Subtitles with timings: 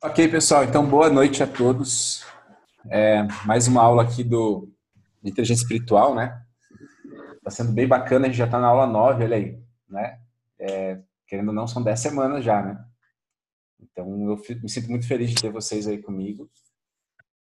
[0.00, 0.62] Ok, pessoal.
[0.62, 2.24] Então, boa noite a todos.
[2.88, 4.72] É, mais uma aula aqui do
[5.24, 6.40] inteligência espiritual, né?
[7.38, 8.26] Está sendo bem bacana.
[8.26, 10.20] A gente já está na aula 9, olha aí, né?
[10.56, 12.78] É, querendo ou não, são 10 semanas já, né?
[13.80, 16.48] Então, eu me sinto muito feliz de ter vocês aí comigo.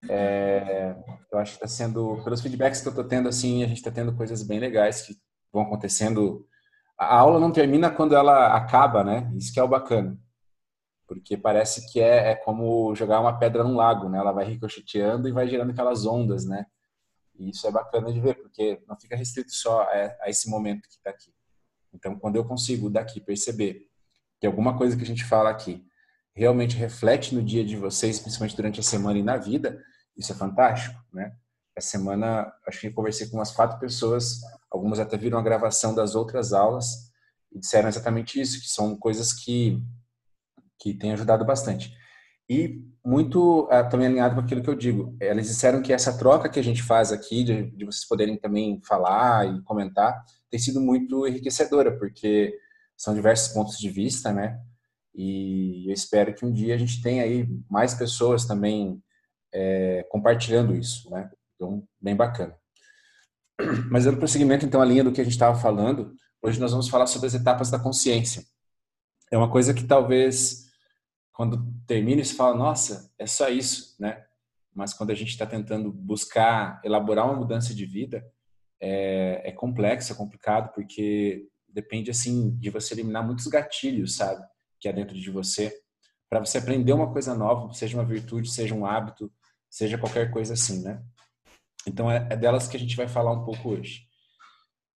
[0.08, 0.94] É,
[1.32, 3.90] eu acho que está sendo, pelos feedbacks que eu estou tendo, assim, a gente está
[3.90, 5.16] tendo coisas bem legais que
[5.52, 6.46] vão acontecendo.
[6.96, 9.28] A aula não termina quando ela acaba, né?
[9.34, 10.16] Isso que é o bacana
[11.06, 14.18] porque parece que é, é como jogar uma pedra num lago, né?
[14.18, 16.66] Ela vai ricocheteando e vai gerando aquelas ondas, né?
[17.38, 20.88] E isso é bacana de ver, porque não fica restrito só a, a esse momento
[20.88, 21.32] que está aqui.
[21.92, 23.88] Então, quando eu consigo daqui perceber
[24.40, 25.84] que alguma coisa que a gente fala aqui
[26.34, 29.80] realmente reflete no dia de vocês, principalmente durante a semana e na vida,
[30.16, 31.32] isso é fantástico, né?
[31.76, 34.40] Essa semana, acho que conversei com umas quatro pessoas,
[34.70, 37.10] algumas até viram a gravação das outras aulas
[37.52, 39.80] e disseram exatamente isso, que são coisas que
[40.78, 41.92] que tem ajudado bastante.
[42.48, 45.16] E muito uh, também alinhado com aquilo que eu digo.
[45.20, 48.80] Eles disseram que essa troca que a gente faz aqui, de, de vocês poderem também
[48.86, 52.54] falar e comentar, tem sido muito enriquecedora, porque
[52.96, 54.58] são diversos pontos de vista, né?
[55.14, 59.02] E eu espero que um dia a gente tenha aí mais pessoas também
[59.52, 61.30] é, compartilhando isso, né?
[61.54, 62.54] Então, bem bacana.
[63.90, 66.12] Mas dando prosseguimento, então, a linha do que a gente estava falando,
[66.42, 68.44] hoje nós vamos falar sobre as etapas da consciência.
[69.30, 70.63] É uma coisa que talvez
[71.34, 74.24] quando termina e se fala, nossa, é só isso, né?
[74.72, 78.24] Mas quando a gente está tentando buscar elaborar uma mudança de vida,
[78.80, 84.46] é, é complexo, é complicado, porque depende, assim, de você eliminar muitos gatilhos, sabe?
[84.80, 85.76] Que há dentro de você,
[86.30, 89.30] para você aprender uma coisa nova, seja uma virtude, seja um hábito,
[89.68, 91.02] seja qualquer coisa assim, né?
[91.84, 94.06] Então é, é delas que a gente vai falar um pouco hoje.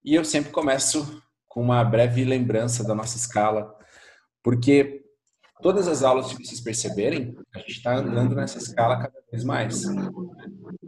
[0.05, 3.77] E eu sempre começo com uma breve lembrança da nossa escala,
[4.43, 5.08] porque
[5.63, 9.83] todas as aulas, se vocês perceberem, a gente está andando nessa escala cada vez mais.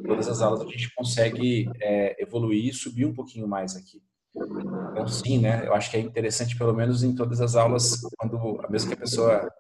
[0.07, 4.03] Todas as aulas a gente consegue é, evoluir e subir um pouquinho mais aqui.
[4.35, 5.67] Então, sim, né?
[5.67, 9.01] Eu acho que é interessante, pelo menos em todas as aulas, quando, mesmo que a
[9.01, 9.51] pessoa,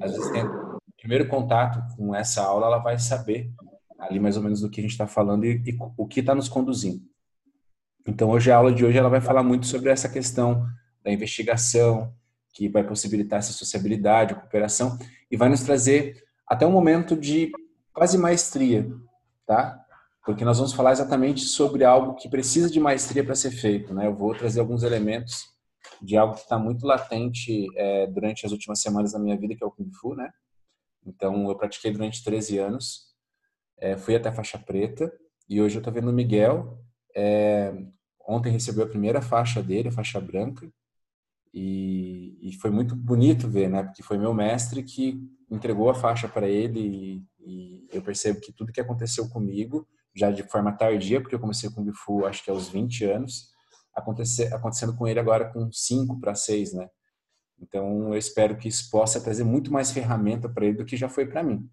[0.00, 3.50] às vezes, tenha o primeiro contato com essa aula, ela vai saber
[3.98, 6.34] ali mais ou menos do que a gente está falando e, e o que está
[6.34, 7.02] nos conduzindo.
[8.06, 10.66] Então, hoje a aula de hoje ela vai falar muito sobre essa questão
[11.02, 12.12] da investigação,
[12.54, 14.96] que vai possibilitar essa sociabilidade, cooperação
[15.30, 17.50] e vai nos trazer até um momento de
[17.92, 18.88] quase maestria,
[19.44, 19.84] tá?
[20.24, 24.06] Porque nós vamos falar exatamente sobre algo que precisa de maestria para ser feito, né?
[24.06, 25.52] Eu vou trazer alguns elementos
[26.00, 29.62] de algo que está muito latente é, durante as últimas semanas da minha vida, que
[29.62, 30.30] é o Kung Fu, né?
[31.04, 33.14] Então, eu pratiquei durante 13 anos,
[33.78, 35.12] é, fui até faixa preta
[35.48, 36.78] e hoje eu estou vendo o Miguel.
[37.14, 37.74] É,
[38.26, 40.70] ontem recebeu a primeira faixa dele, a faixa branca,
[41.56, 43.84] e, e, foi muito bonito ver, né?
[43.84, 48.52] Porque foi meu mestre que entregou a faixa para ele e, e, eu percebo que
[48.52, 52.42] tudo que aconteceu comigo, já de forma tardia, porque eu comecei com o Fu acho
[52.42, 53.52] que aos 20 anos,
[53.94, 56.88] acontecer, acontecendo com ele agora com 5 para 6, né?
[57.60, 61.08] Então eu espero que isso possa trazer muito mais ferramenta para ele do que já
[61.08, 61.70] foi para mim,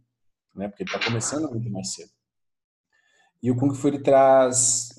[0.53, 0.67] né?
[0.67, 2.11] Porque ele está começando muito mais cedo.
[3.41, 4.89] E o Kung Fu ele traz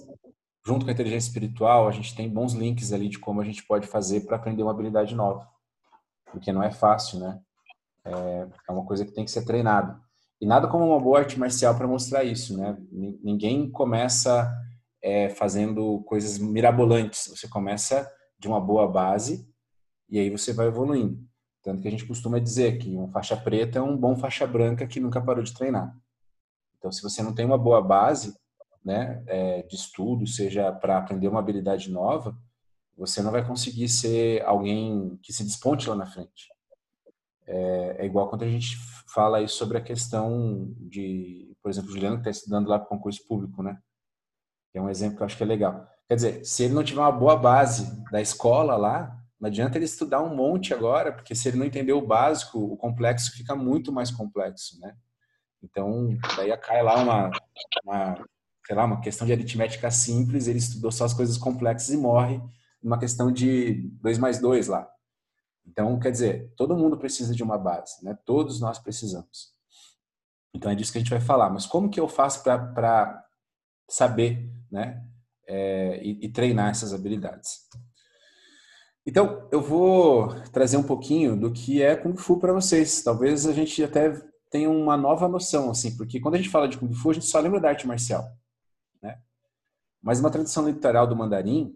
[0.64, 3.64] junto com a inteligência espiritual, a gente tem bons links ali de como a gente
[3.64, 5.48] pode fazer para aprender uma habilidade nova.
[6.30, 7.40] Porque não é fácil, né?
[8.04, 10.00] É, é uma coisa que tem que ser treinado.
[10.40, 12.76] E nada como uma boa arte marcial para mostrar isso, né?
[12.90, 14.52] Ninguém começa
[15.02, 17.28] é, fazendo coisas mirabolantes.
[17.28, 19.48] Você começa de uma boa base
[20.08, 21.24] e aí você vai evoluindo.
[21.62, 24.86] Tanto que a gente costuma dizer que um faixa preta é um bom faixa branca
[24.86, 25.96] que nunca parou de treinar.
[26.76, 28.34] Então, se você não tem uma boa base,
[28.84, 32.36] né, é, de estudo, seja para aprender uma habilidade nova,
[32.96, 36.52] você não vai conseguir ser alguém que se desponte lá na frente.
[37.46, 38.76] É, é igual quando a gente
[39.12, 42.88] fala aí sobre a questão de, por exemplo, o Juliano que está estudando lá para
[42.88, 43.78] concurso público, né?
[44.74, 45.86] é um exemplo que eu acho que é legal.
[46.08, 49.84] Quer dizer, se ele não tiver uma boa base da escola lá, não adianta ele
[49.84, 53.92] estudar um monte agora, porque se ele não entender o básico, o complexo fica muito
[53.92, 54.94] mais complexo, né?
[55.62, 57.30] Então, daí cai lá uma,
[57.84, 58.24] uma
[58.66, 62.40] sei lá, uma questão de aritmética simples, ele estudou só as coisas complexas e morre
[62.82, 64.88] numa questão de 2 mais 2 lá.
[65.66, 68.18] Então, quer dizer, todo mundo precisa de uma base, né?
[68.24, 69.52] Todos nós precisamos.
[70.54, 71.50] Então, é disso que a gente vai falar.
[71.50, 73.24] Mas como que eu faço para
[73.88, 75.04] saber, né?
[75.46, 77.68] É, e, e treinar essas habilidades?
[79.06, 83.02] Então, eu vou trazer um pouquinho do que é Kung Fu para vocês.
[83.02, 84.12] Talvez a gente até
[84.50, 87.26] tenha uma nova noção, assim, porque quando a gente fala de Kung Fu, a gente
[87.26, 88.24] só lembra da arte marcial.
[90.02, 91.72] Mas uma tradição literal do mandarim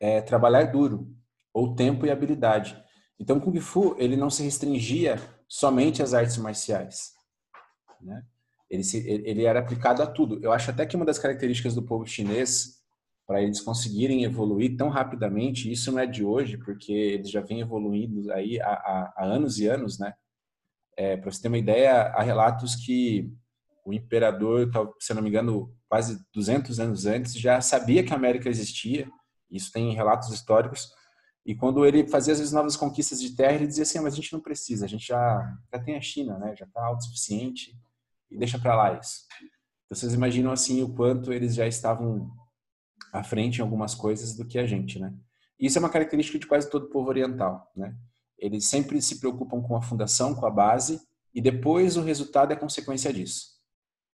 [0.00, 1.14] é trabalhar duro,
[1.52, 2.82] ou tempo e habilidade.
[3.18, 7.12] Então, o Kung Fu ele não se restringia somente as artes marciais.
[8.00, 8.24] Né?
[8.70, 10.42] Ele, se, ele era aplicado a tudo.
[10.42, 12.80] Eu acho até que uma das características do povo chinês,
[13.26, 17.60] para eles conseguirem evoluir tão rapidamente, isso não é de hoje, porque eles já vêm
[17.60, 20.14] evoluindo aí há, há, há anos e anos, né?
[20.96, 23.32] É, para você ter uma ideia, há relatos que
[23.84, 28.48] o imperador, se não me engano, quase 200 anos antes, já sabia que a América
[28.48, 29.10] existia.
[29.50, 30.88] Isso tem relatos históricos.
[31.44, 34.16] E quando ele fazia as novas conquistas de terra, ele dizia assim: ah, mas a
[34.16, 36.54] gente não precisa, a gente já, já tem a China, né?
[36.54, 37.76] Já está autossuficiente
[38.30, 39.24] e deixa para lá isso.
[39.86, 42.30] Então, vocês imaginam assim o quanto eles já estavam
[43.12, 45.12] à frente em algumas coisas do que a gente, né?
[45.58, 47.94] Isso é uma característica de quase todo povo oriental, né?
[48.38, 51.00] Eles sempre se preocupam com a fundação, com a base,
[51.34, 53.59] e depois o resultado é consequência disso.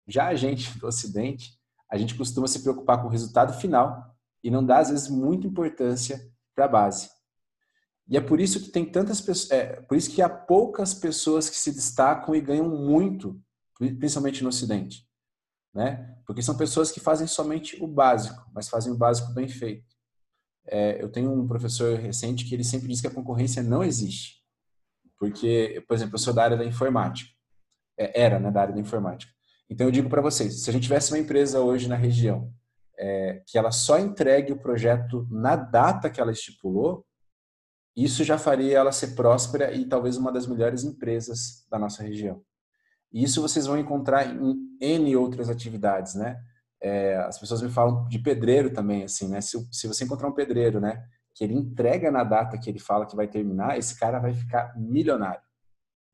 [0.06, 1.58] Já a gente do Ocidente,
[1.90, 5.46] a gente costuma se preocupar com o resultado final e não dá às vezes muita
[5.46, 6.20] importância
[6.54, 7.10] para a base.
[8.08, 11.50] E é por isso que tem tantas pessoas, é, por isso que há poucas pessoas
[11.50, 13.40] que se destacam e ganham muito
[13.98, 15.06] principalmente no Ocidente,
[15.74, 16.16] né?
[16.24, 19.94] Porque são pessoas que fazem somente o básico, mas fazem o básico bem feito.
[20.66, 24.42] É, eu tenho um professor recente que ele sempre diz que a concorrência não existe,
[25.18, 27.30] porque, por exemplo, eu sou da área da informática,
[27.98, 29.32] é, era, né, da área da informática.
[29.68, 32.52] Então eu digo para vocês, se a gente tivesse uma empresa hoje na região
[32.98, 37.04] é, que ela só entregue o projeto na data que ela estipulou,
[37.96, 42.42] isso já faria ela ser próspera e talvez uma das melhores empresas da nossa região.
[43.12, 46.38] E isso vocês vão encontrar em N outras atividades, né?
[46.80, 49.40] É, as pessoas me falam de pedreiro também, assim, né?
[49.40, 51.02] Se, se você encontrar um pedreiro, né?
[51.34, 54.76] Que ele entrega na data que ele fala que vai terminar, esse cara vai ficar
[54.76, 55.40] milionário,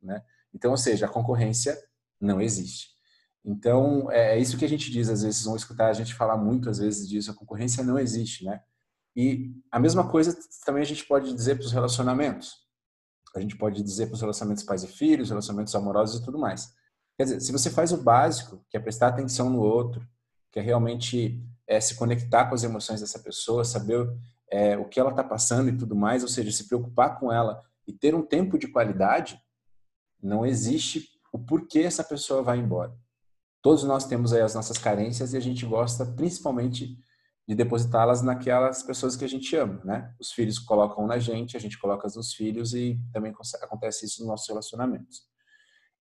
[0.01, 0.23] né?
[0.55, 1.77] Então, ou seja, a concorrência
[2.21, 2.92] não existe.
[3.45, 6.37] Então, é, é isso que a gente diz, às vezes, vão escutar a gente falar
[6.37, 8.61] muito, às vezes, disso, a concorrência não existe, né?
[9.17, 12.63] E a mesma coisa também a gente pode dizer para os relacionamentos.
[13.35, 16.73] A gente pode dizer para os relacionamentos pais e filhos, relacionamentos amorosos e tudo mais.
[17.17, 20.07] Quer dizer, se você faz o básico, que é prestar atenção no outro,
[20.51, 24.09] que é realmente é, se conectar com as emoções dessa pessoa, saber
[24.51, 27.63] é, o que ela está passando e tudo mais, ou seja, se preocupar com ela
[27.87, 29.41] e ter um tempo de qualidade,
[30.23, 32.95] não existe o porquê essa pessoa vai embora.
[33.63, 36.99] Todos nós temos aí as nossas carências e a gente gosta principalmente
[37.47, 40.15] de depositá-las naquelas pessoas que a gente ama, né?
[40.19, 43.33] Os filhos colocam na gente, a gente coloca nos filhos e também
[43.63, 45.23] acontece isso nos nossos relacionamentos.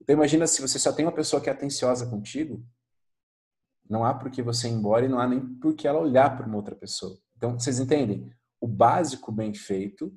[0.01, 2.65] Então imagina se você só tem uma pessoa que é atenciosa contigo,
[3.87, 6.35] não há por que você ir embora e não há nem por que ela olhar
[6.35, 7.15] para uma outra pessoa.
[7.37, 8.31] Então vocês entendem?
[8.59, 10.11] O básico bem feito,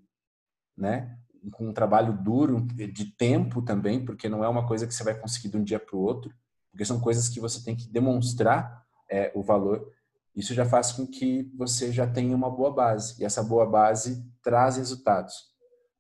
[0.77, 1.19] né?
[1.53, 5.19] Com um trabalho duro de tempo também, porque não é uma coisa que você vai
[5.19, 6.33] conseguir de um dia para o outro,
[6.75, 9.93] porque são coisas que você tem que demonstrar é, o valor.
[10.35, 14.29] Isso já faz com que você já tenha uma boa base e essa boa base
[14.43, 15.35] traz resultados,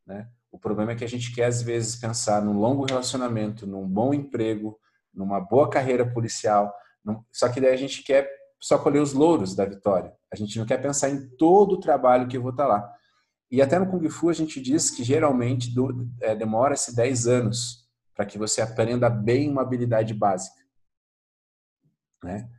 [0.04, 0.28] né?
[0.50, 4.12] O problema é que a gente quer, às vezes, pensar num longo relacionamento, num bom
[4.12, 4.76] emprego,
[5.12, 6.74] numa boa carreira policial,
[7.30, 8.28] só que daí a gente quer
[8.60, 10.12] só colher os louros da vitória.
[10.32, 12.92] A gente não quer pensar em todo o trabalho que eu vou estar lá.
[13.48, 15.72] E até no Kung Fu a gente diz que geralmente
[16.20, 20.63] é, demora-se 10 anos para que você aprenda bem uma habilidade básica.
[22.24, 22.50] Né?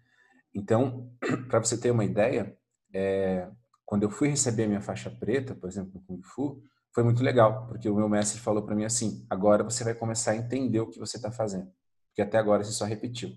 [0.54, 1.12] Então,
[1.50, 2.56] para você ter uma ideia,
[2.94, 3.50] é,
[3.86, 6.62] quando eu fui receber minha faixa preta, por exemplo, no Kung Fu,
[6.94, 10.32] foi muito legal, porque o meu mestre falou para mim assim: agora você vai começar
[10.32, 11.70] a entender o que você está fazendo,
[12.08, 13.32] porque até agora você só repetiu.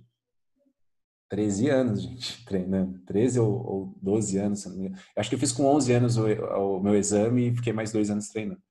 [1.29, 3.01] 13 anos, gente, treinando.
[3.01, 5.03] 13 ou, ou 12 anos, se não me engano.
[5.17, 8.11] Acho que eu fiz com 11 anos o, o meu exame e fiquei mais dois
[8.11, 8.63] anos treinando.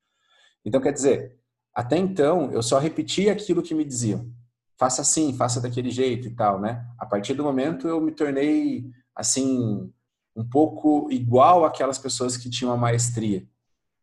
[0.65, 1.37] Então, quer dizer,
[1.73, 4.31] até então, eu só repetia aquilo que me diziam.
[4.77, 6.85] Faça assim, faça daquele jeito e tal, né?
[6.97, 9.91] A partir do momento, eu me tornei, assim,
[10.35, 13.47] um pouco igual aquelas pessoas que tinham a maestria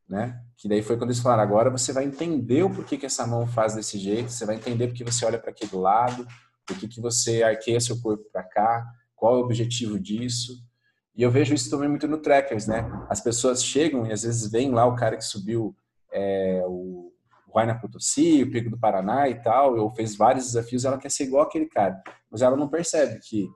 [0.09, 0.41] né?
[0.57, 3.47] Que daí foi quando eles falaram, agora você vai entender o porquê que essa mão
[3.47, 6.27] faz desse jeito, você vai entender porque você olha para aquele lado,
[6.67, 10.63] porquê que você arqueia seu corpo para cá, qual é o objetivo disso.
[11.17, 12.85] E eu vejo isso também muito no Trackers, né?
[13.09, 15.77] As pessoas chegam e às vezes vem lá o cara que subiu
[16.13, 17.13] é, o
[17.55, 21.23] Guarna Potosí, o Pico do Paraná e tal, ou fez vários desafios, ela quer ser
[21.23, 22.03] igual aquele cara.
[22.29, 23.49] Mas ela não percebe que,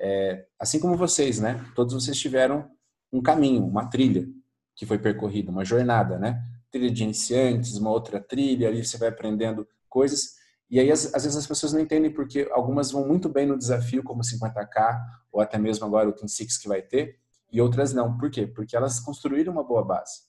[0.00, 1.64] é, assim como vocês, né?
[1.72, 2.68] Todos vocês tiveram
[3.12, 4.26] um caminho, uma trilha
[4.74, 6.42] que foi percorrida, uma jornada, né?
[6.68, 10.34] Trilha de iniciantes, uma outra trilha, ali você vai aprendendo coisas.
[10.68, 13.56] E aí, às, às vezes, as pessoas não entendem porque algumas vão muito bem no
[13.56, 17.20] desafio, como 50K, ou até mesmo agora o Team Six que vai ter,
[17.52, 18.18] e outras não.
[18.18, 18.48] Por quê?
[18.48, 20.22] Porque elas construíram uma boa base.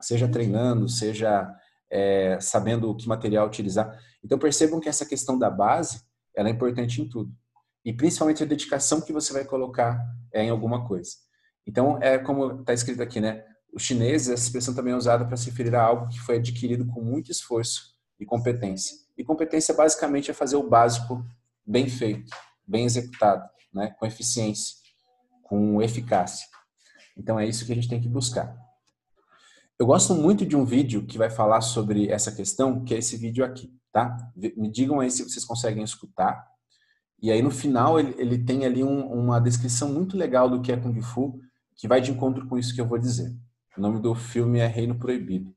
[0.00, 1.54] Seja treinando, seja
[1.92, 3.94] é, sabendo que material utilizar.
[4.24, 6.02] Então, percebam que essa questão da base,
[6.34, 7.30] ela é importante em tudo.
[7.84, 11.10] E principalmente a dedicação que você vai colocar é, em alguma coisa.
[11.66, 13.44] Então, é como está escrito aqui, né?
[13.74, 16.86] Os chineses, essa expressão também é usada para se referir a algo que foi adquirido
[16.86, 18.96] com muito esforço e competência.
[19.16, 21.24] E competência basicamente é fazer o básico
[21.66, 22.34] bem feito,
[22.66, 23.94] bem executado, né?
[23.98, 24.76] com eficiência,
[25.42, 26.46] com eficácia.
[27.16, 28.61] Então é isso que a gente tem que buscar.
[29.82, 33.16] Eu gosto muito de um vídeo que vai falar sobre essa questão, que é esse
[33.16, 34.16] vídeo aqui, tá?
[34.56, 36.46] Me digam aí se vocês conseguem escutar.
[37.20, 40.70] E aí no final ele, ele tem ali um, uma descrição muito legal do que
[40.70, 41.36] é Kung Fu,
[41.74, 43.36] que vai de encontro com isso que eu vou dizer.
[43.76, 45.52] O nome do filme é Reino Proibido.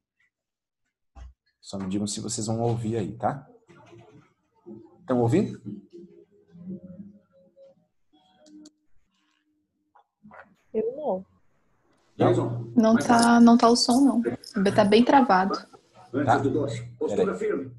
[1.61, 3.47] Só me digam se vocês vão ouvir aí, tá?
[5.01, 5.61] Estão ouvindo?
[12.17, 14.21] Jason, Não tá, não tá o som, não.
[14.73, 15.53] Tá bem travado.
[16.13, 16.37] Antes Tá.
[16.37, 16.81] do doce.
[16.97, 17.75] Postura firme.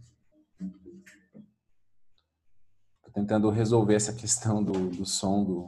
[3.02, 5.66] Tô tentando resolver essa questão do, do som do.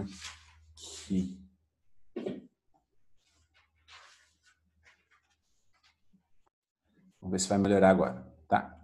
[0.00, 1.38] Aqui.
[7.20, 8.26] Vamos ver se vai melhorar agora.
[8.48, 8.76] Tá.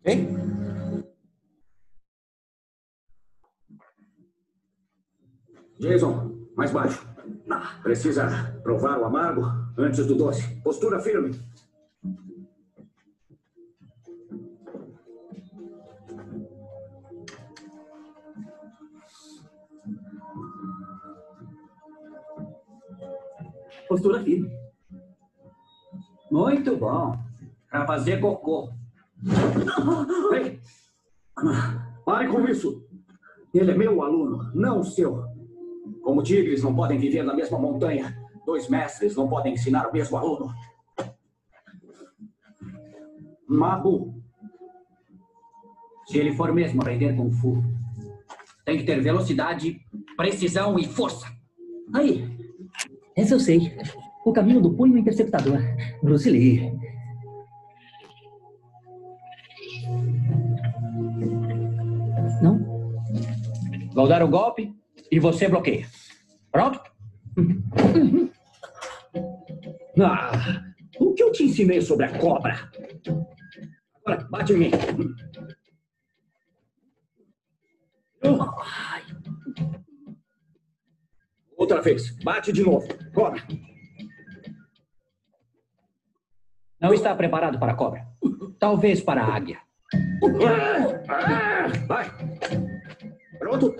[0.00, 0.28] Ok?
[5.78, 7.06] Jason, mais baixo.
[7.82, 9.42] Precisa provar o amargo
[9.76, 10.42] antes do doce.
[10.62, 11.38] Postura firme.
[23.88, 24.50] Postura firme.
[26.30, 27.16] Muito bom.
[27.70, 28.70] Pra fazer cocô.
[30.32, 30.60] Ei!
[32.04, 32.84] Pare com isso.
[33.54, 35.35] Ele é meu aluno, não seu.
[36.06, 40.16] Como tigres não podem viver na mesma montanha, dois mestres não podem ensinar o mesmo
[40.16, 40.54] aluno.
[43.48, 44.14] Mabu,
[46.06, 47.60] Se ele for mesmo aprender Kung Fu,
[48.64, 49.80] tem que ter velocidade,
[50.16, 51.26] precisão e força.
[51.92, 52.24] Aí,
[53.16, 53.76] essa eu sei.
[54.24, 55.58] O caminho do punho interceptador.
[56.00, 56.72] Bruce Lee.
[62.40, 62.60] Não?
[63.92, 64.72] Vou dar o golpe
[65.10, 65.86] e você bloqueia.
[66.50, 66.80] Pronto?
[69.98, 70.62] Ah,
[71.00, 72.70] o que eu te ensinei sobre a cobra?
[74.04, 74.70] Agora, bate em mim.
[81.56, 82.86] Outra vez, bate de novo.
[83.14, 83.42] Cobra.
[86.80, 88.06] Não está preparado para a cobra.
[88.58, 89.58] Talvez para a águia.
[91.08, 92.10] Ah, Vai.
[93.38, 93.74] Pronto?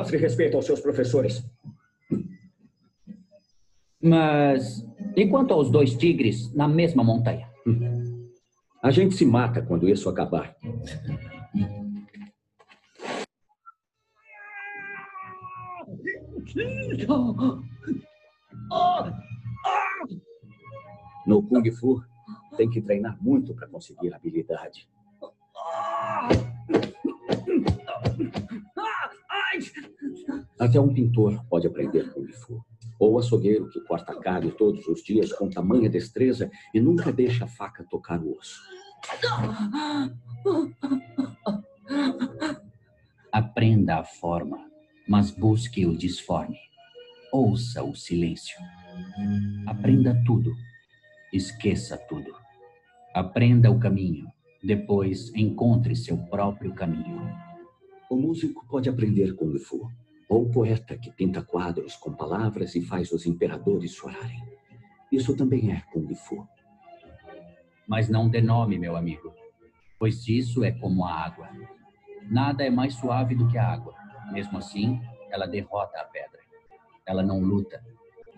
[0.00, 1.44] Mostre respeito aos seus professores.
[4.02, 4.82] Mas
[5.14, 7.46] e quanto aos dois tigres na mesma montanha?
[8.82, 10.56] A gente se mata quando isso acabar.
[21.26, 22.02] No Kung Fu,
[22.56, 24.88] tem que treinar muito para conseguir habilidade.
[30.60, 32.62] Até um pintor pode aprender Kung Fu.
[32.98, 37.48] Ou açougueiro que corta carne todos os dias com tamanha destreza e nunca deixa a
[37.48, 38.60] faca tocar o osso.
[43.32, 44.70] Aprenda a forma,
[45.08, 46.58] mas busque o disforme.
[47.32, 48.58] Ouça o silêncio.
[49.66, 50.52] Aprenda tudo.
[51.32, 52.34] Esqueça tudo.
[53.14, 54.26] Aprenda o caminho.
[54.62, 57.34] Depois encontre seu próprio caminho.
[58.10, 59.90] O músico pode aprender Kung Fu.
[60.30, 64.40] Ou o poeta que pinta quadros com palavras e faz os imperadores chorarem.
[65.10, 66.46] Isso também é Kung Fu.
[67.88, 69.34] Mas não dê nome, meu amigo,
[69.98, 71.48] pois isso é como a água.
[72.30, 73.92] Nada é mais suave do que a água.
[74.30, 76.38] Mesmo assim, ela derrota a pedra.
[77.04, 77.84] Ela não luta.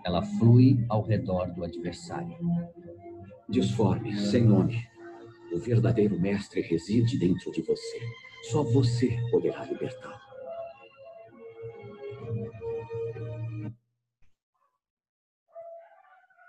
[0.03, 2.39] Ela flui ao redor do adversário.
[3.47, 4.83] Disforme, sem nome.
[5.53, 8.01] O verdadeiro mestre reside dentro de você.
[8.45, 10.32] Só você poderá libertá-lo.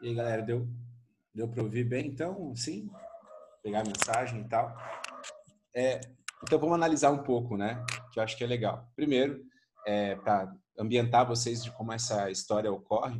[0.04, 0.68] E aí, galera, deu,
[1.34, 2.08] deu para ouvir bem?
[2.08, 2.90] Então, sim,
[3.64, 4.76] pegar a mensagem e tal.
[5.74, 6.02] É,
[6.44, 7.82] então, vamos analisar um pouco, né?
[8.12, 8.86] Que eu acho que é legal.
[8.98, 9.42] Primeiro,
[9.88, 13.18] é, para ambientar vocês de como essa história ocorre,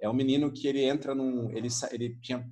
[0.00, 1.52] é um menino que ele entra num.
[1.52, 2.44] Ele, ele tinha,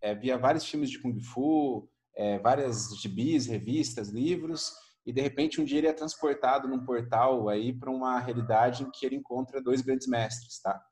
[0.00, 4.72] é, via vários filmes de Kung Fu, é, várias gibis, revistas, livros,
[5.06, 8.90] e de repente um dia ele é transportado num portal aí para uma realidade em
[8.90, 10.84] que ele encontra dois grandes mestres, tá?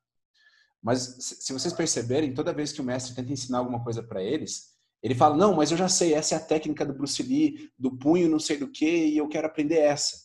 [0.83, 4.75] Mas se vocês perceberem, toda vez que o mestre tenta ensinar alguma coisa para eles,
[5.03, 7.97] ele fala: "Não, mas eu já sei, essa é a técnica do Bruce Lee, do
[7.97, 10.17] punho, não sei do que, e eu quero aprender essa".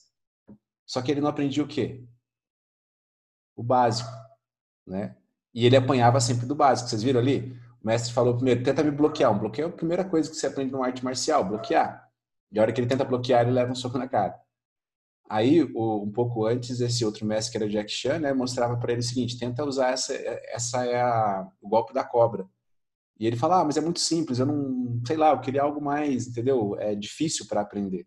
[0.85, 2.03] Só que ele não aprendia o quê?
[3.55, 4.09] O básico,
[4.87, 5.15] né?
[5.53, 6.89] E ele apanhava sempre do básico.
[6.89, 7.53] Vocês viram ali?
[7.81, 9.31] O mestre falou primeiro: "Tenta me bloquear".
[9.31, 12.09] Um bloqueio é a primeira coisa que você aprende numa arte marcial, bloquear.
[12.51, 14.39] E a hora que ele tenta bloquear, ele leva um soco na cara.
[15.31, 18.99] Aí, um pouco antes, esse outro mestre, que era Jack Chan, né, mostrava para ele
[18.99, 22.45] o seguinte: tenta usar essa, essa é a, o golpe da cobra.
[23.17, 25.81] E ele fala: ah, mas é muito simples, eu não, sei lá, eu queria algo
[25.81, 26.75] mais, entendeu?
[26.77, 28.05] É difícil para aprender.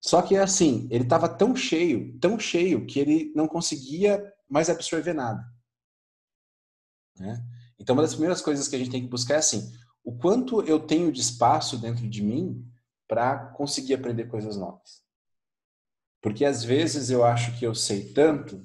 [0.00, 5.14] Só que, assim, ele estava tão cheio, tão cheio, que ele não conseguia mais absorver
[5.14, 5.44] nada.
[7.18, 7.44] Né?
[7.80, 9.72] Então, uma das primeiras coisas que a gente tem que buscar é assim:
[10.04, 12.64] o quanto eu tenho de espaço dentro de mim
[13.08, 15.01] para conseguir aprender coisas novas.
[16.22, 18.64] Porque às vezes eu acho que eu sei tanto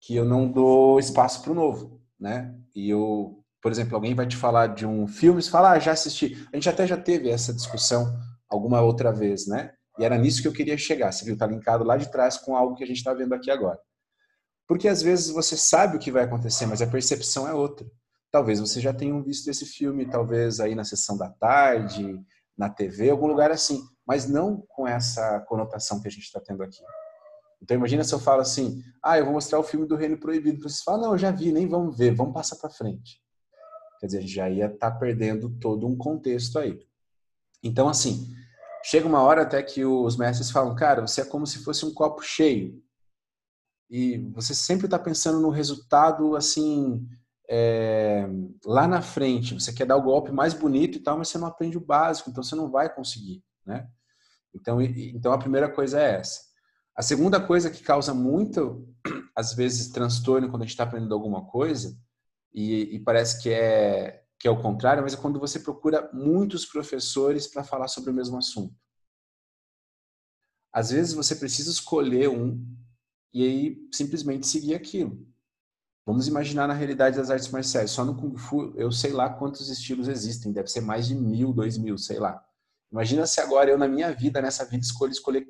[0.00, 2.54] que eu não dou espaço para o novo, né?
[2.74, 5.92] E eu, por exemplo, alguém vai te falar de um filme, você fala, ah, já
[5.92, 6.46] assisti.
[6.52, 8.14] A gente até já teve essa discussão
[8.48, 9.72] alguma outra vez, né?
[9.98, 11.10] E era nisso que eu queria chegar.
[11.10, 13.50] Você viu, tá linkado lá de trás com algo que a gente está vendo aqui
[13.50, 13.80] agora.
[14.66, 17.86] Porque às vezes você sabe o que vai acontecer, mas a percepção é outra.
[18.30, 22.20] Talvez você já tenha visto esse filme, talvez aí na sessão da tarde,
[22.58, 26.62] na TV, algum lugar assim, mas não com essa conotação que a gente está tendo
[26.64, 26.82] aqui.
[27.62, 30.60] Então imagina se eu falo assim, ah, eu vou mostrar o filme do Reino Proibido,
[30.60, 33.22] vocês falam, não, eu já vi, nem vamos ver, vamos passar para frente.
[34.00, 36.84] Quer dizer, a gente já ia estar tá perdendo todo um contexto aí.
[37.62, 38.28] Então assim,
[38.82, 41.94] chega uma hora até que os mestres falam, cara, você é como se fosse um
[41.94, 42.82] copo cheio
[43.90, 47.08] e você sempre está pensando no resultado assim
[47.48, 48.28] é,
[48.64, 51.46] lá na frente, você quer dar o golpe mais bonito e tal, mas você não
[51.46, 53.88] aprende o básico, então você não vai conseguir, né?
[54.54, 56.40] Então, então a primeira coisa é essa.
[56.94, 58.86] A segunda coisa que causa muito,
[59.34, 61.96] às vezes, transtorno quando a gente está aprendendo alguma coisa,
[62.52, 66.66] e, e, parece que é, que é o contrário, mas é quando você procura muitos
[66.66, 68.74] professores para falar sobre o mesmo assunto.
[70.72, 72.64] Às vezes você precisa escolher um
[73.32, 75.26] e aí simplesmente seguir aquilo.
[76.08, 77.90] Vamos imaginar na realidade das artes marciais.
[77.90, 80.50] Só no Kung Fu, eu sei lá quantos estilos existem.
[80.50, 82.42] Deve ser mais de mil, dois mil, sei lá.
[82.90, 85.46] Imagina se agora eu, na minha vida, nessa vida, escolho escolher.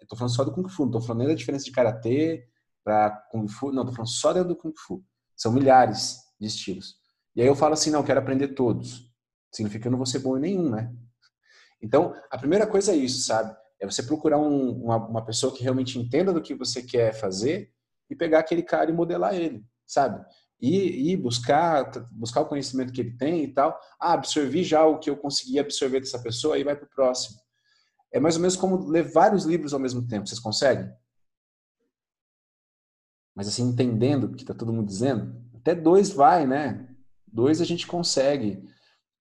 [0.00, 2.46] Estou é, falando só do Kung Fu, não estou falando nem da diferença de Karatê
[2.84, 3.72] para Kung Fu.
[3.72, 5.04] Não, estou falando só dentro do Kung Fu.
[5.34, 6.94] São milhares de estilos.
[7.34, 9.12] E aí eu falo assim: não, quero aprender todos.
[9.50, 10.94] Significa que eu não vou ser bom em nenhum, né?
[11.82, 13.56] Então, a primeira coisa é isso, sabe?
[13.80, 17.72] É você procurar um, uma, uma pessoa que realmente entenda do que você quer fazer
[18.08, 20.24] e pegar aquele cara e modelar ele sabe?
[20.60, 23.78] E, e, buscar buscar o conhecimento que ele tem e tal.
[24.00, 27.38] Ah, absorvi já o que eu consegui absorver dessa pessoa, aí vai para o próximo.
[28.12, 30.26] É mais ou menos como ler vários livros ao mesmo tempo.
[30.26, 30.90] Vocês conseguem?
[33.34, 36.88] Mas assim, entendendo o que está todo mundo dizendo, até dois vai, né?
[37.26, 38.66] Dois a gente consegue.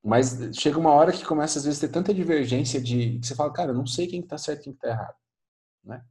[0.01, 3.36] Mas chega uma hora que começa às vezes a ter tanta divergência de que você
[3.36, 5.15] fala, cara, eu não sei quem está certo e quem está errado,
[5.84, 6.06] né?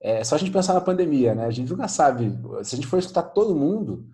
[0.00, 1.46] É só a gente pensar na pandemia, né?
[1.46, 2.30] A gente nunca sabe.
[2.62, 4.06] Se a gente for escutar todo mundo,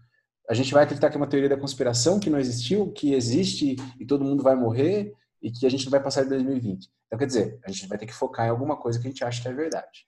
[0.49, 3.77] a gente vai acreditar que é uma teoria da conspiração, que não existiu, que existe
[3.99, 6.89] e todo mundo vai morrer e que a gente não vai passar de 2020.
[7.07, 9.25] Então, quer dizer, a gente vai ter que focar em alguma coisa que a gente
[9.25, 10.07] acha que é verdade.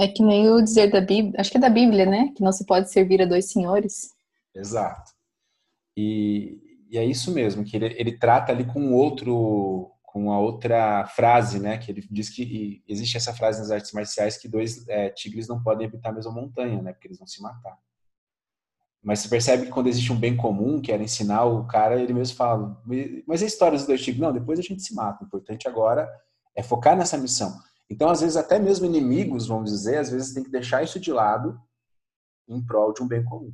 [0.00, 2.32] É que nem o dizer da Bíblia, acho que é da Bíblia, né?
[2.34, 4.10] Que não se pode servir a dois senhores.
[4.54, 5.12] Exato.
[5.96, 6.58] E,
[6.90, 11.58] e é isso mesmo, que ele, ele trata ali com outro com a outra frase,
[11.58, 11.78] né?
[11.78, 15.62] Que ele diz que existe essa frase nas artes marciais que dois é, tigres não
[15.62, 16.92] podem habitar a mesma montanha, né?
[16.92, 17.78] Porque eles vão se matar.
[19.02, 22.12] Mas você percebe que quando existe um bem comum, que era ensinar o cara, ele
[22.12, 22.80] mesmo fala,
[23.26, 24.20] mas a história dos dois tigres?
[24.20, 25.24] Não, depois a gente se mata.
[25.24, 26.06] O importante agora
[26.54, 27.58] é focar nessa missão.
[27.88, 31.10] Então, às vezes, até mesmo inimigos, vamos dizer, às vezes tem que deixar isso de
[31.10, 31.58] lado
[32.46, 33.52] em prol de um bem comum.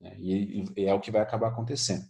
[0.00, 0.14] Né?
[0.18, 2.04] E, e é o que vai acabar acontecendo.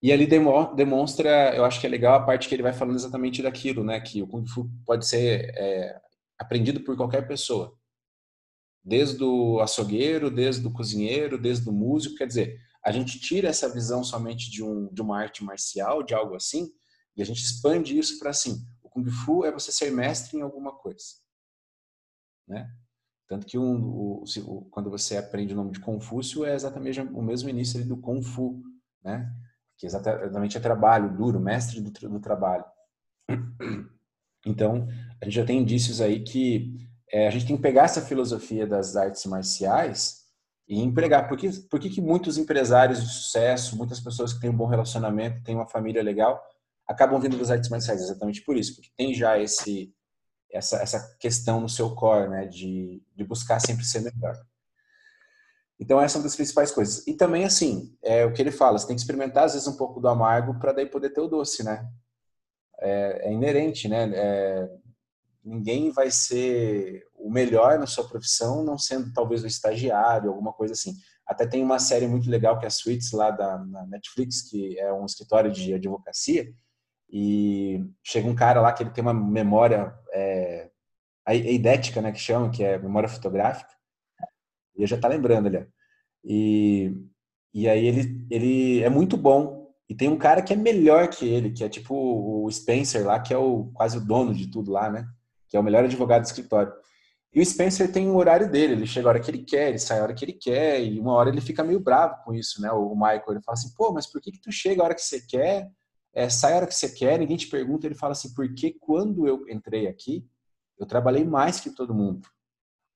[0.00, 3.42] E ali demonstra, eu acho que é legal a parte que ele vai falando exatamente
[3.42, 4.00] daquilo, né?
[4.00, 6.00] Que o Kung Fu pode ser é,
[6.38, 7.76] aprendido por qualquer pessoa.
[8.84, 12.14] Desde o açougueiro, desde o cozinheiro, desde o músico.
[12.14, 16.14] Quer dizer, a gente tira essa visão somente de, um, de uma arte marcial, de
[16.14, 16.70] algo assim,
[17.16, 18.64] e a gente expande isso para assim.
[18.80, 21.06] O Kung Fu é você ser mestre em alguma coisa.
[22.46, 22.70] Né?
[23.26, 27.22] Tanto que um, o, o, quando você aprende o nome de Confúcio, é exatamente o
[27.22, 28.62] mesmo início do Kung Fu,
[29.04, 29.30] né?
[29.78, 32.64] Que exatamente é trabalho duro, mestre do, do trabalho.
[34.44, 34.88] Então,
[35.20, 36.74] a gente já tem indícios aí que
[37.10, 40.26] é, a gente tem que pegar essa filosofia das artes marciais
[40.68, 41.28] e empregar.
[41.28, 44.66] Por que, por que, que muitos empresários de sucesso, muitas pessoas que têm um bom
[44.66, 46.42] relacionamento, têm uma família legal,
[46.86, 48.02] acabam vindo das artes marciais?
[48.02, 49.94] Exatamente por isso, porque tem já esse,
[50.52, 52.46] essa, essa questão no seu core, né?
[52.46, 54.36] De, de buscar sempre ser melhor.
[55.80, 57.06] Então, essa é uma das principais coisas.
[57.06, 59.76] E também, assim, é o que ele fala, você tem que experimentar, às vezes, um
[59.76, 61.88] pouco do amargo para daí poder ter o doce, né?
[62.80, 64.10] É, é inerente, né?
[64.14, 64.68] É,
[65.44, 70.72] ninguém vai ser o melhor na sua profissão não sendo, talvez, o estagiário, alguma coisa
[70.72, 70.94] assim.
[71.26, 74.92] Até tem uma série muito legal que é a Suits, lá da Netflix, que é
[74.92, 76.52] um escritório de advocacia,
[77.10, 80.70] e chega um cara lá que ele tem uma memória é,
[81.28, 83.77] eidética, né, que chama, que é memória fotográfica,
[84.78, 85.66] e já tá lembrando ali.
[86.24, 86.92] E,
[87.52, 89.68] e aí ele, ele é muito bom.
[89.88, 93.18] E tem um cara que é melhor que ele, que é tipo o Spencer lá,
[93.18, 95.06] que é o quase o dono de tudo lá, né?
[95.48, 96.72] Que é o melhor advogado do escritório.
[97.34, 99.78] E o Spencer tem o horário dele, ele chega a hora que ele quer, ele
[99.78, 102.60] sai a hora que ele quer, e uma hora ele fica meio bravo com isso,
[102.60, 102.70] né?
[102.72, 105.02] O Michael, ele fala assim, pô, mas por que que tu chega a hora que
[105.02, 105.70] você quer,
[106.14, 109.26] é, sai a hora que você quer, ninguém te pergunta, ele fala assim, porque quando
[109.26, 110.26] eu entrei aqui,
[110.78, 112.26] eu trabalhei mais que todo mundo.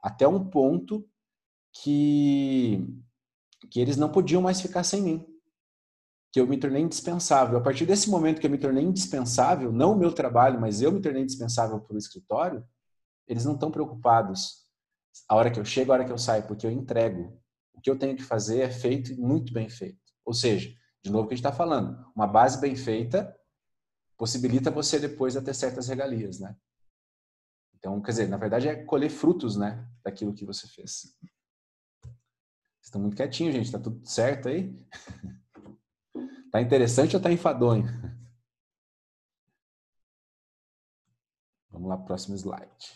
[0.02, 1.06] Até um ponto
[1.72, 2.86] que,
[3.70, 5.26] que eles não podiam mais ficar sem mim.
[6.30, 7.58] Que eu me tornei indispensável.
[7.58, 10.92] A partir desse momento que eu me tornei indispensável, não o meu trabalho, mas eu
[10.92, 12.66] me tornei indispensável para o escritório,
[13.26, 14.66] eles não estão preocupados
[15.28, 17.38] a hora que eu chego, a hora que eu saio, porque eu entrego.
[17.74, 20.00] O que eu tenho que fazer é feito e muito bem feito.
[20.24, 23.34] Ou seja, de novo o que a gente está falando, uma base bem feita
[24.16, 26.56] possibilita você depois a ter certas regalias, né?
[27.74, 31.16] Então, quer dizer, na verdade é colher frutos, né, daquilo que você fez
[32.82, 33.72] estão muito quietinhos, gente.
[33.72, 34.74] Tá tudo certo aí?
[36.50, 37.86] Tá interessante ou tá enfadonho?
[41.70, 42.92] Vamos lá, próximo slide.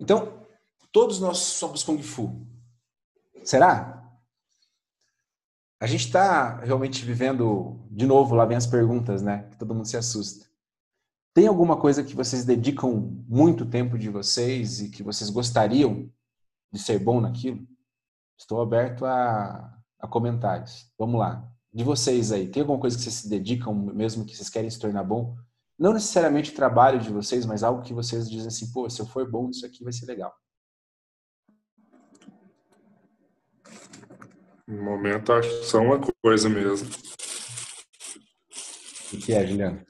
[0.00, 0.46] Então,
[0.90, 2.46] todos nós somos Kung Fu.
[3.44, 4.10] Será?
[5.78, 9.42] A gente está realmente vivendo, de novo, lá vem as perguntas, né?
[9.50, 10.48] Que todo mundo se assusta.
[11.34, 16.10] Tem alguma coisa que vocês dedicam muito tempo de vocês e que vocês gostariam
[16.72, 17.64] de ser bom naquilo?
[18.38, 20.90] Estou aberto a, a comentários.
[20.98, 21.44] Vamos lá.
[21.72, 24.78] De vocês aí, tem alguma coisa que vocês se dedicam, mesmo que vocês querem se
[24.78, 25.36] tornar bom?
[25.78, 29.06] Não necessariamente o trabalho de vocês, mas algo que vocês dizem assim, pô, se eu
[29.06, 30.34] for bom, isso aqui vai ser legal.
[34.66, 36.88] No momento, acho só uma coisa mesmo.
[39.12, 39.82] O que é, Juliano?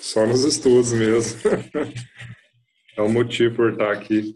[0.00, 1.38] Só nos estudos mesmo.
[2.96, 4.34] é o motivo por estar aqui.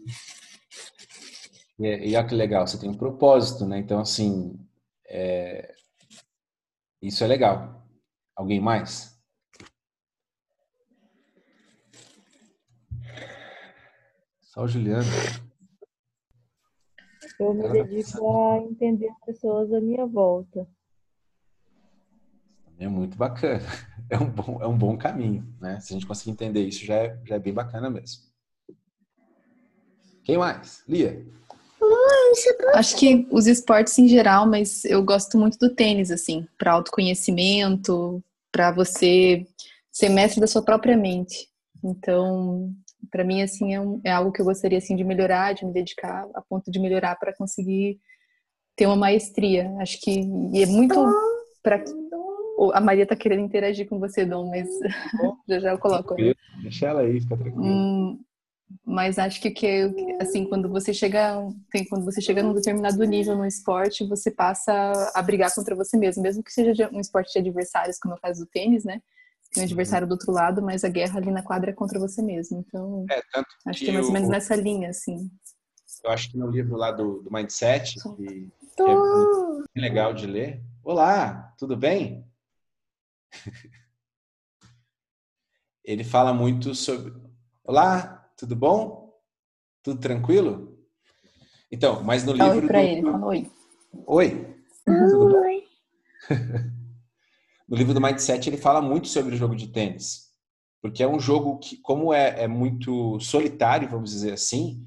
[1.83, 3.77] E, e olha que legal, você tem um propósito, né?
[3.77, 4.57] Então, assim,
[5.05, 5.75] é...
[7.01, 7.85] isso é legal.
[8.33, 9.21] Alguém mais?
[14.39, 15.03] Só o Juliano.
[17.37, 20.65] Eu me dedico a entender as pessoas à minha volta.
[22.79, 23.59] É muito bacana.
[24.09, 25.79] É um bom, é um bom caminho, né?
[25.79, 28.21] Se a gente conseguir entender isso, já é, já é bem bacana mesmo.
[30.23, 30.83] Quem mais?
[30.87, 31.25] Lia.
[32.73, 38.23] Acho que os esportes em geral, mas eu gosto muito do tênis, assim, para autoconhecimento,
[38.51, 39.45] para você
[39.91, 41.47] ser mestre da sua própria mente.
[41.83, 42.71] Então,
[43.11, 45.73] para mim, assim, é, um, é, algo que eu gostaria, assim, de melhorar, de me
[45.73, 47.99] dedicar a ponto de melhorar para conseguir
[48.75, 49.71] ter uma maestria.
[49.79, 50.19] Acho que
[50.53, 50.95] é muito
[51.61, 51.83] para
[52.73, 54.69] a Maria tá querendo interagir com você, Dom, mas
[55.47, 56.15] já já eu coloco.
[56.61, 57.65] Deixa ela aí, fica tranquila.
[57.65, 58.19] Hum,
[58.85, 61.37] mas acho que que assim quando você chega
[61.71, 65.97] tem quando você chega num determinado nível no esporte você passa a brigar contra você
[65.97, 69.01] mesmo mesmo que seja um esporte de adversários como é o caso do tênis né?
[69.53, 72.21] Tem um adversário do outro lado mas a guerra ali na quadra é contra você
[72.21, 72.63] mesmo.
[72.67, 73.21] Então é,
[73.67, 75.29] acho que, que é mais ou menos nessa linha assim.
[76.03, 78.83] Eu acho que no livro lá do, do mindset que, que
[79.75, 80.63] é legal de ler.
[80.83, 82.25] Olá tudo bem?
[85.83, 87.13] Ele fala muito sobre
[87.63, 89.13] olá tudo bom?
[89.83, 90.77] Tudo tranquilo?
[91.71, 92.51] Então, mas no livro.
[92.51, 92.85] Oi para do...
[92.85, 93.51] ele, fala oi.
[94.05, 94.55] Oi.
[94.85, 95.63] Tudo oi.
[97.67, 100.31] no livro do Mindset, ele fala muito sobre o jogo de tênis.
[100.81, 104.85] Porque é um jogo que, como é, é muito solitário, vamos dizer assim,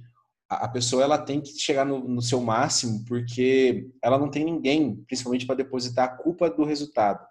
[0.49, 4.45] a, a pessoa ela tem que chegar no, no seu máximo, porque ela não tem
[4.45, 7.27] ninguém, principalmente para depositar a culpa do resultado.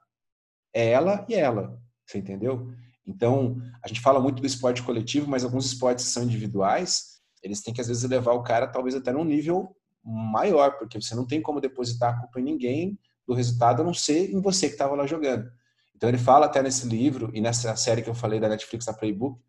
[0.73, 1.79] É ela e ela.
[2.05, 2.71] Você entendeu?
[3.07, 7.73] Então, a gente fala muito do esporte coletivo, mas alguns esportes são individuais, eles têm
[7.73, 11.41] que às vezes levar o cara talvez até num nível maior, porque você não tem
[11.41, 14.95] como depositar a culpa em ninguém do resultado, a não ser em você que estava
[14.95, 15.49] lá jogando.
[15.95, 18.93] Então ele fala até nesse livro e nessa série que eu falei da Netflix, a
[18.93, 19.39] Playbook,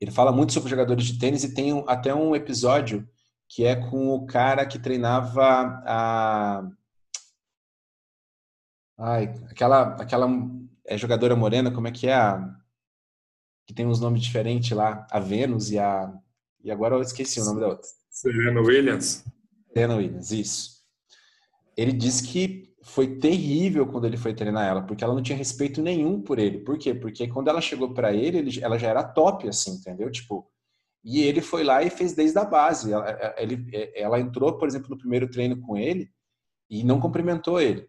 [0.00, 3.08] ele fala muito sobre jogadores de tênis e tem até um episódio
[3.48, 6.70] que é com o cara que treinava a
[9.02, 10.28] Ai, aquela aquela
[10.86, 12.56] é jogadora morena, como é que é a
[13.70, 16.12] que tem uns nomes diferentes lá, a Vênus e a.
[16.62, 17.86] E agora eu esqueci o nome da outra.
[18.10, 19.24] Serena Williams.
[19.72, 20.80] Serena Williams, isso.
[21.76, 25.80] Ele disse que foi terrível quando ele foi treinar ela, porque ela não tinha respeito
[25.80, 26.58] nenhum por ele.
[26.58, 26.92] Por quê?
[26.92, 30.10] Porque quando ela chegou para ele, ele, ela já era top, assim, entendeu?
[30.10, 30.50] Tipo,
[31.04, 32.92] e ele foi lá e fez desde a base.
[32.92, 36.10] Ela, ele, ela entrou, por exemplo, no primeiro treino com ele
[36.68, 37.88] e não cumprimentou ele.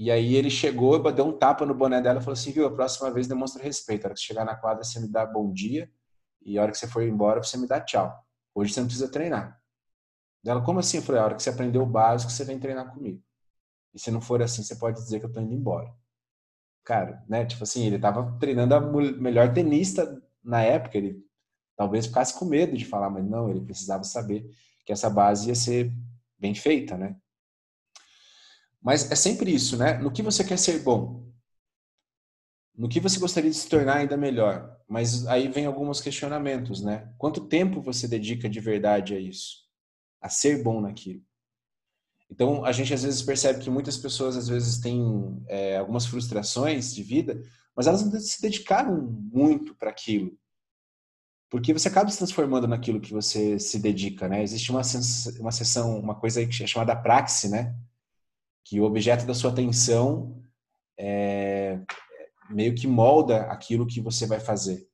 [0.00, 2.74] E aí ele chegou, deu um tapa no boné dela e falou assim, viu, a
[2.74, 4.06] próxima vez demonstra respeito.
[4.06, 5.90] A hora que chegar na quadra, você me dá bom dia.
[6.40, 8.10] E a hora que você for embora, você me dá tchau.
[8.54, 9.60] Hoje você não precisa treinar.
[10.42, 10.96] Ela, como assim?
[10.96, 13.22] Eu falei, a hora que você aprender o básico, você vem treinar comigo.
[13.92, 15.92] E se não for assim, você pode dizer que eu tô indo embora.
[16.82, 17.44] Cara, né?
[17.44, 20.96] Tipo assim, ele tava treinando a melhor tenista na época.
[20.96, 21.22] Ele
[21.76, 24.50] talvez ficasse com medo de falar, mas não, ele precisava saber
[24.86, 25.92] que essa base ia ser
[26.38, 27.14] bem feita, né?
[28.82, 29.98] Mas é sempre isso, né?
[29.98, 31.28] No que você quer ser bom?
[32.74, 34.76] No que você gostaria de se tornar ainda melhor?
[34.88, 37.12] Mas aí vem alguns questionamentos, né?
[37.18, 39.68] Quanto tempo você dedica de verdade a isso?
[40.20, 41.22] A ser bom naquilo?
[42.30, 46.94] Então, a gente às vezes percebe que muitas pessoas às vezes têm é, algumas frustrações
[46.94, 47.42] de vida,
[47.76, 50.38] mas elas não se dedicaram muito para aquilo.
[51.50, 54.42] Porque você acaba se transformando naquilo que você se dedica, né?
[54.42, 54.82] Existe uma,
[55.40, 57.76] uma sessão, uma coisa que é chamada praxe, né?
[58.64, 60.42] Que o objeto da sua atenção
[60.98, 61.80] é,
[62.50, 64.88] meio que molda aquilo que você vai fazer.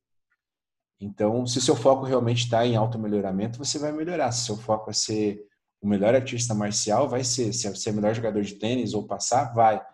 [1.00, 4.32] Então, se o seu foco realmente está em auto-melhoramento, você vai melhorar.
[4.32, 5.46] Se o seu foco é ser
[5.80, 7.52] o melhor artista marcial, vai ser.
[7.52, 9.84] Se é ser o melhor jogador de tênis ou passar, vai.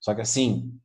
[0.00, 0.78] Só que assim,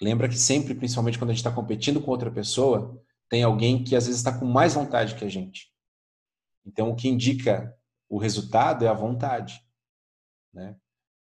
[0.00, 3.96] lembra que sempre, principalmente quando a gente está competindo com outra pessoa, tem alguém que
[3.96, 5.72] às vezes está com mais vontade que a gente.
[6.64, 7.76] Então, o que indica
[8.08, 9.60] o resultado é a vontade.
[10.52, 10.76] Né?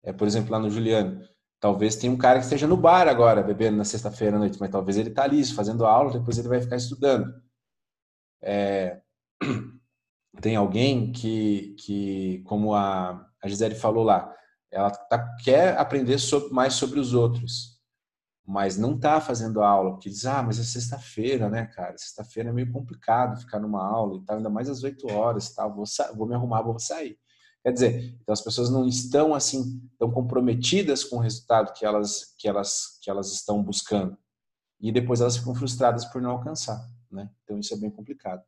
[0.04, 1.26] É, por exemplo, lá no Juliano,
[1.58, 4.70] talvez tenha um cara que esteja no bar agora, bebendo na sexta-feira à noite, mas
[4.70, 7.34] talvez ele está ali fazendo aula, depois ele vai ficar estudando.
[8.42, 9.00] É,
[10.42, 14.30] tem alguém que, que como a, a Gisele falou lá,
[14.70, 17.80] ela tá, quer aprender sobre, mais sobre os outros,
[18.46, 21.96] mas não está fazendo aula, porque diz, ah, mas é sexta-feira, né, cara?
[21.96, 25.74] Sexta-feira é meio complicado ficar numa aula e tal, ainda mais às 8 horas tal,
[25.74, 27.18] vou, vou me arrumar, vou sair.
[27.64, 32.34] Quer dizer, então as pessoas não estão assim tão comprometidas com o resultado que elas
[32.38, 34.18] que elas que elas estão buscando
[34.78, 37.30] e depois elas ficam frustradas por não alcançar, né?
[37.42, 38.42] Então isso é bem complicado.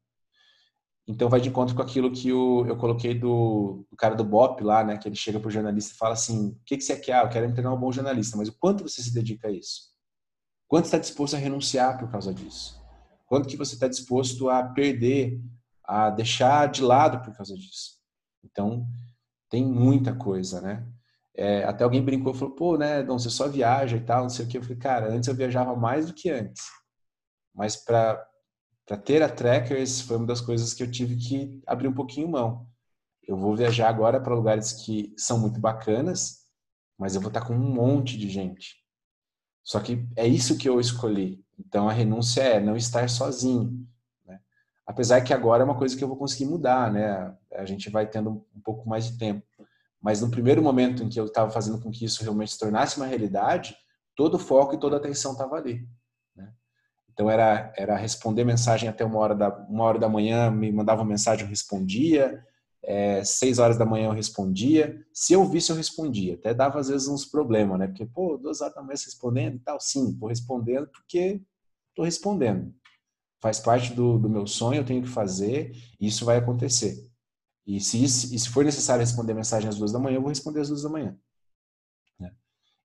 [1.09, 4.61] Então vai de encontro com aquilo que o, eu coloquei do, do, cara do BOP
[4.63, 4.99] lá, né?
[4.99, 7.15] Que ele chega pro jornalista e fala assim: o que, que você quer?
[7.15, 9.51] Ah, eu quero me tornar um bom jornalista, mas o quanto você se dedica a
[9.51, 9.95] isso?
[10.69, 12.79] Quanto está disposto a renunciar por causa disso?
[13.25, 15.41] Quanto que você está disposto a perder,
[15.85, 17.97] a deixar de lado por causa disso?
[18.45, 18.87] Então,
[19.49, 20.87] tem muita coisa, né?
[21.35, 24.31] É, até alguém brincou e falou, pô, né, Dom, você só viaja e tal, não
[24.31, 24.59] sei o que.
[24.59, 26.65] Eu falei, cara, antes eu viajava mais do que antes.
[27.55, 28.27] Mas para
[29.05, 32.67] ter a Trackers foi uma das coisas que eu tive que abrir um pouquinho mão.
[33.27, 36.47] Eu vou viajar agora para lugares que são muito bacanas,
[36.99, 38.77] mas eu vou estar com um monte de gente.
[39.63, 41.45] Só que é isso que eu escolhi.
[41.59, 43.87] Então a renúncia é não estar sozinho.
[44.87, 47.35] Apesar que agora é uma coisa que eu vou conseguir mudar, né?
[47.53, 49.45] A gente vai tendo um pouco mais de tempo.
[50.01, 52.97] Mas no primeiro momento em que eu estava fazendo com que isso realmente se tornasse
[52.97, 53.77] uma realidade,
[54.15, 55.89] todo o foco e toda a atenção estava ali.
[56.37, 56.53] Né?
[57.13, 61.03] Então era era responder mensagem até uma hora da uma hora da manhã, me mandava
[61.03, 62.45] uma mensagem, eu respondia
[62.87, 65.05] é, seis horas da manhã eu respondia.
[65.13, 66.35] Se eu visse, eu respondia.
[66.35, 67.89] Até dava às vezes uns problemas, né?
[67.89, 69.81] Porque, pô, duas horas da manhã respondendo e tal.
[69.81, 71.43] Sim, tô respondendo porque
[71.97, 72.73] tô respondendo.
[73.47, 77.09] Faz parte do, do meu sonho, eu tenho que fazer e isso vai acontecer.
[77.65, 80.61] E se, e se for necessário responder mensagem às duas da manhã, eu vou responder
[80.61, 81.17] às duas da manhã.
[82.19, 82.33] Né?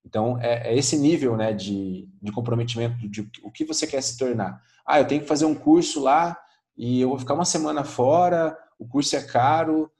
[0.05, 4.01] Então, é, é, esse nível né, de, de comprometimento de, de o que você quer
[4.01, 4.61] se tornar.
[4.85, 6.37] Ah, eu tenho que fazer um curso lá
[6.77, 9.91] e eu vou ficar uma semana fora o curso é caro,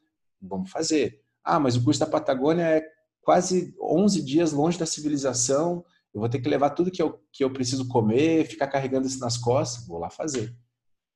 [0.42, 1.22] vamos fazer.
[1.44, 2.84] Ah, mas o curso da Patagônia é
[3.22, 7.44] quase 11 dias longe da civilização, eu vou ter que levar tudo que eu, que
[7.44, 10.56] eu preciso comer, ficar carregando isso nas costas, vou lá fazer.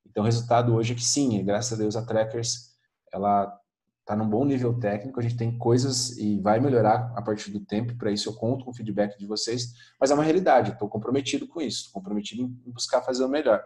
[0.05, 2.75] Então, o resultado hoje é que sim, graças a Deus a Trackers,
[3.11, 3.59] ela
[3.99, 7.59] está num bom nível técnico, a gente tem coisas e vai melhorar a partir do
[7.59, 10.87] tempo, para isso eu conto com o feedback de vocês, mas é uma realidade, estou
[10.87, 13.63] comprometido com isso, estou comprometido em buscar fazer o melhor.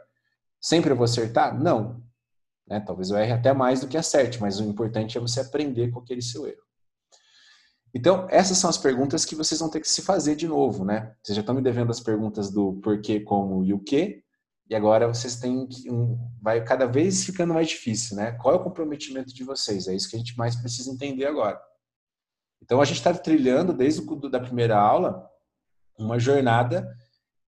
[0.59, 1.61] Sempre eu vou acertar?
[1.61, 2.01] Não,
[2.69, 2.79] né?
[2.79, 5.99] Talvez eu erre até mais do que acerte, mas o importante é você aprender com
[5.99, 6.61] aquele seu erro.
[7.93, 11.15] Então, essas são as perguntas que vocês vão ter que se fazer de novo, né?
[11.23, 14.23] Vocês já estão me devendo as perguntas do porquê, como e o que,
[14.69, 15.89] e agora vocês têm que.
[15.89, 18.33] Um, vai cada vez ficando mais difícil, né?
[18.33, 19.87] Qual é o comprometimento de vocês?
[19.87, 21.59] É isso que a gente mais precisa entender agora.
[22.61, 25.27] Então, a gente está trilhando, desde o da primeira aula,
[25.97, 26.87] uma jornada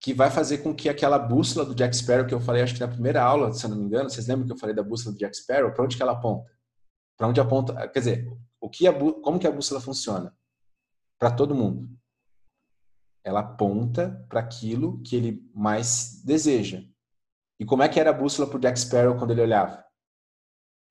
[0.00, 2.80] que vai fazer com que aquela bússola do Jack Sparrow que eu falei, acho que
[2.80, 5.12] na primeira aula, se eu não me engano, vocês lembram que eu falei da bússola
[5.12, 5.72] do Jack Sparrow?
[5.72, 6.48] Para onde que ela aponta?
[7.16, 7.88] Para onde aponta?
[7.88, 8.28] Quer dizer,
[8.60, 10.36] o que a, como que a bússola funciona?
[11.18, 11.88] Para todo mundo.
[13.24, 16.82] Ela aponta para aquilo que ele mais deseja.
[17.60, 19.84] E como é que era a bússola para Jack Sparrow quando ele olhava?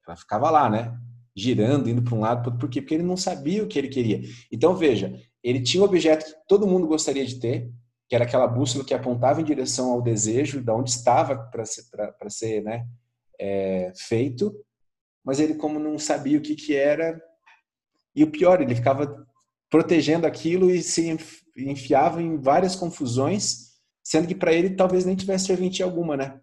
[0.06, 0.98] Ela ficava lá, né?
[1.36, 2.82] Girando, indo para um lado, por quê?
[2.82, 4.22] Porque ele não sabia o que ele queria.
[4.52, 7.72] Então, veja, ele tinha um objeto que todo mundo gostaria de ter,
[8.10, 11.84] que era aquela bússola que apontava em direção ao desejo, de onde estava para ser,
[11.90, 12.88] pra, ser né,
[13.40, 14.54] é, feito,
[15.24, 17.22] mas ele, como não sabia o que, que era,
[18.18, 19.28] e o pior, ele ficava
[19.70, 21.16] protegendo aquilo e se
[21.56, 26.42] enfiava em várias confusões, sendo que para ele talvez nem tivesse serventia alguma, né?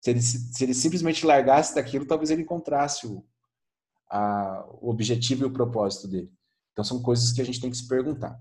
[0.00, 3.24] Se ele, se ele simplesmente largasse daquilo, talvez ele encontrasse o,
[4.10, 6.32] a, o objetivo e o propósito dele.
[6.72, 8.36] Então são coisas que a gente tem que se perguntar.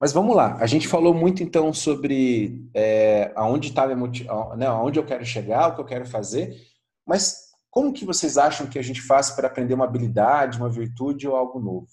[0.00, 0.56] Mas vamos lá.
[0.56, 5.74] A gente falou muito então sobre é, aonde está né, aonde eu quero chegar, o
[5.76, 6.60] que eu quero fazer.
[7.06, 11.26] Mas como que vocês acham que a gente faz para aprender uma habilidade, uma virtude
[11.26, 11.88] ou algo novo?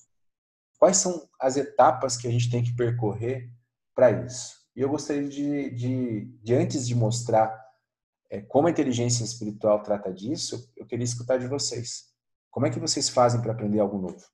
[0.77, 3.49] Quais são as etapas que a gente tem que percorrer
[3.95, 4.57] para isso?
[4.75, 7.57] E eu gostaria de, de, de antes de mostrar
[8.29, 12.13] é, como a inteligência espiritual trata disso, eu queria escutar de vocês.
[12.51, 14.27] Como é que vocês fazem para aprender algo novo?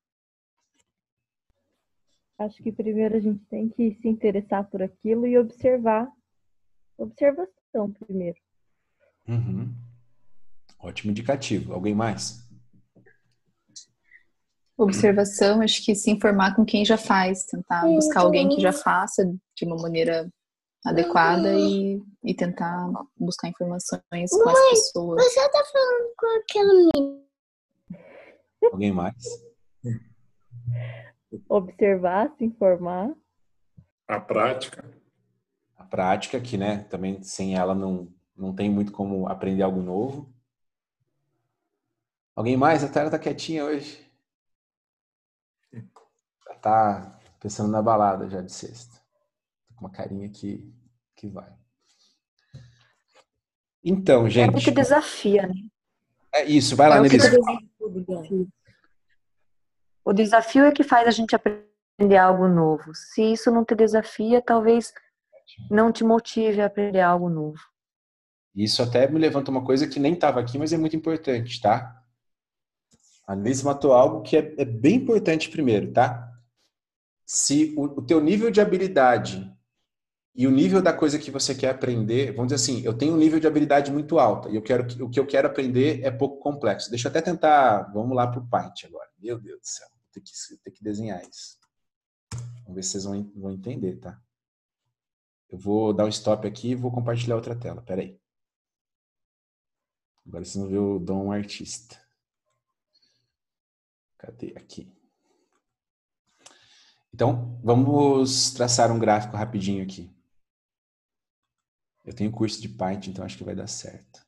[2.40, 6.12] Acho que primeiro a gente tem que se interessar por aquilo e observar.
[6.98, 8.40] Observação primeiro.
[9.28, 9.85] Uhum.
[10.86, 11.74] Ótimo indicativo.
[11.74, 12.46] Alguém mais?
[14.78, 19.26] Observação, acho que se informar com quem já faz, tentar buscar alguém que já faça
[19.26, 20.30] de uma maneira
[20.86, 25.24] adequada e, e tentar buscar informações Mãe, com as pessoas.
[25.24, 27.26] Você tá falando com aquela menina.
[28.72, 29.16] Alguém mais?
[31.50, 33.12] observar, se informar.
[34.08, 34.86] A prática.
[35.76, 40.35] A prática, que né, também sem ela não, não tem muito como aprender algo novo.
[42.36, 42.84] Alguém mais?
[42.84, 44.04] A Tara tá quietinha hoje.
[46.62, 49.00] Tá pensando na balada já de sexta.
[49.76, 50.74] Com uma carinha que,
[51.16, 51.54] que vai.
[53.84, 54.58] Então, gente.
[54.58, 55.54] É que desafia, né?
[56.34, 57.32] É isso, vai lá, é Nelisa.
[60.04, 62.94] O desafio é que faz a gente aprender algo novo.
[62.94, 64.94] Se isso não te desafia, talvez
[65.70, 67.60] não te motive a aprender algo novo.
[68.54, 72.05] Isso até me levanta uma coisa que nem estava aqui, mas é muito importante, tá?
[73.28, 76.32] A Alice matou algo que é, é, bem importante primeiro, tá?
[77.26, 79.52] Se o, o teu nível de habilidade
[80.36, 83.18] e o nível da coisa que você quer aprender, vamos dizer assim, eu tenho um
[83.18, 86.40] nível de habilidade muito alta e eu quero o que eu quero aprender é pouco
[86.40, 86.90] complexo.
[86.90, 89.10] Deixa eu até tentar, vamos lá para o Paint agora.
[89.18, 90.32] Meu Deus do céu ter que,
[90.64, 91.58] ter que desenhar isso.
[92.64, 94.22] Vamos ver se vocês vão, vão entender, tá?
[95.50, 97.82] Eu vou dar um stop aqui e vou compartilhar outra tela.
[97.82, 98.20] Pera aí.
[100.26, 102.02] Agora vocês vão ver o Dom Artista.
[104.18, 104.54] Cadê?
[104.56, 104.92] Aqui.
[107.14, 110.14] Então, vamos traçar um gráfico rapidinho aqui.
[112.04, 114.26] Eu tenho curso de Python, então acho que vai dar certo.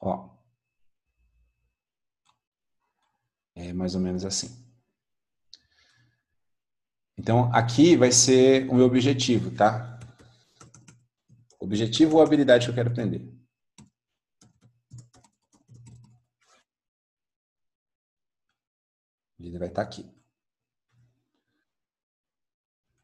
[0.00, 0.32] Ó,
[3.54, 4.50] É mais ou menos assim.
[7.16, 10.00] Então, aqui vai ser o meu objetivo, tá?
[11.60, 13.41] Objetivo ou habilidade que eu quero aprender.
[19.46, 20.08] Ele vai estar aqui.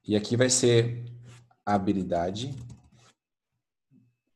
[0.05, 1.05] E aqui vai ser
[1.67, 2.55] a habilidade.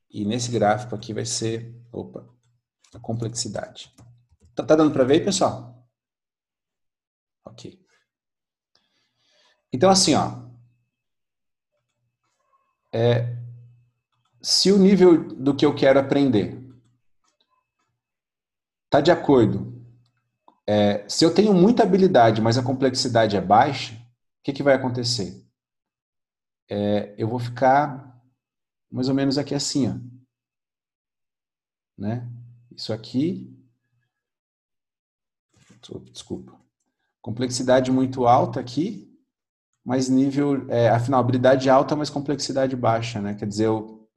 [0.09, 2.29] E nesse gráfico aqui vai ser, opa,
[2.93, 3.93] a complexidade.
[4.53, 5.87] Tá, tá dando para ver aí, pessoal?
[7.45, 7.83] Ok.
[9.71, 10.43] Então, assim, ó.
[12.93, 13.35] É,
[14.39, 16.61] se o nível do que eu quero aprender
[18.85, 19.82] está de acordo,
[20.67, 24.73] é, se eu tenho muita habilidade, mas a complexidade é baixa, o que, que vai
[24.73, 25.45] acontecer?
[26.69, 28.13] É, eu vou ficar
[28.91, 29.95] mais ou menos aqui assim, ó.
[31.97, 32.27] Né?
[32.75, 33.51] Isso aqui.
[36.11, 36.59] Desculpa.
[37.21, 39.13] Complexidade muito alta aqui,
[39.83, 43.33] mas nível, é, afinal, habilidade alta, mas complexidade baixa, né?
[43.33, 44.09] Quer dizer, eu,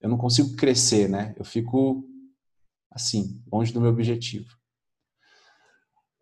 [0.00, 1.34] eu não consigo crescer, né?
[1.38, 2.04] Eu fico
[2.90, 4.61] assim, longe do meu objetivo.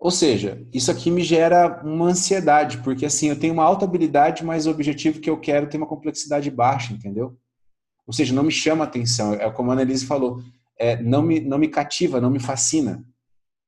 [0.00, 4.42] Ou seja, isso aqui me gera uma ansiedade, porque assim, eu tenho uma alta habilidade,
[4.42, 7.38] mas o objetivo que eu quero tem uma complexidade baixa, entendeu?
[8.06, 10.42] Ou seja, não me chama atenção, é como a Annelise falou,
[10.78, 13.04] é, não, me, não me cativa, não me fascina,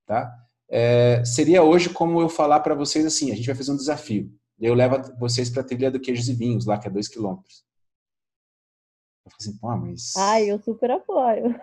[0.07, 0.35] tá?
[0.71, 4.33] É, seria hoje como eu falar para vocês assim, a gente vai fazer um desafio.
[4.59, 7.63] Eu levo vocês para a trilha do Queijos e Vinhos, lá que é dois quilômetros.
[9.27, 10.17] Eu falei assim, pô, mas.
[10.17, 11.61] Ai, eu super apoio.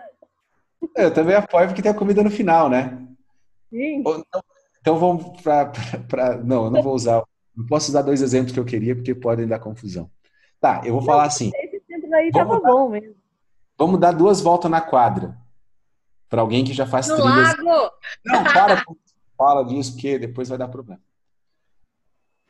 [0.95, 3.05] É, Eu também apoio porque tem a comida no final, né?
[3.69, 4.03] Sim.
[4.05, 4.23] Ou
[4.81, 6.37] então, vamos para.
[6.43, 7.23] Não, eu não vou usar.
[7.55, 10.09] Não posso usar dois exemplos que eu queria porque podem dar confusão.
[10.61, 11.51] Tá, eu vou falar assim.
[11.55, 13.15] Esse centro aí Vamos tava dar- bom mesmo.
[13.77, 15.37] Vamos dar duas voltas na quadra.
[16.29, 17.57] Para alguém que já faz No trilhas.
[17.57, 17.91] lago!
[18.25, 18.83] Não, para,
[19.37, 21.01] fala disso, porque depois vai dar problema.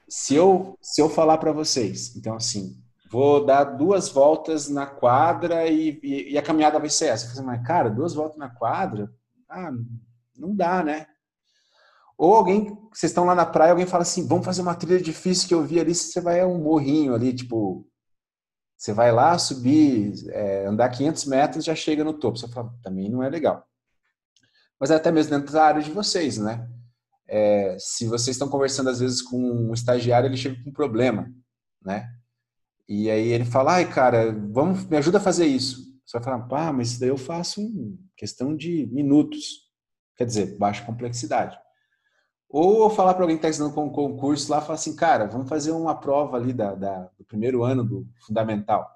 [0.07, 5.67] Se eu, se eu falar para vocês, então assim, vou dar duas voltas na quadra
[5.67, 7.29] e, e- e a caminhada vai ser essa.
[7.29, 9.11] Falei, mas cara, duas voltas na quadra?
[9.47, 9.71] Ah,
[10.37, 11.05] não dá, né?
[12.19, 15.47] Ou alguém, vocês estão lá na praia, alguém fala assim, vamos fazer uma trilha difícil
[15.47, 17.87] que eu vi ali, você vai a um morrinho ali, tipo,
[18.77, 22.37] você vai lá subir, é, andar 500 metros já chega no topo.
[22.37, 23.65] Você fala, também não é legal.
[24.77, 26.69] Mas é até mesmo dentro da área de vocês, né?
[27.25, 31.33] É, se vocês estão conversando às vezes com um estagiário, ele chega com um problema,
[31.81, 32.05] né?
[32.85, 35.97] E aí ele fala, ai cara, vamos, me ajuda a fazer isso.
[36.05, 39.69] Você vai falar, pá, mas isso daí eu faço em questão de minutos.
[40.17, 41.57] Quer dizer, baixa complexidade.
[42.49, 45.27] Ou eu falar para alguém que está ensinando com um concurso lá, falar assim, cara,
[45.27, 48.89] vamos fazer uma prova ali da, da- do primeiro ano do fundamental.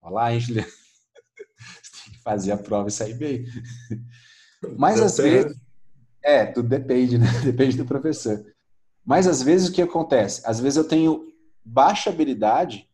[0.00, 0.62] Olha lá, Angela.
[1.82, 3.44] Você tem que fazer a prova e sair bem.
[4.78, 5.60] Mas às vezes.
[6.22, 7.26] É, tudo depende, né?
[7.42, 8.44] Depende do professor.
[9.04, 10.40] Mas às vezes o que acontece?
[10.46, 11.26] Às vezes eu tenho
[11.64, 12.88] baixa habilidade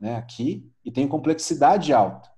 [0.00, 2.28] né, aqui e tenho complexidade alta.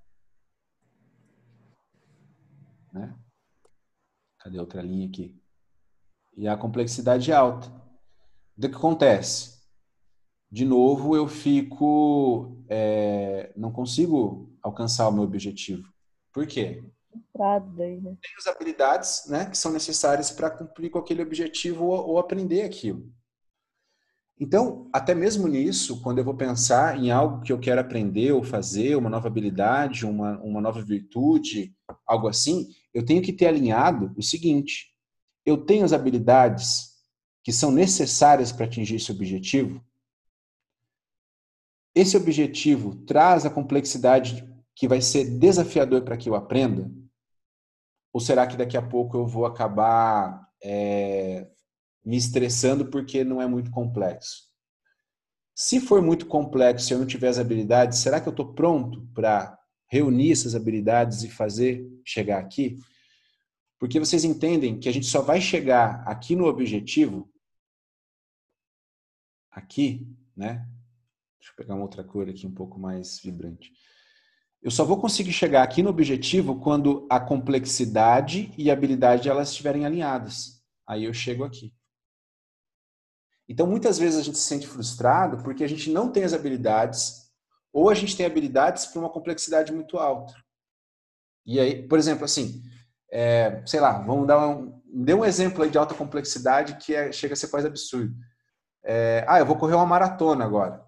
[2.93, 3.15] Né?
[4.39, 5.40] Cadê a outra linha aqui?
[6.41, 7.69] E a complexidade alta.
[8.57, 9.61] O que acontece?
[10.51, 12.65] De novo, eu fico.
[12.67, 15.87] é, não consigo alcançar o meu objetivo.
[16.33, 16.83] Por quê?
[18.01, 18.17] Né?
[18.23, 22.63] Tenho as habilidades né, que são necessárias para cumprir com aquele objetivo ou, ou aprender
[22.63, 23.13] aquilo.
[24.39, 28.43] Então, até mesmo nisso, quando eu vou pensar em algo que eu quero aprender ou
[28.43, 31.77] fazer, uma nova habilidade, uma, uma nova virtude,
[32.07, 34.91] algo assim, eu tenho que ter alinhado o seguinte:
[35.45, 36.91] eu tenho as habilidades
[37.43, 39.83] que são necessárias para atingir esse objetivo.
[41.95, 46.91] Esse objetivo traz a complexidade que vai ser desafiador para que eu aprenda?
[48.13, 51.47] Ou será que daqui a pouco eu vou acabar é,
[52.05, 54.49] me estressando porque não é muito complexo?
[55.55, 59.07] Se for muito complexo e eu não tiver as habilidades, será que eu estou pronto
[59.15, 62.79] para reunir essas habilidades e fazer chegar aqui?
[63.81, 67.33] Porque vocês entendem que a gente só vai chegar aqui no objetivo,
[69.51, 70.07] aqui,
[70.37, 70.69] né?
[71.39, 73.73] Deixa eu pegar uma outra cor aqui um pouco mais vibrante.
[74.61, 79.49] Eu só vou conseguir chegar aqui no objetivo quando a complexidade e a habilidade elas
[79.49, 80.63] estiverem alinhadas.
[80.87, 81.75] Aí eu chego aqui.
[83.49, 87.33] Então, muitas vezes a gente se sente frustrado porque a gente não tem as habilidades
[87.73, 90.35] ou a gente tem habilidades para uma complexidade muito alta.
[91.47, 92.63] E aí, por exemplo, assim,
[93.11, 97.11] é, sei lá, vamos dar um, dê um exemplo aí de alta complexidade que é,
[97.11, 98.15] chega a ser quase absurdo.
[98.85, 100.85] É, ah, eu vou correr uma maratona agora.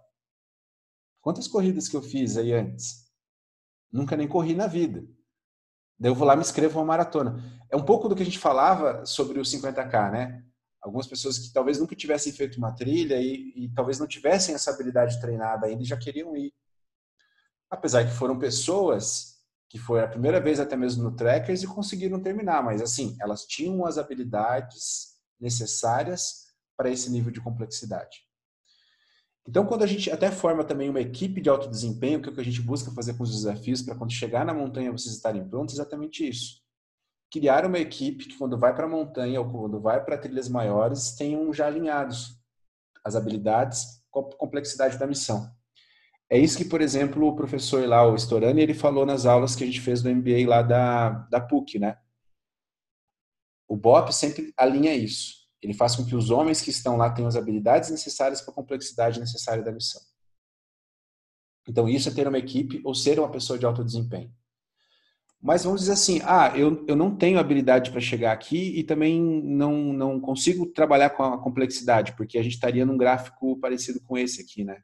[1.20, 3.10] Quantas corridas que eu fiz aí antes?
[3.92, 5.04] Nunca nem corri na vida.
[5.98, 7.40] Daí eu vou lá me inscrevo uma maratona.
[7.70, 10.44] É um pouco do que a gente falava sobre o 50K, né?
[10.80, 14.72] Algumas pessoas que talvez nunca tivessem feito uma trilha e, e talvez não tivessem essa
[14.72, 16.52] habilidade treinada ainda e já queriam ir.
[17.70, 19.31] Apesar que foram pessoas
[19.72, 23.46] que foi a primeira vez até mesmo no Trackers e conseguiram terminar, mas assim, elas
[23.46, 26.44] tinham as habilidades necessárias
[26.76, 28.18] para esse nível de complexidade.
[29.48, 32.34] Então, quando a gente até forma também uma equipe de alto desempenho, que é o
[32.34, 35.48] que a gente busca fazer com os desafios, para quando chegar na montanha vocês estarem
[35.48, 36.60] prontos, é exatamente isso.
[37.32, 41.12] Criar uma equipe que quando vai para a montanha ou quando vai para trilhas maiores,
[41.12, 42.38] tenham já alinhados
[43.02, 45.50] as habilidades com a complexidade da missão.
[46.32, 49.64] É isso que, por exemplo, o professor lá, o Storani, ele falou nas aulas que
[49.64, 51.98] a gente fez do MBA lá da, da PUC, né?
[53.68, 55.46] O BOP sempre alinha isso.
[55.60, 58.54] Ele faz com que os homens que estão lá tenham as habilidades necessárias para a
[58.54, 60.00] complexidade necessária da missão.
[61.68, 64.32] Então, isso é ter uma equipe ou ser uma pessoa de alto desempenho.
[65.38, 69.20] Mas vamos dizer assim, ah, eu, eu não tenho habilidade para chegar aqui e também
[69.20, 74.16] não, não consigo trabalhar com a complexidade, porque a gente estaria num gráfico parecido com
[74.16, 74.82] esse aqui, né?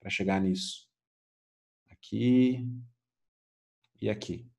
[0.00, 0.88] Para chegar nisso.
[1.90, 2.66] Aqui
[4.00, 4.50] e aqui.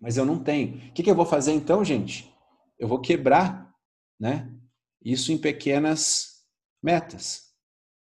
[0.00, 0.76] Mas eu não tenho.
[0.76, 2.32] O que, que eu vou fazer então, gente?
[2.78, 3.74] Eu vou quebrar,
[4.18, 4.52] né?
[5.00, 6.44] Isso em pequenas
[6.82, 7.52] metas.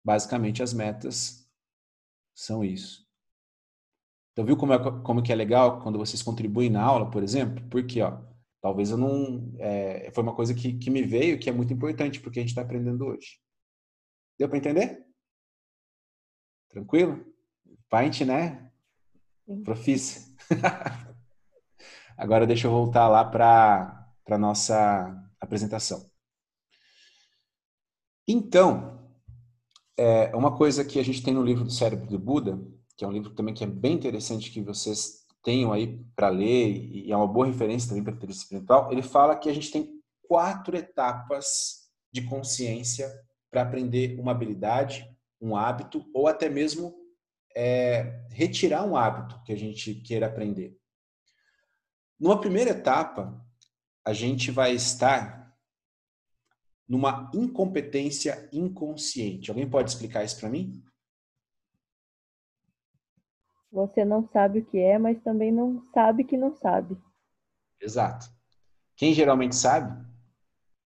[0.05, 1.47] Basicamente, as metas
[2.35, 3.07] são isso.
[4.33, 7.63] Então, viu como, é, como que é legal quando vocês contribuem na aula, por exemplo?
[7.69, 8.19] Porque, ó,
[8.63, 9.55] talvez eu não...
[9.59, 12.51] É, foi uma coisa que, que me veio que é muito importante porque a gente
[12.51, 13.39] está aprendendo hoje.
[14.39, 15.05] Deu para entender?
[16.71, 17.25] Tranquilo?
[17.89, 18.71] Paint, né?
[19.45, 19.63] Sim.
[19.63, 20.23] Profícia.
[22.17, 26.09] Agora deixa eu voltar lá para a nossa apresentação.
[28.29, 29.11] Então,
[29.97, 32.61] é, uma coisa que a gente tem no livro do Cérebro do Buda,
[32.97, 36.71] que é um livro também que é bem interessante que vocês tenham aí para ler
[36.71, 39.71] e é uma boa referência também para a inteligência espiritual, ele fala que a gente
[39.71, 43.11] tem quatro etapas de consciência
[43.51, 45.05] para aprender uma habilidade,
[45.41, 46.95] um hábito ou até mesmo
[47.57, 50.79] é, retirar um hábito que a gente queira aprender.
[52.19, 53.43] Numa primeira etapa,
[54.05, 55.57] a gente vai estar
[56.87, 59.51] numa incompetência inconsciente.
[59.51, 60.83] Alguém pode explicar isso para mim?
[63.71, 66.99] Você não sabe o que é, mas também não sabe que não sabe.
[67.81, 68.29] Exato.
[68.97, 70.05] Quem geralmente sabe?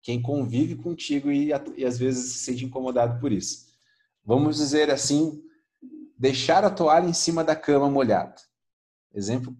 [0.02, 3.73] Quem convive contigo e, e às vezes se sente incomodado por isso.
[4.24, 5.42] Vamos dizer assim,
[6.18, 8.34] deixar a toalha em cima da cama molhada.
[9.12, 9.56] Exemplo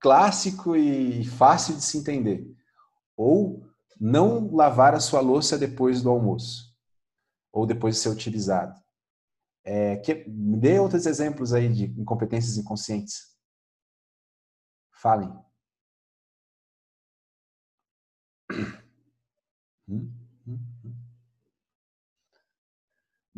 [0.00, 2.56] clássico e fácil de se entender.
[3.16, 3.62] Ou
[4.00, 6.74] não lavar a sua louça depois do almoço,
[7.52, 8.80] ou depois de ser utilizado.
[9.62, 13.36] É, que, me dê outros exemplos aí de incompetências inconscientes.
[14.92, 15.30] Falem.
[19.88, 20.19] Hum.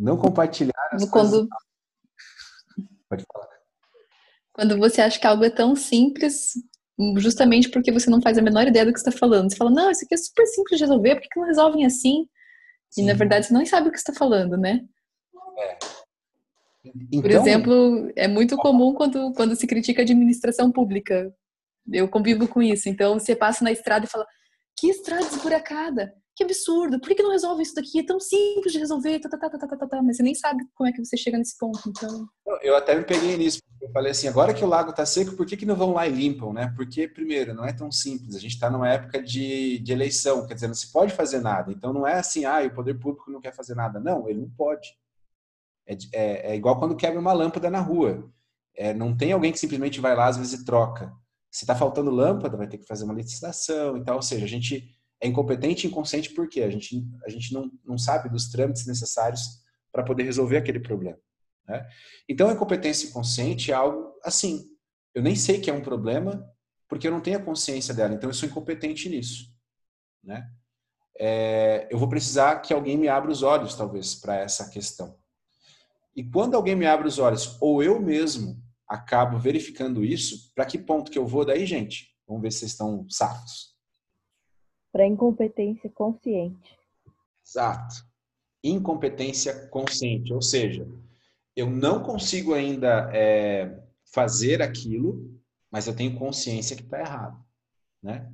[0.03, 1.30] Não compartilhar as Quando...
[1.30, 1.48] coisas.
[3.09, 3.48] Pode falar.
[4.53, 6.55] Quando você acha que algo é tão simples,
[7.18, 9.48] justamente porque você não faz a menor ideia do que está falando.
[9.48, 12.28] Você fala, não, isso aqui é super simples de resolver, por que não resolvem assim?
[12.90, 13.03] Sim.
[13.03, 14.84] E na verdade você não sabe o que está falando, né?
[15.59, 15.78] É.
[16.84, 21.32] Por Então, exemplo, é muito comum quando, quando se critica a administração pública.
[21.90, 22.88] Eu convivo com isso.
[22.88, 24.26] Então você passa na estrada e fala,
[24.76, 26.12] que estrada esburacada!
[26.35, 26.99] Que absurdo!
[26.99, 28.01] Por que, não resolve isso daqui?
[28.01, 30.03] É tão simples de resolver, tá, tá, tá, tá, tá, tá, tá.
[30.03, 31.78] mas você nem sabe como é que você chega nesse ponto.
[31.87, 32.26] Então,
[32.62, 33.59] Eu até me peguei nisso.
[33.80, 36.07] Eu falei assim, agora que o lago está seco, por que, que não vão lá
[36.07, 36.72] e limpam, né?
[36.74, 38.35] Porque, primeiro, não é tão simples.
[38.35, 41.70] A gente está numa época de, de eleição, quer dizer, não se pode fazer nada.
[41.70, 44.01] Então, não é assim, ah, o poder público não quer fazer nada.
[44.01, 44.89] Não, ele não pode.
[45.87, 48.30] É, é- é igual quando quebra uma lâmpada na rua.
[48.74, 51.12] É, não tem alguém que simplesmente vai lá, às vezes, e troca.
[51.51, 54.16] Se está faltando lâmpada, vai ter que fazer uma licitação e tal.
[54.16, 54.89] Ou seja, a gente
[55.23, 59.62] é incompetente e inconsciente porque a gente, a gente não, não sabe dos trâmites necessários
[59.93, 61.18] para poder resolver aquele problema.
[61.68, 61.89] Né?
[62.29, 64.68] Então, a incompetência inconsciente é algo assim.
[65.14, 66.45] Eu nem sei que é um problema
[66.89, 68.12] porque eu não tenho a consciência dela.
[68.12, 69.47] Então, eu sou incompetente nisso.
[70.25, 70.45] Né?
[71.16, 75.16] É, eu vou precisar que alguém me abra os olhos, talvez, para essa questão.
[76.16, 80.79] E quando alguém me abre os olhos, ou eu mesmo acabo verificando isso, para que
[80.79, 82.09] ponto que eu vou daí, gente?
[82.27, 83.72] Vamos ver se vocês estão safos.
[84.93, 86.78] Para incompetência consciente.
[87.45, 88.05] Exato.
[88.62, 90.86] Incompetência consciente, ou seja,
[91.57, 93.82] eu não consigo ainda é,
[94.12, 95.40] fazer aquilo,
[95.70, 97.43] mas eu tenho consciência que está errado,
[98.03, 98.30] né?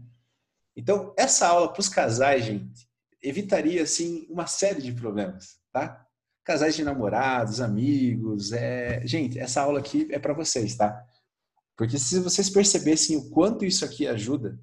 [0.76, 2.88] Então, essa aula para os casais, gente,
[3.22, 6.06] evitaria assim uma série de problemas, tá?
[6.44, 9.04] Casais de namorados, amigos, é...
[9.06, 11.04] gente, essa aula aqui é para vocês, tá?
[11.76, 14.59] Porque se vocês percebessem o quanto isso aqui ajuda,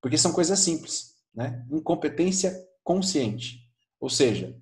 [0.00, 1.64] porque são coisas simples, né?
[1.70, 3.60] Incompetência consciente.
[4.00, 4.56] Ou seja,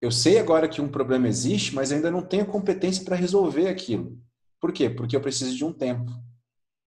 [0.00, 4.18] eu sei agora que um problema existe, mas ainda não tenho competência para resolver aquilo.
[4.60, 4.88] Por quê?
[4.88, 6.10] Porque eu preciso de um tempo,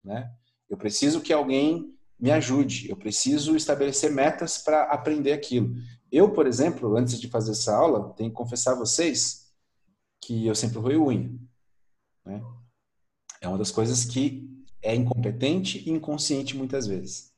[0.03, 0.31] né?
[0.69, 2.89] Eu preciso que alguém me ajude.
[2.89, 5.73] Eu preciso estabelecer metas para aprender aquilo.
[6.11, 9.51] Eu, por exemplo, antes de fazer essa aula, tenho que confessar a vocês
[10.21, 11.31] que eu sempre roio unha.
[12.25, 12.41] Né?
[13.41, 14.47] É uma das coisas que
[14.81, 17.28] é incompetente e inconsciente muitas vezes.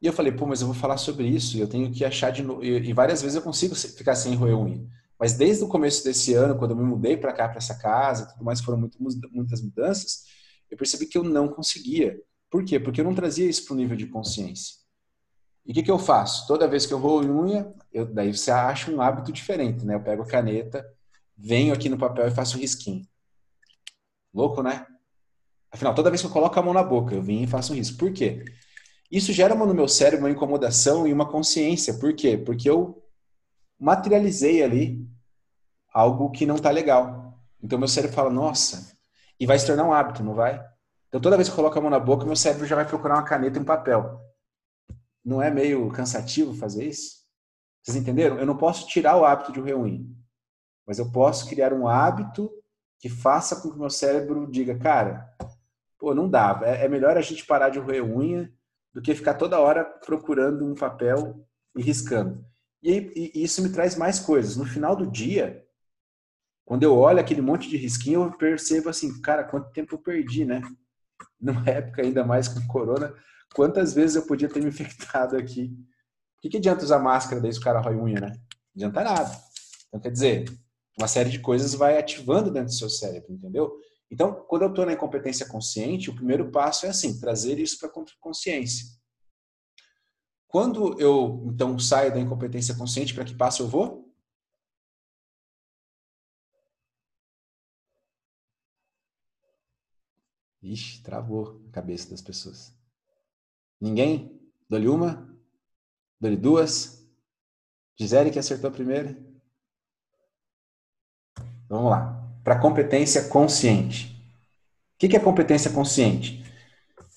[0.00, 2.30] E eu falei, pô, mas eu vou falar sobre isso e eu tenho que achar
[2.30, 2.64] de novo.
[2.64, 4.86] E várias vezes eu consigo ficar sem roer unha.
[5.18, 8.26] Mas desde o começo desse ano, quando eu me mudei para cá, para essa casa,
[8.26, 8.96] tudo mais, foram muito,
[9.32, 10.24] muitas mudanças,
[10.70, 12.16] eu percebi que eu não conseguia.
[12.48, 12.78] Por quê?
[12.78, 14.76] Porque eu não trazia isso para o nível de consciência.
[15.66, 16.46] E o que, que eu faço?
[16.46, 19.96] Toda vez que eu roo unha, eu, daí você acha um hábito diferente, né?
[19.96, 20.86] Eu pego a caneta,
[21.36, 23.06] venho aqui no papel e faço um risquinho.
[24.32, 24.86] Louco, né?
[25.70, 27.76] Afinal, toda vez que eu coloco a mão na boca, eu venho e faço um
[27.76, 27.98] risco.
[27.98, 28.44] Por quê?
[29.10, 31.94] Isso gera no meu cérebro uma incomodação e uma consciência.
[31.94, 32.36] Por quê?
[32.36, 33.02] Porque eu
[33.78, 35.08] materializei ali
[35.92, 37.38] algo que não está legal.
[37.62, 38.92] Então meu cérebro fala, nossa,
[39.40, 40.62] e vai se tornar um hábito, não vai?
[41.08, 43.14] Então toda vez que eu coloco a mão na boca, meu cérebro já vai procurar
[43.14, 44.20] uma caneta e um papel.
[45.24, 47.18] Não é meio cansativo fazer isso?
[47.82, 48.38] Vocês entenderam?
[48.38, 50.06] Eu não posso tirar o hábito de reunir,
[50.86, 52.50] mas eu posso criar um hábito
[52.98, 55.26] que faça com que o meu cérebro diga, cara,
[55.98, 56.60] pô, não dá.
[56.62, 58.52] É, é melhor a gente parar de roer unha
[58.92, 62.44] do que ficar toda hora procurando um papel e riscando.
[62.82, 64.56] E, e, e isso me traz mais coisas.
[64.56, 65.64] No final do dia,
[66.64, 70.44] Quando eu olho aquele monte de risquinho, eu percebo assim, cara, quanto tempo eu perdi,
[70.44, 70.60] né?
[71.40, 73.14] Numa época ainda mais com corona,
[73.54, 75.74] quantas vezes eu podia ter me infectado aqui?
[76.36, 78.28] O que, que adianta usar máscara daí se o cara rói unha, né?
[78.74, 79.30] Não adianta nada.
[79.88, 80.44] Então, quer dizer,
[80.98, 83.72] uma série de coisas vai ativando dentro do seu cérebro, entendeu?
[84.10, 87.88] Então, quando eu estou na incompetência consciente, o primeiro passo é assim, trazer isso para
[87.88, 88.86] a consciência.
[90.46, 94.08] Quando eu, então, saio da incompetência consciente, para que passo eu vou?
[100.62, 102.74] Ixi, travou a cabeça das pessoas.
[103.80, 104.40] Ninguém?
[104.68, 105.38] Dou-lhe uma?
[106.18, 107.06] Dou-lhe duas?
[107.96, 109.16] Gisele que acertou a primeira?
[111.68, 112.17] Vamos lá.
[112.48, 114.06] Para competência consciente.
[114.94, 116.42] O que é competência consciente?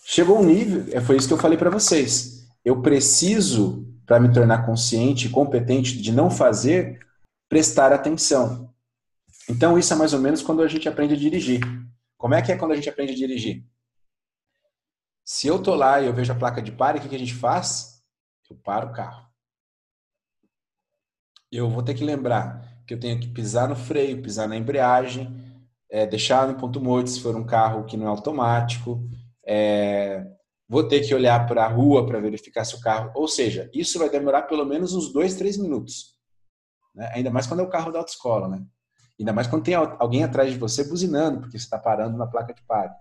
[0.03, 2.45] Chegou um nível, é, foi isso que eu falei para vocês.
[2.65, 6.99] Eu preciso, para me tornar consciente e competente de não fazer,
[7.47, 8.73] prestar atenção.
[9.49, 11.61] Então, isso é mais ou menos quando a gente aprende a dirigir.
[12.17, 13.65] Como é que é quando a gente aprende a dirigir?
[15.23, 17.19] Se eu tô lá e eu vejo a placa de pare, o que, que a
[17.19, 18.03] gente faz?
[18.49, 19.25] Eu paro o carro.
[21.49, 25.33] Eu vou ter que lembrar que eu tenho que pisar no freio, pisar na embreagem,
[25.89, 29.01] é, deixar no ponto morto se for um carro que não é automático,
[29.47, 30.25] é,
[30.67, 33.09] vou ter que olhar para a rua para verificar se o carro.
[33.15, 36.17] Ou seja, isso vai demorar pelo menos uns dois, três minutos.
[36.93, 37.09] Né?
[37.13, 38.61] Ainda mais quando é o carro da autoescola, né?
[39.17, 42.53] Ainda mais quando tem alguém atrás de você buzinando, porque você está parando na placa
[42.53, 42.93] de pare.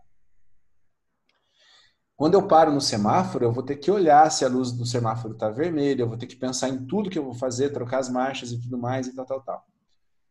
[2.15, 5.35] Quando eu paro no semáforo, eu vou ter que olhar se a luz do semáforo
[5.35, 8.09] está vermelha, eu vou ter que pensar em tudo que eu vou fazer, trocar as
[8.09, 9.70] marchas e tudo mais e tal, tal, tal.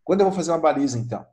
[0.09, 1.23] Quando eu vou fazer uma baliza, então?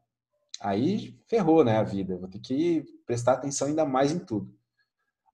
[0.60, 2.18] Aí ferrou, né, a vida.
[2.18, 4.54] Vou ter que prestar atenção ainda mais em tudo.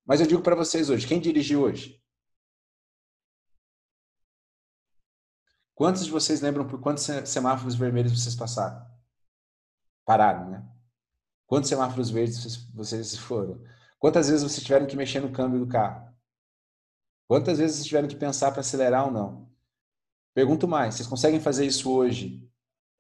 [0.07, 2.01] Mas eu digo para vocês hoje, quem dirigiu hoje?
[5.75, 8.81] Quantos de vocês lembram por quantos semáforos vermelhos vocês passaram?
[10.05, 10.65] Pararam, né?
[11.45, 13.61] Quantos semáforos verdes vocês foram?
[13.99, 16.15] Quantas vezes vocês tiveram que mexer no câmbio do carro?
[17.27, 19.51] Quantas vezes vocês tiveram que pensar para acelerar ou não?
[20.33, 22.49] Pergunto mais, vocês conseguem fazer isso hoje,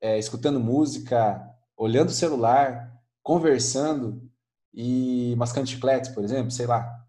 [0.02, 2.92] é, escutando música, olhando o celular,
[3.22, 4.28] conversando
[4.74, 7.06] e mascando chicletes, por exemplo, sei lá?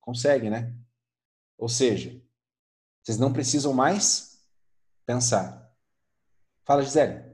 [0.00, 0.76] Conseguem, né?
[1.56, 2.20] Ou seja,
[3.02, 4.46] vocês não precisam mais
[5.06, 5.72] pensar.
[6.62, 7.24] Fala, Gisele.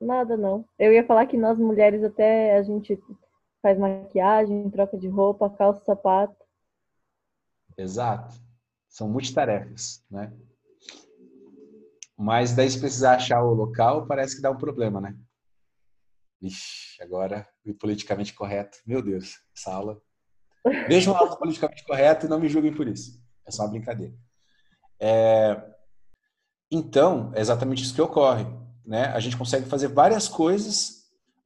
[0.00, 0.64] Nada, não.
[0.76, 3.00] Eu ia falar que nós mulheres até a gente
[3.62, 6.44] faz maquiagem, troca de roupa, calça, sapato.
[7.76, 8.34] Exato.
[8.88, 10.32] São multitarefas, né?
[12.18, 15.16] Mas daí se precisar achar o local, parece que dá um problema, né?
[16.42, 18.78] Ixi, agora o politicamente correto.
[18.86, 20.00] Meu Deus, essa aula.
[20.88, 23.22] Vejam a aula politicamente correto e não me julguem por isso.
[23.46, 24.14] É só uma brincadeira.
[25.00, 25.62] É...
[26.70, 28.44] Então, é exatamente isso que ocorre.
[28.84, 29.06] Né?
[29.06, 30.98] A gente consegue fazer várias coisas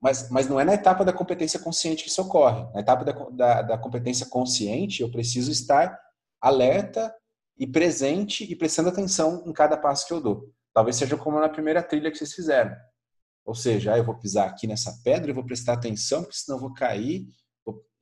[0.02, 2.66] mas, mas não é na etapa da competência consciente que isso ocorre.
[2.74, 5.96] Na etapa da, da, da competência consciente, eu preciso estar
[6.40, 7.14] alerta
[7.56, 10.50] e presente e prestando atenção em cada passo que eu dou.
[10.74, 12.74] Talvez seja como na primeira trilha que vocês fizeram.
[13.44, 16.58] Ou seja, ah, eu vou pisar aqui nessa pedra, eu vou prestar atenção, porque senão
[16.58, 17.28] eu vou cair.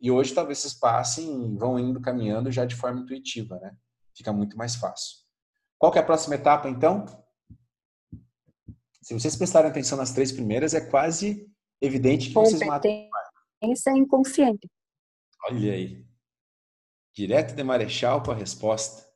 [0.00, 3.74] E hoje talvez vocês passem, vão indo caminhando já de forma intuitiva, né?
[4.16, 5.18] Fica muito mais fácil.
[5.78, 7.04] Qual que é a próxima etapa, então?
[9.02, 11.50] Se vocês prestarem atenção nas três primeiras, é quase
[11.80, 13.08] evidente que vocês matam.
[13.60, 14.70] Competência inconsciente.
[15.48, 16.06] Olha aí.
[17.14, 19.10] Direto de Marechal com a resposta.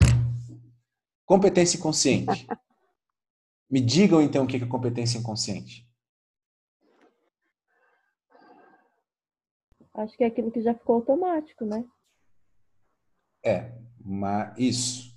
[1.27, 2.47] Competência inconsciente.
[3.71, 5.89] Me digam então o que é competência inconsciente.
[9.95, 11.85] Acho que é aquilo que já ficou automático, né?
[13.45, 13.73] É,
[14.05, 15.15] mas isso.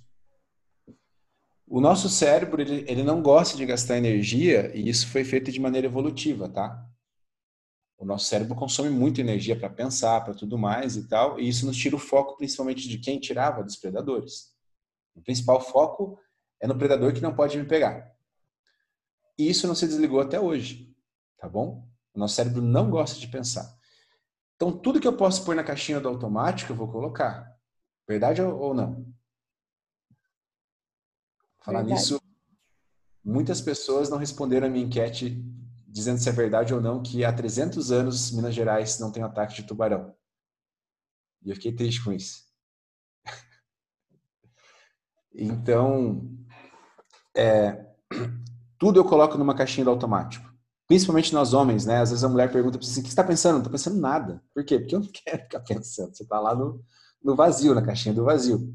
[1.66, 5.60] O nosso cérebro, ele, ele não gosta de gastar energia e isso foi feito de
[5.60, 6.86] maneira evolutiva, tá?
[7.98, 11.66] O nosso cérebro consome muita energia para pensar, para tudo mais e tal, e isso
[11.66, 14.54] nos tira o foco principalmente de quem tirava dos predadores.
[15.16, 16.18] O principal foco
[16.60, 18.16] é no predador que não pode me pegar.
[19.38, 20.92] E isso não se desligou até hoje,
[21.38, 21.88] tá bom?
[22.12, 23.72] O nosso cérebro não gosta de pensar.
[24.56, 27.56] Então, tudo que eu posso pôr na caixinha do automático, eu vou colocar.
[28.08, 29.06] Verdade ou não?
[31.60, 32.00] Falar Verdade.
[32.00, 32.20] nisso,
[33.24, 35.44] muitas pessoas não responderam a minha enquete
[35.86, 39.54] dizendo se é verdade ou não que há 300 anos Minas Gerais não tem ataque
[39.54, 40.14] de tubarão.
[41.42, 42.44] E eu fiquei triste com isso.
[45.32, 46.36] então,
[47.36, 47.86] é,
[48.78, 50.48] tudo eu coloco numa caixinha do automático.
[50.86, 52.00] Principalmente nós homens, né?
[52.00, 53.52] Às vezes a mulher pergunta assim, o que você está pensando?
[53.54, 54.42] Não estou pensando nada.
[54.54, 54.78] Por quê?
[54.78, 56.16] Porque eu não quero ficar pensando.
[56.16, 56.82] Você está lá no,
[57.22, 58.74] no vazio, na caixinha do vazio.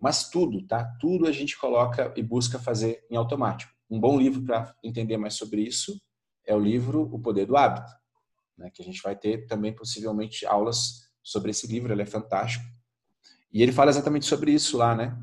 [0.00, 0.84] Mas tudo, tá?
[1.00, 3.72] Tudo a gente coloca e busca fazer em automático.
[3.90, 6.00] Um bom livro para entender mais sobre isso
[6.44, 7.90] é o livro O Poder do Hábito,
[8.56, 12.64] né, que a gente vai ter também possivelmente aulas sobre esse livro, ele é fantástico.
[13.52, 15.16] E ele fala exatamente sobre isso lá, né?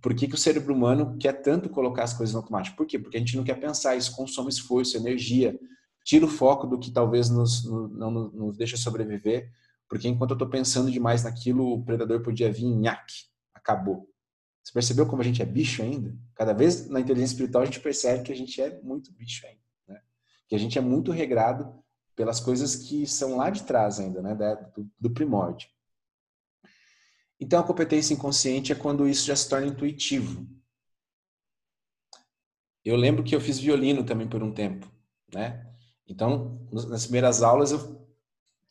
[0.00, 2.76] Por que, que o cérebro humano quer tanto colocar as coisas no automático?
[2.76, 2.98] Por quê?
[2.98, 5.58] Porque a gente não quer pensar, isso consome esforço, energia,
[6.04, 9.50] tira o foco do que talvez nos, no, não nos deixa sobreviver,
[9.88, 13.24] porque enquanto eu estou pensando demais naquilo, o predador podia vir, nhaque,
[13.54, 14.08] acabou.
[14.62, 16.16] Você percebeu como a gente é bicho ainda?
[16.34, 19.60] Cada vez na inteligência espiritual a gente percebe que a gente é muito bicho ainda.
[19.86, 20.00] Né?
[20.48, 21.82] Que a gente é muito regrado
[22.16, 24.34] pelas coisas que são lá de trás ainda, né?
[24.74, 25.68] do, do primórdio.
[27.40, 30.46] Então a competência inconsciente é quando isso já se torna intuitivo.
[32.84, 34.90] Eu lembro que eu fiz violino também por um tempo,
[35.32, 35.66] né?
[36.06, 38.04] Então, nas primeiras aulas eu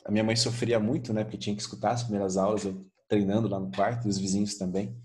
[0.06, 3.48] a minha mãe sofria muito, né, porque tinha que escutar as primeiras aulas eu treinando
[3.48, 4.96] lá no quarto e os vizinhos também.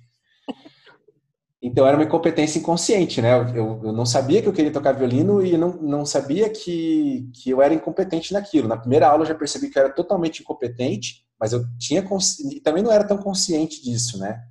[1.61, 3.35] Então era uma incompetência inconsciente, né?
[3.35, 7.51] Eu, eu, não sabia que eu queria tocar violino e não, não sabia que, que
[7.51, 8.69] eu era incompetente naquilo.
[8.69, 12.05] Na primeira aula eu já percebi que eu era totalmente incompetente, mas eu tinha
[12.51, 14.45] e também não era tão consciente disso, né?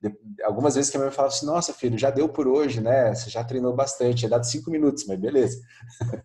[0.00, 2.80] De, algumas vezes que a minha mãe falava assim: Nossa, filho, já deu por hoje,
[2.80, 3.14] né?
[3.14, 5.60] Você já treinou bastante, tinha dado cinco minutos, mas beleza.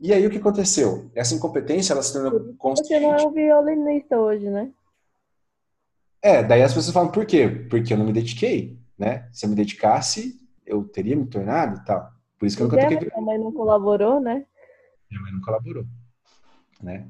[0.00, 1.10] e aí o que aconteceu?
[1.14, 2.88] Essa incompetência ela se tornou consciente.
[2.88, 4.72] Você não é um violinista hoje, né?
[6.20, 7.48] É, daí as pessoas falam, por quê?
[7.70, 9.28] Porque eu não me dediquei, né?
[9.32, 10.34] Se eu me dedicasse,
[10.66, 12.10] eu teria me tornado e tal.
[12.36, 12.98] Por isso que eu nunca toquei.
[12.98, 14.44] Minha mãe não colaborou, né?
[15.08, 15.84] Minha mãe não colaborou,
[16.82, 17.08] né?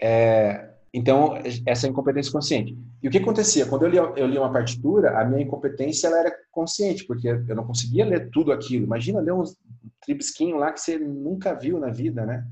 [0.00, 1.34] É, então,
[1.66, 2.76] essa é incompetência consciente.
[3.02, 3.66] E o que acontecia?
[3.66, 7.54] Quando eu lia, eu lia uma partitura, a minha incompetência ela era consciente, porque eu
[7.54, 8.84] não conseguia ler tudo aquilo.
[8.84, 9.56] Imagina ler uns
[10.00, 12.46] tribisquinho lá que você nunca viu na vida, né?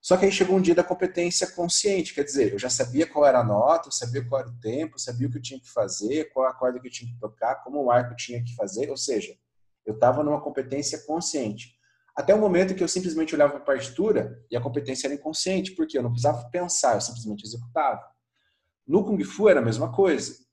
[0.00, 3.24] Só que aí chegou um dia da competência consciente, quer dizer, eu já sabia qual
[3.24, 5.58] era a nota, eu sabia qual era o tempo, eu sabia o que eu tinha
[5.58, 8.54] que fazer, qual a corda que eu tinha que tocar, como o arco tinha que
[8.54, 9.34] fazer, ou seja,
[9.86, 11.74] eu estava numa competência consciente.
[12.16, 15.72] Até o momento que eu simplesmente olhava para a partitura e a competência era inconsciente,
[15.72, 18.02] porque eu não precisava pensar, eu simplesmente executava.
[18.86, 20.44] No Kung Fu era a mesma coisa.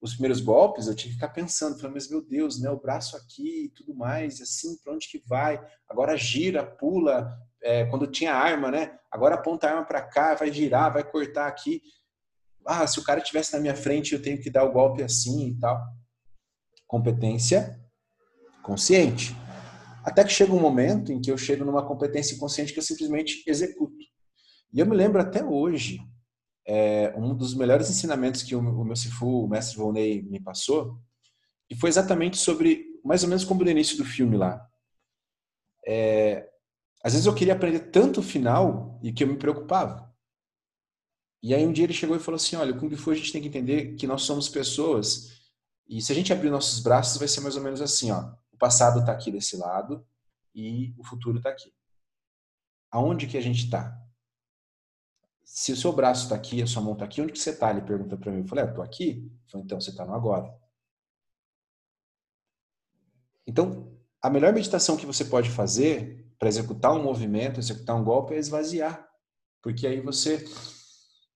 [0.00, 3.16] Os primeiros golpes eu tinha que ficar pensando, falando, mas meu Deus, né, o braço
[3.16, 5.60] aqui e tudo mais, assim, para onde que vai?
[5.88, 8.96] Agora gira, pula, é, quando tinha arma, né?
[9.10, 11.82] Agora aponta a arma para cá, vai girar, vai cortar aqui.
[12.64, 15.48] Ah, se o cara estivesse na minha frente, eu tenho que dar o golpe assim
[15.48, 15.82] e tal.
[16.86, 17.80] Competência
[18.62, 19.34] consciente.
[20.04, 23.42] Até que chega um momento em que eu chego numa competência consciente que eu simplesmente
[23.46, 23.96] executo.
[24.72, 25.98] E eu me lembro até hoje,
[26.66, 30.98] é, um dos melhores ensinamentos que o, o meu Sifu, o mestre Volney, me passou,
[31.70, 34.66] e foi exatamente sobre, mais ou menos como no início do filme lá.
[35.86, 36.48] É,
[37.02, 40.08] às vezes eu queria aprender tanto o final e que eu me preocupava.
[41.42, 43.32] E aí um dia ele chegou e falou assim, olha, o Kung Fu a gente
[43.32, 45.38] tem que entender que nós somos pessoas
[45.88, 48.30] e se a gente abrir nossos braços vai ser mais ou menos assim, ó.
[48.58, 50.04] O passado está aqui desse lado
[50.52, 51.72] e o futuro está aqui.
[52.90, 53.96] Aonde que a gente está?
[55.44, 57.70] Se o seu braço está aqui, a sua mão está aqui, onde que você está?
[57.70, 58.40] Ele pergunta para mim.
[58.40, 59.10] Eu falei, ah, estou aqui.
[59.10, 60.52] Ele falou, então você está no agora.
[63.46, 68.34] Então, a melhor meditação que você pode fazer para executar um movimento, executar um golpe,
[68.34, 69.08] é esvaziar.
[69.62, 70.44] Porque aí você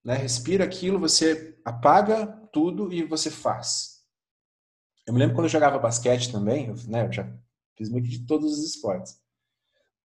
[0.05, 3.92] né, respira aquilo, você apaga tudo e você faz.
[5.07, 7.29] Eu me lembro quando eu jogava basquete também, eu, né, eu já
[7.77, 9.21] fiz muito de todos os esportes.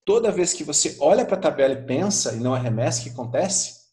[0.04, 3.10] Toda vez que você olha para a tabela e pensa e não arremessa, o que
[3.10, 3.86] acontece?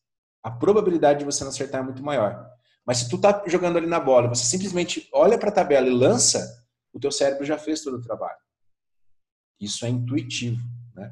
[0.44, 2.48] A probabilidade de você não acertar é muito maior.
[2.86, 5.92] Mas se tu tá jogando ali na bola, você simplesmente olha para a tabela e
[5.92, 8.38] lança, o teu cérebro já fez todo o trabalho.
[9.60, 10.62] Isso é intuitivo.
[10.94, 11.12] Né?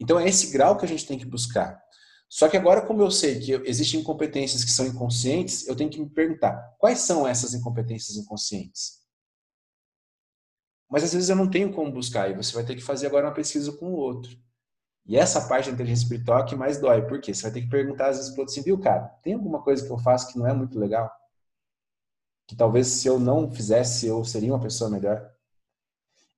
[0.00, 1.80] Então é esse grau que a gente tem que buscar.
[2.28, 5.98] Só que agora, como eu sei que existem incompetências que são inconscientes, eu tenho que
[5.98, 8.98] me perguntar quais são essas incompetências inconscientes.
[10.88, 13.26] Mas às vezes eu não tenho como buscar e você vai ter que fazer agora
[13.26, 14.36] uma pesquisa com o outro.
[15.06, 17.02] E essa parte da inteligência espiritual é que mais dói.
[17.02, 17.34] Por quê?
[17.34, 19.62] Você vai ter que perguntar às vezes para o outro assim, viu, cara, tem alguma
[19.62, 21.10] coisa que eu faço que não é muito legal?
[22.46, 25.30] Que talvez se eu não fizesse, eu seria uma pessoa melhor?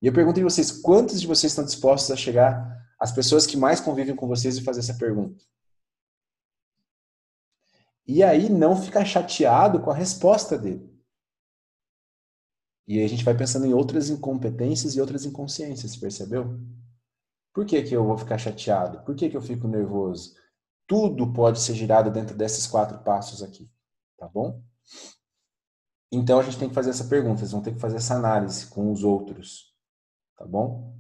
[0.02, 3.56] E eu pergunto a vocês, quantos de vocês estão dispostos a chegar às pessoas que
[3.56, 5.44] mais convivem com vocês e fazer essa pergunta?
[8.06, 10.89] E aí não ficar chateado com a resposta dele.
[12.90, 16.58] E a gente vai pensando em outras incompetências e outras inconsciências, percebeu?
[17.54, 19.04] Por que, que eu vou ficar chateado?
[19.04, 20.34] Por que, que eu fico nervoso?
[20.88, 23.70] Tudo pode ser girado dentro desses quatro passos aqui,
[24.16, 24.60] tá bom?
[26.10, 28.66] Então a gente tem que fazer essa pergunta, vocês vão ter que fazer essa análise
[28.66, 29.70] com os outros
[30.40, 30.98] tá bom?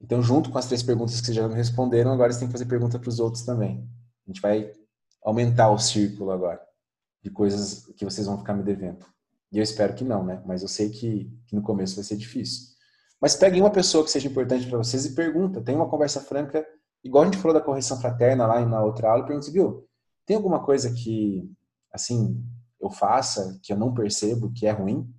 [0.00, 2.52] Então, junto com as três perguntas que vocês já me responderam, agora você tem que
[2.52, 3.88] fazer pergunta para os outros também.
[4.26, 4.72] A gente vai
[5.22, 6.60] aumentar o círculo agora
[7.22, 9.06] de coisas que vocês vão ficar me devendo.
[9.52, 10.42] E eu espero que não, né?
[10.46, 12.70] Mas eu sei que, que no começo vai ser difícil.
[13.20, 15.60] Mas peguem uma pessoa que seja importante para vocês e pergunta.
[15.60, 16.66] Tem uma conversa franca,
[17.04, 19.86] igual a gente falou da correção fraterna lá na outra aula, pergunta, viu,
[20.24, 21.52] tem alguma coisa que,
[21.92, 22.42] assim,
[22.80, 25.12] eu faça, que eu não percebo, que é ruim?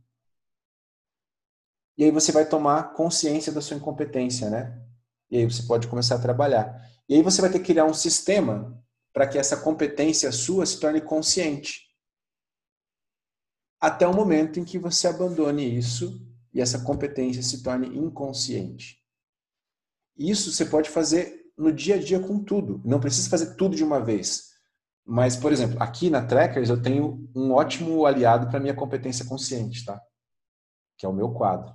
[1.97, 4.82] E aí você vai tomar consciência da sua incompetência, né?
[5.29, 6.89] E aí você pode começar a trabalhar.
[7.07, 8.82] E aí você vai ter que criar um sistema
[9.13, 11.91] para que essa competência sua se torne consciente.
[13.82, 16.23] Até o momento em que você abandone isso
[16.53, 19.01] e essa competência se torne inconsciente.
[20.15, 22.79] Isso você pode fazer no dia a dia com tudo.
[22.86, 24.51] Não precisa fazer tudo de uma vez.
[25.03, 29.84] Mas, por exemplo, aqui na Trackers eu tenho um ótimo aliado para minha competência consciente,
[29.84, 29.99] tá?
[30.95, 31.73] Que é o meu quadro.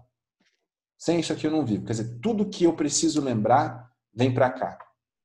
[0.97, 1.85] Sem isso aqui eu não vivo.
[1.85, 4.79] Quer dizer, tudo que eu preciso lembrar vem para cá.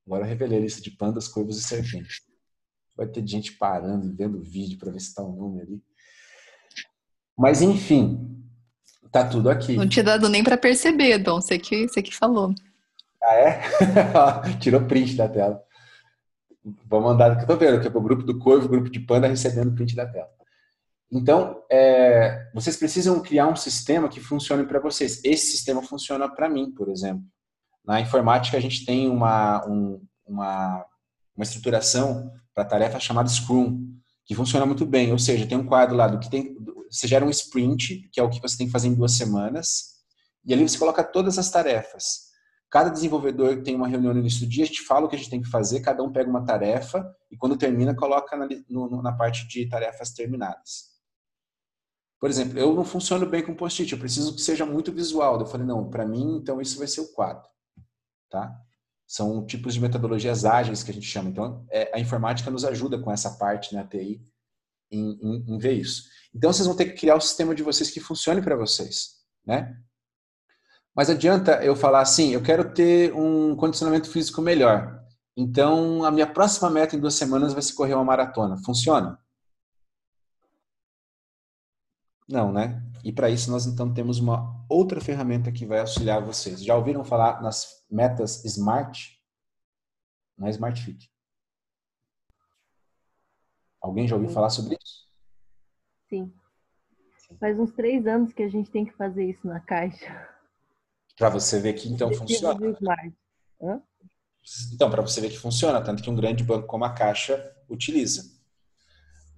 [0.05, 2.21] Agora eu revelei a lista de pandas, corvos e serpentes.
[2.95, 5.83] Vai ter gente parando, vendo vídeo para ver se está o um número ali.
[7.37, 8.43] Mas enfim,
[9.11, 9.75] tá tudo aqui.
[9.75, 11.41] Não tinha dado nem para perceber, Dom.
[11.41, 12.53] Você que, você que falou.
[13.23, 13.61] Ah, é?
[14.59, 15.61] Tirou print da tela.
[16.87, 18.99] Vou mandar, que eu tô vendo, que é o grupo do Corvo, o grupo de
[18.99, 20.29] Panda recebendo print da tela.
[21.11, 25.21] Então, é, vocês precisam criar um sistema que funcione para vocês.
[25.25, 27.23] Esse sistema funciona para mim, por exemplo.
[27.83, 30.85] Na informática, a gente tem uma, um, uma,
[31.35, 33.91] uma estruturação para tarefa chamada Scrum,
[34.31, 35.11] que funciona muito bem.
[35.11, 36.55] Ou seja, tem um quadro lá do que tem.
[36.89, 39.97] Você gera um sprint, que é o que você tem que fazer em duas semanas,
[40.45, 42.31] e ali você coloca todas as tarefas.
[42.69, 45.19] Cada desenvolvedor tem uma reunião no início do dia, a gente fala o que a
[45.19, 49.01] gente tem que fazer, cada um pega uma tarefa e quando termina coloca na, no,
[49.01, 50.91] na parte de tarefas terminadas.
[52.17, 55.41] Por exemplo, eu não funciono bem com post-it, eu preciso que seja muito visual.
[55.41, 57.49] Eu falei, não, para mim, então isso vai ser o quadro.
[58.29, 58.55] Tá?
[59.11, 61.29] São tipos de metodologias ágeis que a gente chama.
[61.29, 64.25] Então, é, a informática nos ajuda com essa parte, né, TI,
[64.89, 66.03] em, em, em ver isso.
[66.33, 69.75] Então, vocês vão ter que criar o sistema de vocês que funcione para vocês, né?
[70.95, 74.97] Mas adianta eu falar assim, eu quero ter um condicionamento físico melhor.
[75.35, 78.63] Então, a minha próxima meta em duas semanas vai ser correr uma maratona.
[78.63, 79.19] Funciona?
[82.31, 82.81] Não, né?
[83.03, 86.63] E para isso nós então temos uma outra ferramenta que vai auxiliar vocês.
[86.63, 89.19] Já ouviram falar nas metas SMART?
[90.37, 91.11] Na Smart Fit.
[93.81, 94.35] Alguém já ouviu Sim.
[94.35, 95.07] falar sobre isso?
[96.09, 96.33] Sim.
[97.39, 100.29] Faz uns três anos que a gente tem que fazer isso na caixa.
[101.17, 102.59] Para você ver que então funciona.
[104.73, 108.40] Então, para você ver que funciona, tanto que um grande banco como a Caixa utiliza.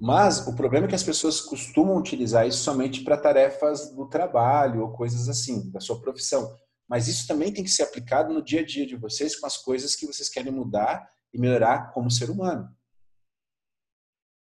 [0.06, 4.82] Mas o problema é que as pessoas costumam utilizar isso somente para tarefas do trabalho
[4.82, 6.60] ou coisas assim, da sua profissão.
[6.86, 9.56] Mas isso também tem que ser aplicado no dia a dia de vocês com as
[9.56, 12.70] coisas que vocês querem mudar e melhorar como ser humano.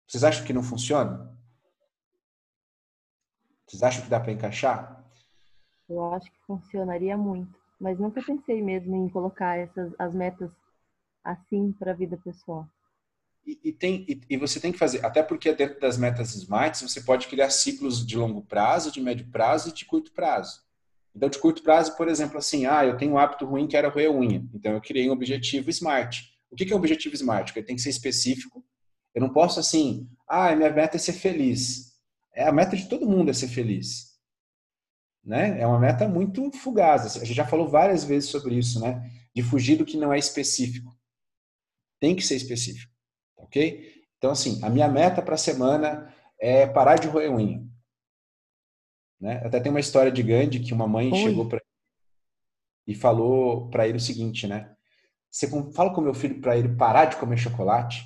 [0.06, 1.36] Vocês acham que não funciona?
[3.66, 5.04] Vocês acham que dá para encaixar?
[5.88, 7.52] Eu acho que funcionaria muito.
[7.80, 10.52] Mas nunca pensei mesmo em colocar essas as metas
[11.24, 12.64] assim para a vida pessoal.
[13.64, 17.00] E, tem, e, e, você tem que fazer, até porque dentro das metas SMART, você
[17.00, 20.60] pode criar ciclos de longo prazo, de médio prazo e de curto prazo.
[21.16, 23.88] Então, de curto prazo, por exemplo, assim, ah, eu tenho um hábito ruim que era
[23.88, 24.46] roer unha.
[24.52, 26.24] Então, eu criei um objetivo SMART.
[26.50, 27.56] O que é um objetivo SMART?
[27.56, 28.62] Ele tem que ser específico.
[29.14, 31.94] Eu não posso, assim, ah, minha meta é ser feliz.
[32.34, 34.18] É a meta de todo mundo é ser feliz.
[35.24, 35.58] Né?
[35.58, 37.16] É uma meta muito fugaz.
[37.16, 39.10] A gente já falou várias vezes sobre isso, né?
[39.34, 40.94] De fugir do que não é específico.
[41.98, 42.97] Tem que ser específico
[43.48, 44.04] ok?
[44.16, 47.66] Então, assim, a minha meta para a semana é parar de roer unha.
[49.20, 49.42] Né?
[49.44, 51.18] Até tem uma história de Gandhi que uma mãe Oi.
[51.18, 51.60] chegou para
[52.86, 54.74] e falou para ele o seguinte, né?
[55.30, 58.02] Você fala com meu filho para ele parar de comer chocolate?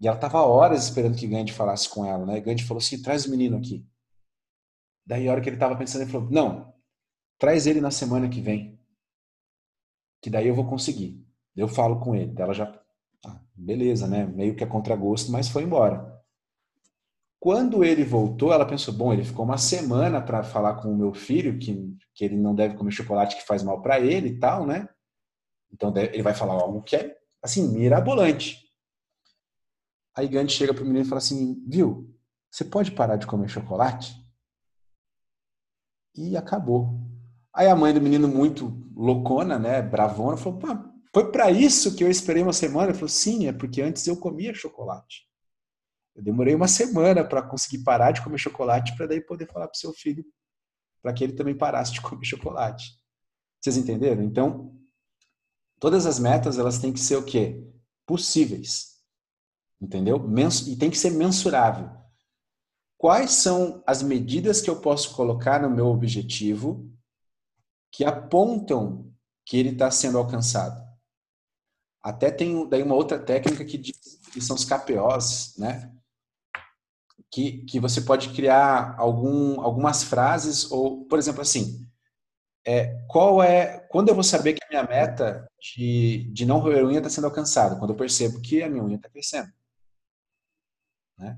[0.00, 2.40] E ela tava horas esperando que Gandhi falasse com ela, né?
[2.40, 3.86] Gandhi falou assim: traz o menino aqui.
[5.04, 6.74] Daí, a hora que ele tava pensando, ele falou: não,
[7.38, 8.80] traz ele na semana que vem.
[10.22, 11.22] Que daí eu vou conseguir.
[11.54, 12.34] Eu falo com ele.
[12.40, 12.66] Ela já
[13.54, 14.26] beleza, né?
[14.26, 16.14] Meio que a contragosto, mas foi embora.
[17.38, 21.14] Quando ele voltou, ela pensou: bom, ele ficou uma semana para falar com o meu
[21.14, 24.66] filho que, que ele não deve comer chocolate que faz mal para ele e tal,
[24.66, 24.88] né?
[25.72, 28.66] Então ele vai falar algo que é, assim, mirabolante.
[30.16, 32.12] Aí Gandhi chega para o menino e fala assim: viu,
[32.50, 34.14] você pode parar de comer chocolate?
[36.16, 36.98] E acabou.
[37.54, 40.68] Aí a mãe do menino, muito loucona, né, bravona, falou: pô,
[41.16, 42.90] foi para isso que eu esperei uma semana?
[42.90, 45.26] Ele falou, sim, é porque antes eu comia chocolate.
[46.14, 49.74] Eu demorei uma semana para conseguir parar de comer chocolate para daí poder falar para
[49.74, 50.22] o seu filho
[51.00, 53.00] para que ele também parasse de comer chocolate.
[53.58, 54.22] Vocês entenderam?
[54.22, 54.78] Então,
[55.80, 57.66] todas as metas elas têm que ser o quê?
[58.04, 59.00] Possíveis.
[59.80, 60.22] Entendeu?
[60.66, 61.90] E tem que ser mensurável.
[62.98, 66.94] Quais são as medidas que eu posso colocar no meu objetivo
[67.90, 69.10] que apontam
[69.46, 70.85] que ele está sendo alcançado.
[72.06, 75.92] Até tem daí uma outra técnica que, que são os KPOs, né?
[77.28, 81.84] Que, que você pode criar algum, algumas frases, ou, por exemplo, assim,
[82.64, 86.86] é, qual é, quando eu vou saber que a minha meta de, de não roer
[86.86, 87.74] unha está sendo alcançada?
[87.74, 89.52] Quando eu percebo que a minha unha está crescendo.
[91.18, 91.36] Né?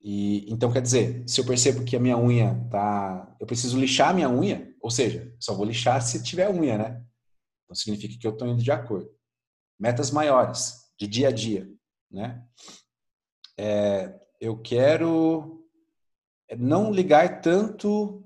[0.00, 3.32] E, então, quer dizer, se eu percebo que a minha unha tá.
[3.38, 7.04] Eu preciso lixar a minha unha, ou seja, só vou lixar se tiver unha, né?
[7.64, 9.21] Então significa que eu estou indo de acordo.
[9.82, 11.68] Metas maiores, de dia a dia,
[12.08, 12.46] né?
[13.58, 15.66] É, eu quero
[16.56, 18.24] não ligar tanto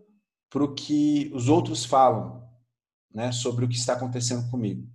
[0.51, 2.47] para o que os outros falam,
[3.11, 4.87] né, sobre o que está acontecendo comigo.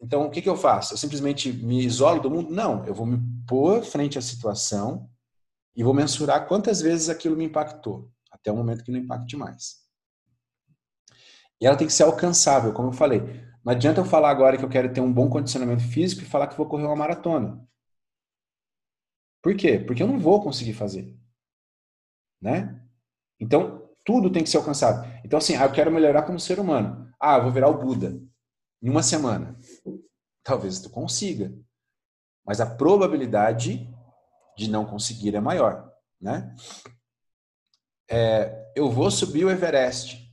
[0.00, 0.94] Então, o que, que eu faço?
[0.94, 2.50] Eu simplesmente me isolo do mundo?
[2.50, 5.10] Não, eu vou me pôr frente à situação
[5.76, 9.84] e vou mensurar quantas vezes aquilo me impactou, até o momento que não impacte mais.
[11.60, 13.20] E ela tem que ser alcançável, como eu falei.
[13.64, 16.48] Não adianta eu falar agora que eu quero ter um bom condicionamento físico e falar
[16.48, 17.66] que vou correr uma maratona.
[19.42, 19.78] Por quê?
[19.78, 21.16] Porque eu não vou conseguir fazer.
[22.40, 22.82] Né?
[23.40, 25.06] Então, tudo tem que ser alcançado.
[25.24, 27.10] Então, assim, ah, eu quero melhorar como ser humano.
[27.18, 28.20] Ah, eu vou virar o Buda
[28.82, 29.58] em uma semana.
[30.42, 31.54] Talvez tu consiga.
[32.46, 33.88] Mas a probabilidade
[34.56, 35.90] de não conseguir é maior,
[36.20, 36.54] né?
[38.10, 40.23] É, eu vou subir o Everest.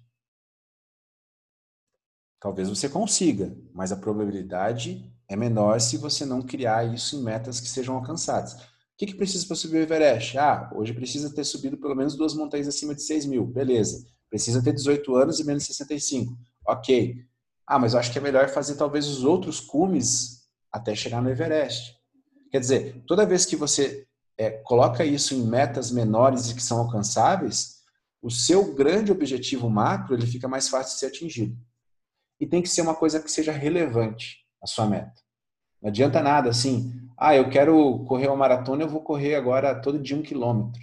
[2.41, 7.61] Talvez você consiga, mas a probabilidade é menor se você não criar isso em metas
[7.61, 8.57] que sejam alcançadas
[9.05, 10.37] que, que precisa para subir o Everest?
[10.37, 13.47] Ah, hoje precisa ter subido pelo menos duas montanhas acima de 6 mil.
[13.47, 14.05] Beleza.
[14.29, 16.37] Precisa ter 18 anos e menos de 65.
[16.67, 17.15] Ok.
[17.65, 21.31] Ah, mas eu acho que é melhor fazer talvez os outros cumes até chegar no
[21.31, 21.95] Everest.
[22.51, 24.05] Quer dizer, toda vez que você
[24.37, 27.77] é, coloca isso em metas menores e que são alcançáveis,
[28.21, 31.57] o seu grande objetivo macro ele fica mais fácil de ser atingido.
[32.41, 35.21] E tem que ser uma coisa que seja relevante a sua meta.
[35.79, 39.99] Não adianta nada assim, ah, eu quero correr uma maratona, eu vou correr agora todo
[39.99, 40.81] dia um quilômetro.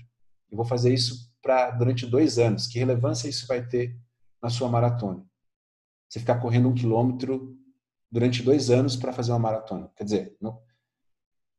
[0.48, 2.68] Eu vou fazer isso para durante dois anos.
[2.68, 3.98] Que relevância isso vai ter
[4.40, 5.26] na sua maratona?
[6.08, 7.58] Você ficar correndo um quilômetro
[8.10, 9.90] durante dois anos para fazer uma maratona.
[9.96, 10.62] Quer dizer, não,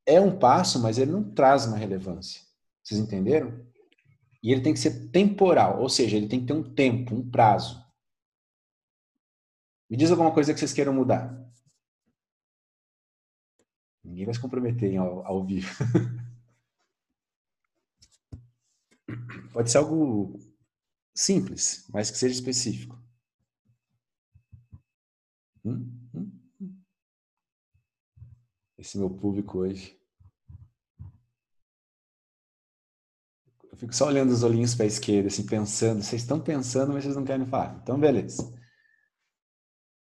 [0.06, 2.42] é um passo, mas ele não traz uma relevância.
[2.82, 3.54] Vocês entenderam?
[4.42, 7.30] E ele tem que ser temporal, ou seja, ele tem que ter um tempo, um
[7.30, 7.84] prazo.
[9.90, 11.50] Me diz alguma coisa que vocês queiram mudar.
[14.04, 15.68] Ninguém vai se comprometer ao, ao vivo.
[19.52, 20.40] Pode ser algo
[21.14, 22.98] simples, mas que seja específico.
[25.66, 25.92] Hum?
[26.14, 26.32] Hum?
[26.62, 26.82] hum.
[28.78, 30.00] Esse meu público hoje.
[33.72, 36.04] Eu fico só olhando os olhinhos para a esquerda, assim, pensando.
[36.04, 37.80] Vocês estão pensando, mas vocês não querem falar.
[37.82, 38.59] Então, beleza.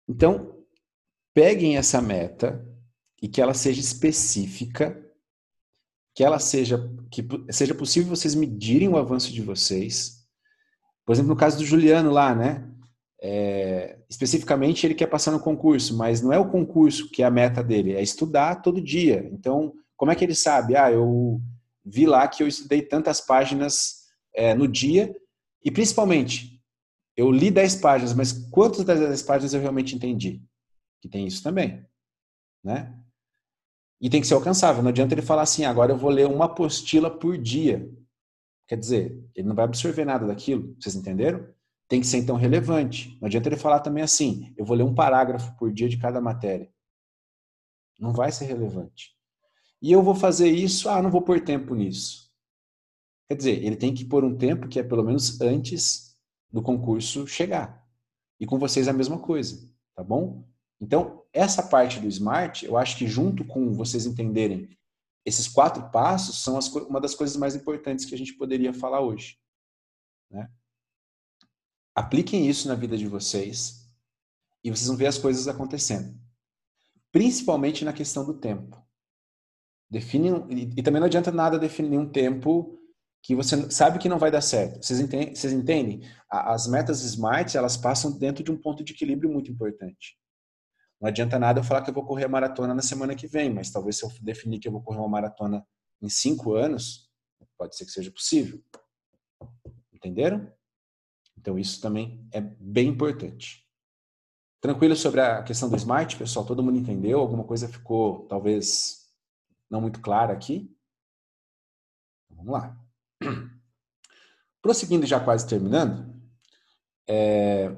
[0.07, 0.63] Então,
[1.33, 2.65] peguem essa meta
[3.21, 5.01] e que ela seja específica,
[6.13, 10.25] que ela seja que seja possível vocês medirem o avanço de vocês.
[11.05, 12.69] Por exemplo, no caso do Juliano lá, né?
[13.21, 17.31] É, especificamente ele quer passar no concurso, mas não é o concurso que é a
[17.31, 19.27] meta dele, é estudar todo dia.
[19.31, 20.75] Então, como é que ele sabe?
[20.75, 21.41] Ah, eu
[21.83, 25.15] vi lá que eu estudei tantas páginas é, no dia
[25.63, 26.54] e principalmente
[27.15, 30.43] eu li 10 páginas, mas quantas das 10 páginas eu realmente entendi?
[31.01, 31.85] Que tem isso também,
[32.63, 32.97] né?
[34.01, 34.83] E tem que ser alcançável.
[34.83, 37.89] Não adianta ele falar assim, agora eu vou ler uma apostila por dia.
[38.67, 40.75] Quer dizer, ele não vai absorver nada daquilo.
[40.79, 41.47] Vocês entenderam?
[41.87, 43.17] Tem que ser então relevante.
[43.21, 46.19] Não adianta ele falar também assim, eu vou ler um parágrafo por dia de cada
[46.19, 46.69] matéria.
[47.99, 49.15] Não vai ser relevante.
[49.81, 52.31] E eu vou fazer isso, ah, não vou pôr tempo nisso.
[53.29, 56.04] Quer dizer, ele tem que pôr um tempo que é pelo menos antes
[56.55, 57.85] do concurso chegar.
[58.39, 60.47] E com vocês a mesma coisa, tá bom?
[60.79, 64.69] Então, essa parte do smart, eu acho que junto com vocês entenderem
[65.25, 69.01] esses quatro passos, são as, uma das coisas mais importantes que a gente poderia falar
[69.01, 69.37] hoje.
[70.31, 70.49] Né?
[71.93, 73.91] Apliquem isso na vida de vocês
[74.63, 76.17] e vocês vão ver as coisas acontecendo.
[77.11, 78.81] Principalmente na questão do tempo.
[79.89, 82.79] Define, e, e também não adianta nada definir um tempo
[83.25, 84.85] que você sabe que não vai dar certo.
[84.85, 85.33] Vocês entendem?
[85.33, 86.07] Vocês entendem?
[86.29, 90.15] As metas smart, elas passam dentro de um ponto de equilíbrio muito importante.
[91.01, 93.51] Não adianta nada eu falar que eu vou correr a maratona na semana que vem,
[93.51, 95.65] mas talvez se eu definir que eu vou correr uma maratona
[95.99, 97.09] em cinco anos,
[97.57, 98.63] pode ser que seja possível.
[99.91, 100.47] Entenderam?
[101.35, 103.65] Então isso também é bem importante.
[104.61, 106.45] Tranquilo sobre a questão do smart, pessoal?
[106.45, 107.19] Todo mundo entendeu?
[107.19, 109.09] Alguma coisa ficou talvez
[109.67, 110.71] não muito clara aqui?
[112.29, 112.84] Vamos lá.
[114.65, 116.11] Prosseguindo já quase terminando,
[117.07, 117.71] é,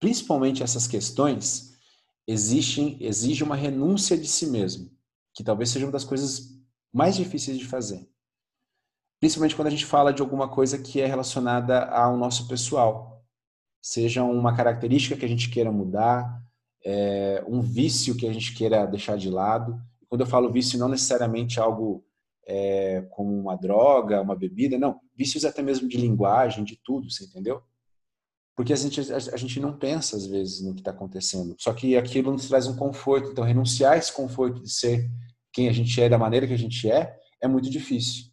[0.00, 1.76] principalmente essas questões,
[2.26, 4.90] exigem, exige uma renúncia de si mesmo,
[5.32, 6.58] que talvez seja uma das coisas
[6.92, 8.04] mais difíceis de fazer.
[9.20, 13.24] Principalmente quando a gente fala de alguma coisa que é relacionada ao nosso pessoal.
[13.80, 16.42] Seja uma característica que a gente queira mudar,
[16.84, 19.80] é, um vício que a gente queira deixar de lado.
[20.08, 22.04] Quando eu falo vício, não necessariamente algo
[22.46, 25.00] é, como uma droga, uma bebida, não.
[25.16, 27.60] Vícios até mesmo de linguagem, de tudo, você entendeu?
[28.54, 31.54] Porque a gente, a, a gente não pensa, às vezes, no que está acontecendo.
[31.58, 33.30] Só que aquilo nos traz um conforto.
[33.30, 35.10] Então, renunciar a esse conforto de ser
[35.52, 38.26] quem a gente é, da maneira que a gente é, é muito difícil.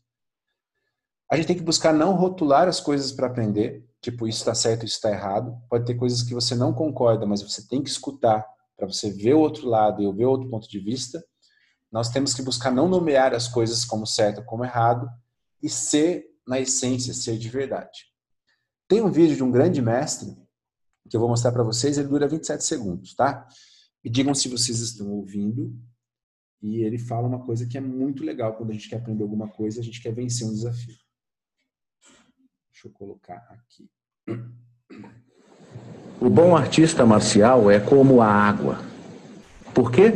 [1.30, 4.86] A gente tem que buscar não rotular as coisas para aprender, tipo, isso está certo,
[4.86, 5.58] isso está errado.
[5.68, 8.46] Pode ter coisas que você não concorda, mas você tem que escutar
[8.78, 11.24] para você ver o outro lado e ver outro ponto de vista.
[11.94, 15.08] Nós temos que buscar não nomear as coisas como certo ou como errado
[15.62, 18.08] e ser, na essência, ser de verdade.
[18.88, 20.36] Tem um vídeo de um grande mestre
[21.08, 23.48] que eu vou mostrar para vocês, ele dura 27 segundos, tá?
[24.04, 25.72] E digam se vocês estão ouvindo.
[26.64, 29.48] E ele fala uma coisa que é muito legal quando a gente quer aprender alguma
[29.48, 30.96] coisa, a gente quer vencer um desafio.
[32.72, 33.88] Deixa eu colocar aqui.
[36.20, 38.80] O bom artista marcial é como a água.
[39.76, 40.14] Por quê?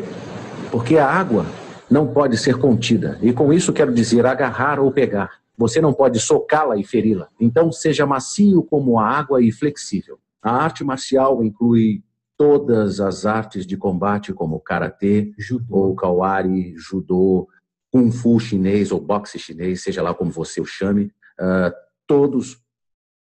[0.71, 1.45] Porque a água
[1.89, 3.17] não pode ser contida.
[3.21, 5.39] E com isso quero dizer agarrar ou pegar.
[5.57, 7.27] Você não pode socá-la e feri-la.
[7.39, 10.19] Então seja macio como a água e flexível.
[10.41, 12.03] A arte marcial inclui
[12.37, 15.31] todas as artes de combate, como karatê,
[15.69, 17.47] ou kawari, judô,
[17.91, 21.05] kung fu chinês ou boxe chinês, seja lá como você o chame.
[21.39, 21.73] Uh,
[22.05, 22.61] todos,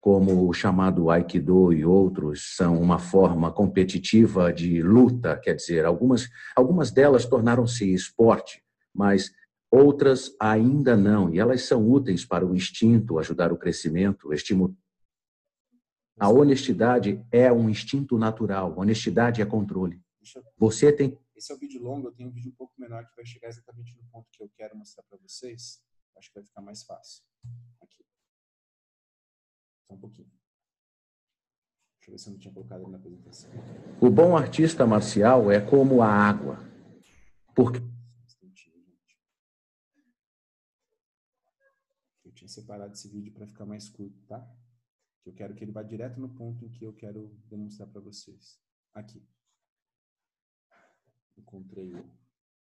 [0.05, 6.29] como o chamado aikido e outros, são uma forma competitiva de luta, quer dizer, algumas,
[6.55, 9.31] algumas delas tornaram-se esporte, mas
[9.71, 14.75] outras ainda não, e elas são úteis para o instinto, ajudar o crescimento, estimular.
[16.19, 19.99] A honestidade é um instinto natural, honestidade é controle.
[20.55, 21.17] Você tem.
[21.35, 23.47] Esse é o vídeo longo, eu tenho um vídeo um pouco menor que vai chegar
[23.47, 25.81] exatamente no ponto que eu quero mostrar para vocês.
[26.15, 27.23] Acho que vai ficar mais fácil.
[27.81, 28.05] Aqui.
[29.87, 30.29] Só um pouquinho.
[32.05, 33.49] Deixa eu ver se eu não tinha colocado ele na apresentação.
[33.99, 36.59] O bom artista marcial é como a água.
[37.55, 37.79] Porque
[42.23, 44.45] Eu tinha separado esse vídeo para ficar mais curto, tá?
[45.25, 48.59] Eu quero que ele vá direto no ponto em que eu quero demonstrar para vocês.
[48.93, 49.25] Aqui.
[51.37, 52.05] Encontrei o.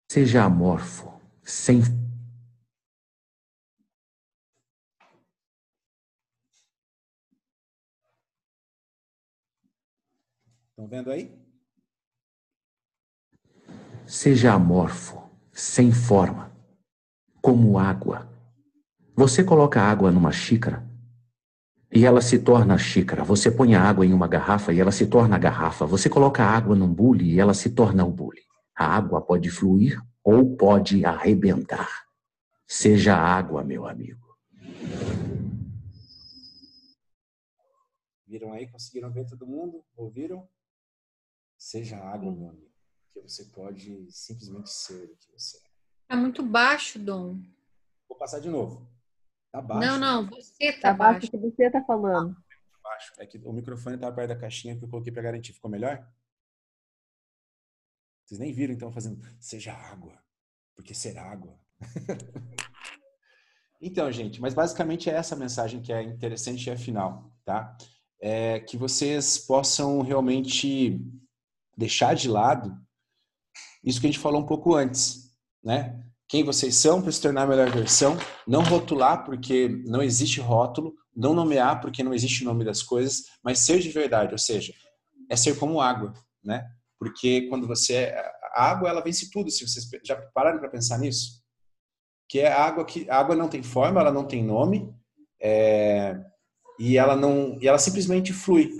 [0.09, 1.81] Seja amorfo, sem
[10.75, 11.33] Estão vendo aí?
[14.05, 15.23] Seja amorfo,
[15.53, 16.51] sem forma,
[17.41, 18.29] como água.
[19.15, 20.85] Você coloca água numa xícara
[21.89, 23.23] e ela se torna xícara.
[23.23, 25.85] Você põe a água em uma garrafa e ela se torna garrafa.
[25.85, 28.41] Você coloca a água num bule e ela se torna o bule.
[28.75, 32.05] A água pode fluir ou pode arrebentar.
[32.67, 34.35] Seja água, meu amigo.
[38.27, 38.67] Viram aí?
[38.67, 39.81] Conseguiram ver todo mundo?
[39.95, 40.45] Ouviram?
[41.65, 42.71] Seja água, meu amigo.
[43.11, 46.13] Que você pode simplesmente ser o que você é.
[46.13, 47.39] É muito baixo, Dom.
[48.07, 48.87] Vou passar de novo.
[49.51, 49.81] Tá baixo.
[49.81, 51.31] Não, não, você tá, Tá baixo baixo.
[51.31, 52.37] que você tá falando.
[52.83, 53.13] baixo.
[53.17, 55.53] É que o microfone estava perto da caixinha que eu coloquei para garantir.
[55.53, 56.07] Ficou melhor?
[58.23, 60.23] Vocês nem viram, então, fazendo seja água,
[60.75, 61.59] porque ser água.
[63.81, 67.75] então, gente, mas basicamente é essa mensagem que é interessante e é final, tá?
[68.19, 71.01] É que vocês possam realmente
[71.77, 72.75] deixar de lado
[73.85, 75.31] isso que a gente falou um pouco antes,
[75.63, 76.01] né?
[76.27, 80.95] Quem vocês são para se tornar a melhor versão, não rotular porque não existe rótulo,
[81.15, 84.73] não nomear porque não existe o nome das coisas, mas ser de verdade, ou seja,
[85.29, 86.67] é ser como água, né?
[86.97, 90.97] Porque quando você é, a água ela vence tudo, se vocês já pararam para pensar
[90.97, 91.43] nisso,
[92.27, 94.91] que é água que a água não tem forma, ela não tem nome,
[95.39, 96.19] é,
[96.79, 98.75] e ela não e ela simplesmente flui,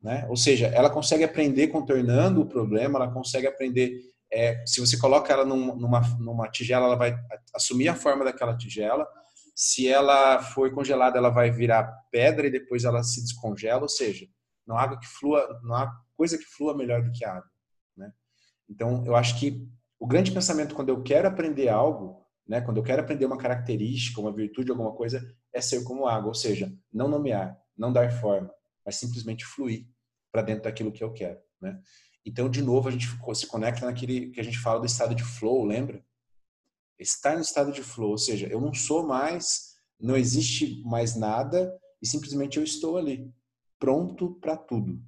[0.00, 0.26] né?
[0.28, 4.00] Ou seja, ela consegue aprender contornando o problema, ela consegue aprender
[4.30, 7.18] é, se você coloca ela num, numa, numa tigela, ela vai
[7.54, 9.08] assumir a forma daquela tigela.
[9.54, 13.82] Se ela for congelada, ela vai virar pedra e depois ela se descongela.
[13.82, 14.26] Ou seja,
[14.66, 17.50] não há água que flua, não há coisa que flua melhor do que a água.
[17.96, 18.12] Né?
[18.68, 19.66] Então, eu acho que
[19.98, 24.20] o grande pensamento quando eu quero aprender algo, né, quando eu quero aprender uma característica,
[24.20, 26.28] uma virtude, alguma coisa, é ser como água.
[26.28, 28.50] Ou seja, não nomear, não dar forma,
[28.88, 29.86] mas simplesmente fluir
[30.32, 31.38] para dentro daquilo que eu quero.
[31.60, 31.78] Né?
[32.24, 35.22] Então, de novo, a gente se conecta naquele que a gente fala do estado de
[35.22, 36.02] flow, lembra?
[36.98, 41.70] Estar no estado de flow, ou seja, eu não sou mais, não existe mais nada
[42.00, 43.30] e simplesmente eu estou ali,
[43.78, 44.98] pronto para tudo.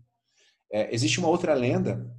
[0.71, 2.15] É, existe uma outra lenda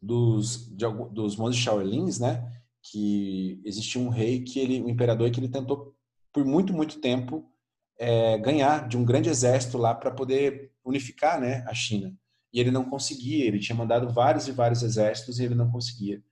[0.00, 2.42] dos, de, dos monges Shaolins, né?
[2.82, 5.94] Que existe um rei que ele, um imperador que ele tentou
[6.32, 7.52] por muito, muito tempo
[7.98, 12.14] é, ganhar de um grande exército lá para poder unificar, né, a China.
[12.52, 13.44] E ele não conseguia.
[13.44, 16.22] Ele tinha mandado vários e vários exércitos e ele não conseguia.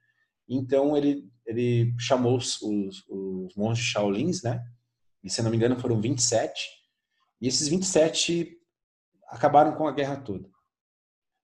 [0.49, 4.65] Então ele ele chamou os, os, os monges Shaolins, né?
[5.23, 6.69] E se não me engano foram 27.
[7.41, 8.57] E esses 27
[9.29, 10.49] acabaram com a guerra toda.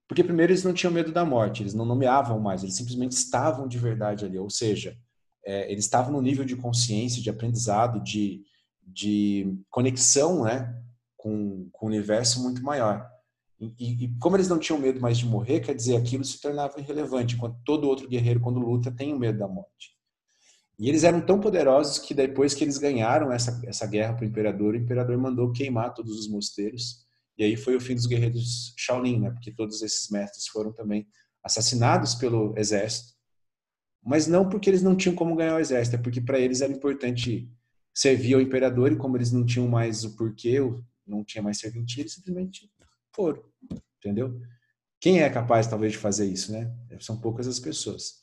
[0.08, 3.68] Porque primeiro eles não tinham medo da morte, eles não nomeavam mais, eles simplesmente estavam
[3.68, 4.38] de verdade ali.
[4.38, 4.96] Ou seja,
[5.44, 8.42] é, eles estavam no nível de consciência, de aprendizado, de,
[8.82, 10.74] de conexão né,
[11.20, 13.06] com, com o universo muito maior.
[13.78, 16.80] E, e- como eles não tinham medo mais de morrer, quer dizer, aquilo se tornava
[16.80, 19.94] irrelevante, enquanto todo outro guerreiro, quando luta, tem o medo da morte.
[20.78, 24.28] E eles eram tão poderosos que depois que eles ganharam essa, essa guerra para o
[24.28, 27.04] imperador, o imperador mandou queimar todos os mosteiros.
[27.36, 29.30] E aí foi o fim dos guerreiros Shaolin, né?
[29.30, 31.06] Porque todos esses mestres foram também
[31.44, 33.12] assassinados pelo exército.
[34.02, 36.72] Mas não porque eles não tinham como ganhar o exército, é porque para eles era
[36.72, 37.46] importante
[37.94, 40.58] servir ao imperador e como eles não tinham mais o porquê,
[41.10, 42.70] não tinha mais serventia, eles simplesmente
[43.12, 43.42] foram,
[43.98, 44.40] entendeu?
[45.00, 46.72] Quem é capaz talvez de fazer isso, né?
[47.00, 48.20] São poucas as pessoas.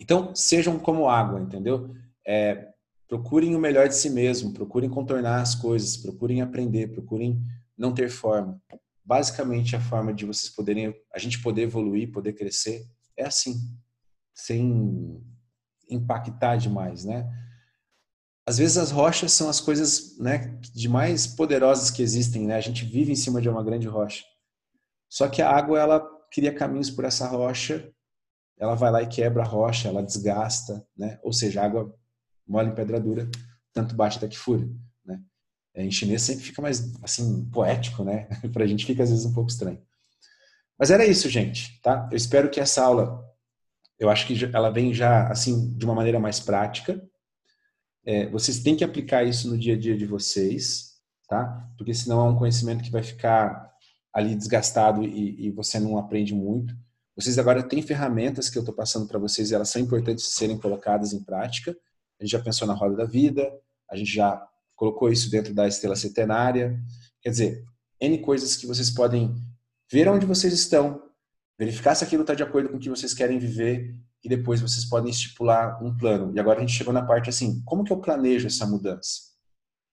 [0.00, 1.94] Então, sejam como água, entendeu?
[2.26, 2.72] É,
[3.06, 7.40] procurem o melhor de si mesmo, procurem contornar as coisas, procurem aprender, procurem
[7.76, 8.60] não ter forma.
[9.04, 12.86] Basicamente, a forma de vocês poderem, a gente poder evoluir, poder crescer,
[13.16, 13.54] é assim,
[14.34, 15.22] sem
[15.90, 17.28] impactar demais, né?
[18.46, 22.56] Às vezes as rochas são as coisas, né, de mais poderosas que existem, né?
[22.56, 24.24] A gente vive em cima de uma grande rocha.
[25.08, 26.00] Só que a água ela
[26.32, 27.92] cria caminhos por essa rocha
[28.62, 31.18] ela vai lá e quebra a rocha, ela desgasta, né?
[31.24, 31.92] Ou seja, a água
[32.46, 33.28] mole em pedra dura,
[33.72, 34.64] tanto bate até que fura,
[35.04, 35.20] né?
[35.74, 38.28] É, Em chinês sempre fica mais, assim, poético, né?
[38.52, 39.82] Pra gente fica às vezes um pouco estranho.
[40.78, 42.08] Mas era isso, gente, tá?
[42.10, 43.24] Eu espero que essa aula,
[43.98, 47.02] eu acho que ela vem já, assim, de uma maneira mais prática.
[48.04, 50.96] É, vocês têm que aplicar isso no dia a dia de vocês,
[51.28, 51.68] tá?
[51.76, 53.72] Porque senão é um conhecimento que vai ficar
[54.12, 56.74] ali desgastado e, e você não aprende muito.
[57.14, 60.30] Vocês agora têm ferramentas que eu estou passando para vocês e elas são importantes de
[60.30, 61.76] serem colocadas em prática.
[62.18, 63.50] A gente já pensou na roda da vida,
[63.88, 64.42] a gente já
[64.74, 66.78] colocou isso dentro da estrela centenária.
[67.20, 67.64] Quer dizer,
[68.00, 69.34] N coisas que vocês podem
[69.90, 71.02] ver onde vocês estão,
[71.58, 74.84] verificar se aquilo está de acordo com o que vocês querem viver e depois vocês
[74.84, 76.32] podem estipular um plano.
[76.34, 79.32] E agora a gente chegou na parte assim, como que eu planejo essa mudança?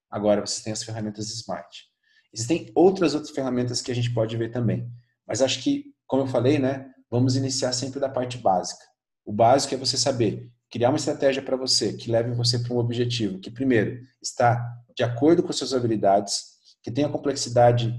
[0.09, 1.85] Agora vocês têm as ferramentas Smart.
[2.33, 4.89] Existem outras outras ferramentas que a gente pode ver também.
[5.27, 8.83] Mas acho que, como eu falei, né, vamos iniciar sempre da parte básica.
[9.25, 12.77] O básico é você saber criar uma estratégia para você que leve você para um
[12.77, 14.63] objetivo que, primeiro, está
[14.95, 16.43] de acordo com as suas habilidades,
[16.83, 17.93] que tenha complexidade,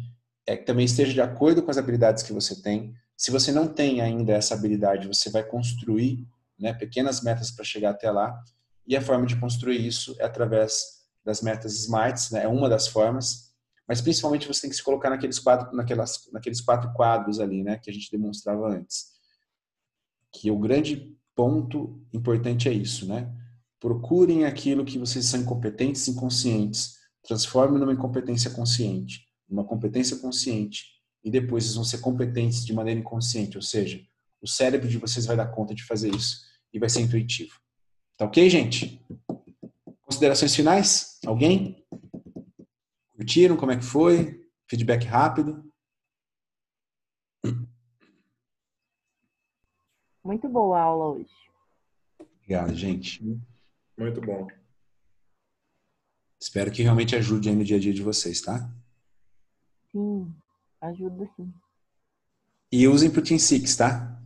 [0.47, 2.95] é, que também esteja de acordo com as habilidades que você tem.
[3.21, 6.27] Se você não tem ainda essa habilidade, você vai construir
[6.59, 8.43] né, pequenas metas para chegar até lá.
[8.87, 12.89] E a forma de construir isso é através das metas SMARTs, né, é uma das
[12.89, 13.53] formas.
[13.87, 17.77] Mas principalmente você tem que se colocar naqueles quatro, naquelas, naqueles quatro quadros ali, né,
[17.77, 19.11] que a gente demonstrava antes.
[20.33, 23.31] Que o grande ponto importante é isso, né?
[23.79, 31.00] Procurem aquilo que vocês são incompetentes e inconscientes, transformem numa incompetência consciente, numa competência consciente,
[31.23, 34.05] e depois vocês vão ser competentes de maneira inconsciente, ou seja,
[34.41, 37.61] o cérebro de vocês vai dar conta de fazer isso e vai ser intuitivo.
[38.17, 39.05] Tá ok, gente?
[40.03, 41.19] Considerações finais?
[41.27, 41.85] Alguém?
[43.17, 43.57] Curtiram?
[43.57, 44.47] Como é que foi?
[44.69, 45.71] Feedback rápido?
[50.25, 51.31] Muito boa a aula hoje.
[52.39, 53.23] Obrigado, gente.
[53.99, 54.49] Muito bom.
[56.41, 58.73] Espero que realmente ajude aí no dia a dia de vocês, tá?
[59.93, 60.35] Sim,
[60.81, 61.53] ajuda sim.
[62.73, 64.17] E usem pro Team Six, tá?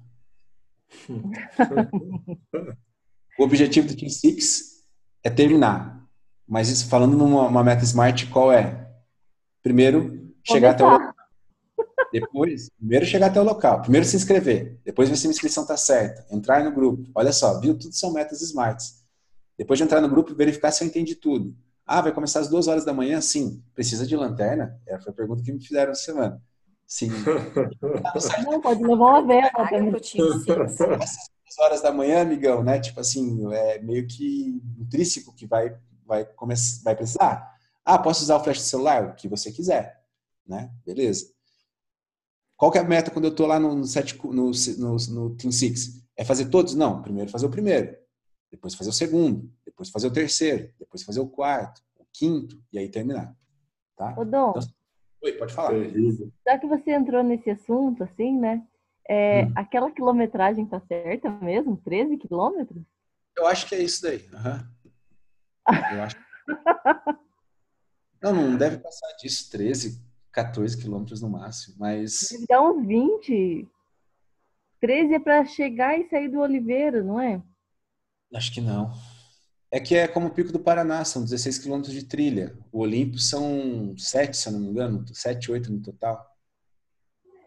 [3.38, 4.84] o objetivo do Team Six
[5.22, 6.06] é terminar.
[6.46, 8.92] Mas isso, falando numa uma meta smart, qual é?
[9.62, 11.14] Primeiro, chegar até o local.
[12.12, 13.80] Depois, primeiro chegar até o local.
[13.80, 14.78] Primeiro se inscrever.
[14.84, 16.26] Depois ver se a inscrição tá certa.
[16.30, 17.10] Entrar no grupo.
[17.14, 17.76] Olha só, viu?
[17.76, 19.02] Tudo são metas smarts.
[19.56, 21.56] Depois de entrar no grupo, verificar se eu entendi tudo.
[21.86, 23.20] Ah, vai começar às duas horas da manhã?
[23.20, 23.62] Sim.
[23.74, 24.80] Precisa de lanterna?
[24.86, 26.42] Essa foi a pergunta que me fizeram essa semana.
[26.86, 27.10] Sim.
[28.44, 29.50] Não, pode levar uma vela.
[31.46, 32.80] Essas horas da manhã, amigão, né?
[32.80, 37.54] Tipo assim, é meio que intrínseco que vai, vai, começar, vai precisar.
[37.84, 39.10] Ah, posso usar o flash do celular?
[39.10, 40.00] O que você quiser,
[40.46, 40.70] né?
[40.86, 41.26] Beleza.
[42.56, 45.36] Qual que é a meta quando eu tô lá no, no, sete, no, no, no
[45.36, 46.02] Team Six?
[46.16, 46.74] É fazer todos?
[46.74, 47.02] Não.
[47.02, 47.94] Primeiro fazer o primeiro.
[48.54, 49.52] Depois fazer o segundo.
[49.66, 50.72] Depois fazer o terceiro.
[50.78, 51.82] Depois fazer o quarto.
[51.98, 52.62] O quinto.
[52.72, 53.36] E aí terminar.
[53.96, 54.14] Tá?
[54.16, 54.62] Ô, Dom, Então,
[55.22, 55.72] Oi, pode falar.
[56.46, 58.64] Já que você entrou nesse assunto, assim, né?
[59.08, 61.76] É, Aquela quilometragem tá certa mesmo?
[61.78, 62.80] 13 quilômetros?
[63.36, 64.24] Eu acho que é isso daí.
[64.32, 64.70] aham.
[65.92, 66.16] Eu acho.
[68.22, 70.02] Não, não deve passar disso, 13,
[70.32, 73.68] 14 quilômetros no máximo, mas Deve dar uns 20.
[74.80, 77.42] 13 é pra chegar e sair do Oliveira, não é?
[78.34, 78.92] Acho que não.
[79.70, 82.56] É que é como o Pico do Paraná, são 16 quilômetros de trilha.
[82.70, 86.24] O Olimpo são 7, se eu não me engano, 7, 8 no total.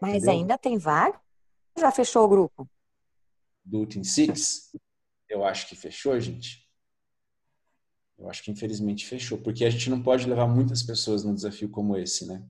[0.00, 0.32] Mas Entendeu?
[0.32, 1.18] ainda tem vaga?
[1.78, 2.68] Já fechou o grupo?
[3.68, 4.72] do Team Six,
[5.28, 6.66] eu acho que fechou, gente.
[8.18, 11.68] Eu acho que infelizmente fechou, porque a gente não pode levar muitas pessoas num desafio
[11.68, 12.44] como esse, né?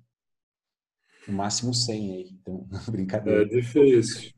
[1.27, 3.43] No máximo 100 aí, então, brincadeira.
[3.43, 4.33] É difícil.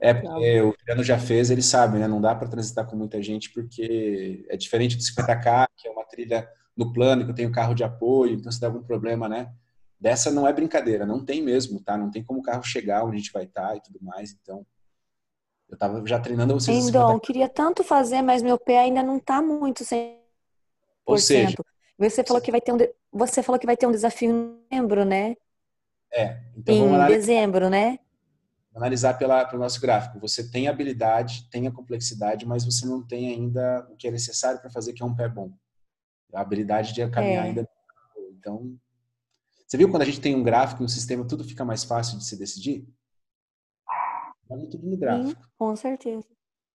[0.00, 2.06] É, porque o Juliano já fez, ele sabe, né?
[2.08, 6.04] Não dá para transitar com muita gente, porque é diferente do 50K, que é uma
[6.04, 9.52] trilha no plano, que eu tenho carro de apoio, então se der algum problema, né?
[9.98, 11.96] Dessa não é brincadeira, não tem mesmo, tá?
[11.96, 14.66] Não tem como o carro chegar onde a gente vai estar e tudo mais, então...
[15.68, 17.14] Eu tava já treinando vocês no Então, 50K.
[17.14, 20.16] eu queria tanto fazer, mas meu pé ainda não tá muito 100%.
[21.06, 21.56] Ou seja,
[21.98, 24.60] Você falou que vai ter um, de- você falou que vai ter um desafio em
[24.70, 25.34] dezembro, né?
[26.12, 27.98] é, então Em vamos analisar, dezembro, né?
[28.76, 30.20] Analisar pela, pelo nosso gráfico.
[30.20, 34.60] Você tem habilidade, tem a complexidade, mas você não tem ainda o que é necessário
[34.60, 35.52] para fazer, que é um pé bom.
[36.34, 37.48] A habilidade de caminhar É.
[37.48, 37.68] ainda.
[38.38, 38.76] Então,
[39.66, 42.24] você viu quando a gente tem um gráfico um sistema, tudo fica mais fácil de
[42.24, 42.86] se decidir?
[44.48, 45.42] Olha tudo no gráfico.
[45.42, 46.26] Sim, com certeza.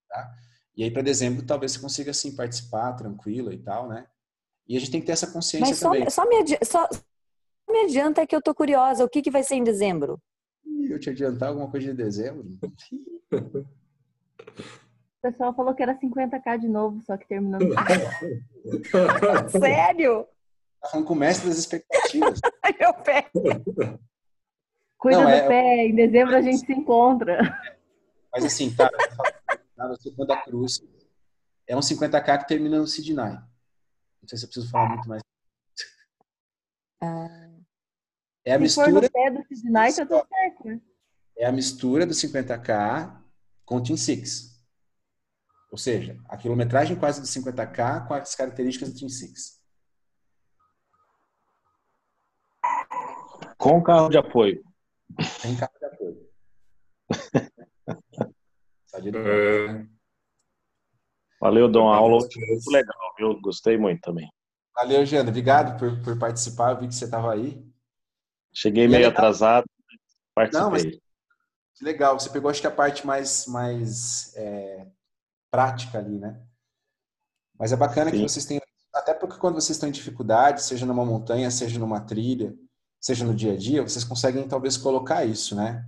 [0.09, 0.33] tá?
[0.75, 4.07] E aí, para dezembro, talvez você consiga, assim, participar tranquila e tal, né?
[4.67, 6.09] E a gente tem que ter essa consciência Mas só, também.
[6.09, 7.01] só, me só- só
[7.71, 9.03] me adianta que eu tô curiosa.
[9.05, 10.19] O que, que vai ser em dezembro?
[10.89, 12.45] Eu te adiantar alguma coisa de dezembro?
[13.31, 13.65] O
[15.21, 17.63] pessoal falou que era 50k de novo, só que terminando.
[19.51, 20.27] Sério?
[20.81, 22.39] Tá falando com o mestre das expectativas.
[22.63, 23.29] Ai, meu pé.
[24.97, 27.39] Cuida Não, do é- pé, em dezembro a gente se encontra.
[28.33, 28.91] Mas assim, cara,
[29.75, 30.81] tá no Círculo da Cruz.
[31.67, 33.15] É um 50k que termina no Sidney.
[33.15, 35.21] Não sei se eu preciso falar muito mais.
[38.43, 40.81] É a Se for no mistura, pé do tá tudo certo, né?
[41.37, 43.21] é a mistura do 50k
[43.65, 44.51] com o Team Six.
[45.71, 49.61] Ou seja, a quilometragem quase do 50k com as características do Team Six.
[53.57, 54.63] Com carro de apoio.
[55.41, 56.29] Tem carro de apoio.
[59.01, 59.85] De- É,
[61.39, 61.89] Valeu, Dom.
[61.89, 63.41] A aula foi muito legal, viu?
[63.41, 64.29] Gostei muito também.
[64.75, 65.29] Valeu, Jana.
[65.29, 66.71] Obrigado por, por participar.
[66.71, 67.65] Eu vi que você estava aí.
[68.53, 69.11] Cheguei meio legal.
[69.11, 69.65] atrasado,
[70.35, 71.01] mas Não, mas participei.
[71.75, 72.19] que legal.
[72.19, 74.87] Você pegou, acho que a parte mais, mais é,
[75.49, 76.41] prática ali, né?
[77.57, 78.23] Mas é bacana que Sim.
[78.27, 78.61] vocês tenham.
[78.93, 82.53] Até porque quando vocês estão em dificuldade, seja numa montanha, seja numa trilha,
[82.99, 85.85] seja no dia a dia, vocês conseguem talvez colocar isso, né?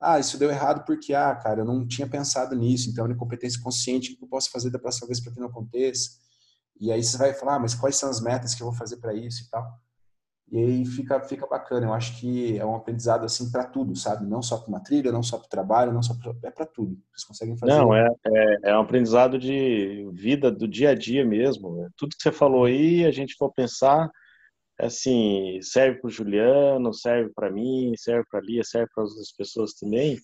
[0.00, 3.14] Ah, isso deu errado porque, ah, cara, eu não tinha pensado nisso, então é uma
[3.14, 6.10] incompetência consciente, o que eu posso fazer da próxima vez para que não aconteça?
[6.78, 8.98] E aí você vai falar, ah, mas quais são as metas que eu vou fazer
[8.98, 9.80] para isso e tal?
[10.50, 11.86] E aí fica, fica bacana.
[11.86, 14.24] Eu acho que é um aprendizado assim para tudo, sabe?
[14.26, 16.66] Não só para uma trilha, não só para o trabalho, não só pra, é para
[16.66, 16.96] tudo.
[17.10, 17.72] Vocês conseguem fazer.
[17.72, 21.76] Não, é, é, é um aprendizado de vida do dia a dia mesmo.
[21.76, 21.88] né?
[21.96, 24.08] Tudo que você falou aí, a gente for pensar,
[24.78, 29.32] assim, serve para o Juliano, serve para mim, serve para a Lia, serve para outras
[29.32, 30.16] pessoas também.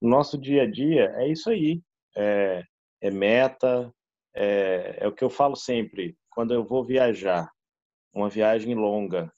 [0.00, 1.80] No nosso dia a dia, é isso aí.
[2.14, 2.62] É,
[3.00, 3.90] é meta,
[4.34, 6.14] é, é o que eu falo sempre.
[6.30, 7.50] Quando eu vou viajar,
[8.12, 9.32] uma viagem longa,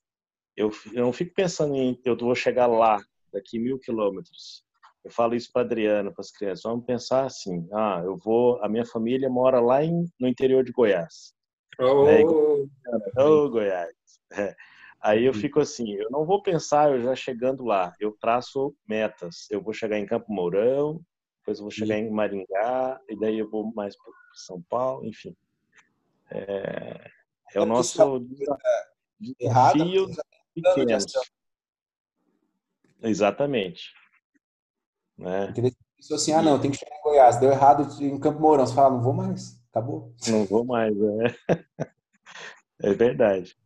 [0.56, 2.98] eu, eu não fico pensando em eu vou chegar lá
[3.32, 4.64] daqui mil quilômetros.
[5.04, 6.62] Eu falo isso para Adriana, para as crianças.
[6.62, 10.72] Vamos pensar assim: ah, eu vou, a minha família mora lá em, no interior de
[10.72, 11.34] Goiás.
[11.78, 12.04] Oh,
[13.16, 13.92] É, Ô, Goiás.
[14.32, 14.54] É.
[15.02, 19.46] Aí eu fico assim, eu não vou pensar eu já chegando lá, eu traço metas.
[19.50, 20.98] Eu vou chegar em Campo Mourão,
[21.40, 25.36] depois eu vou chegar em Maringá, e daí eu vou mais para São Paulo, enfim.
[26.30, 27.10] É,
[27.54, 28.00] é o nosso
[29.38, 30.06] errada, desafio
[30.54, 31.04] pequenos.
[33.02, 33.92] Exatamente.
[35.18, 35.52] Né?
[35.96, 37.38] Pensou assim, ah, não, tem que chegar em Goiás.
[37.38, 38.66] Deu errado em Campo Mourão.
[38.66, 39.60] Você fala, não vou mais.
[39.70, 40.14] Acabou.
[40.28, 41.34] Não vou mais, é.
[42.80, 43.56] É verdade.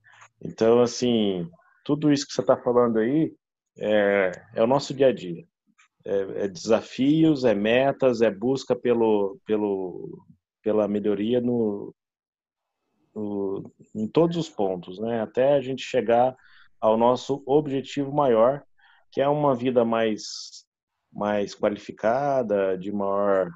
[0.40, 1.50] Então, assim,
[1.84, 3.34] tudo isso que você está falando aí
[3.78, 5.44] é, é o nosso dia a dia.
[6.04, 10.24] É, é desafios, é metas, é busca pelo, pelo,
[10.62, 11.94] pela melhoria no,
[13.14, 15.20] no, em todos os pontos, né?
[15.20, 16.36] Até a gente chegar
[16.80, 18.64] ao nosso objetivo maior,
[19.10, 20.64] que é uma vida mais,
[21.12, 23.50] mais qualificada, de maior,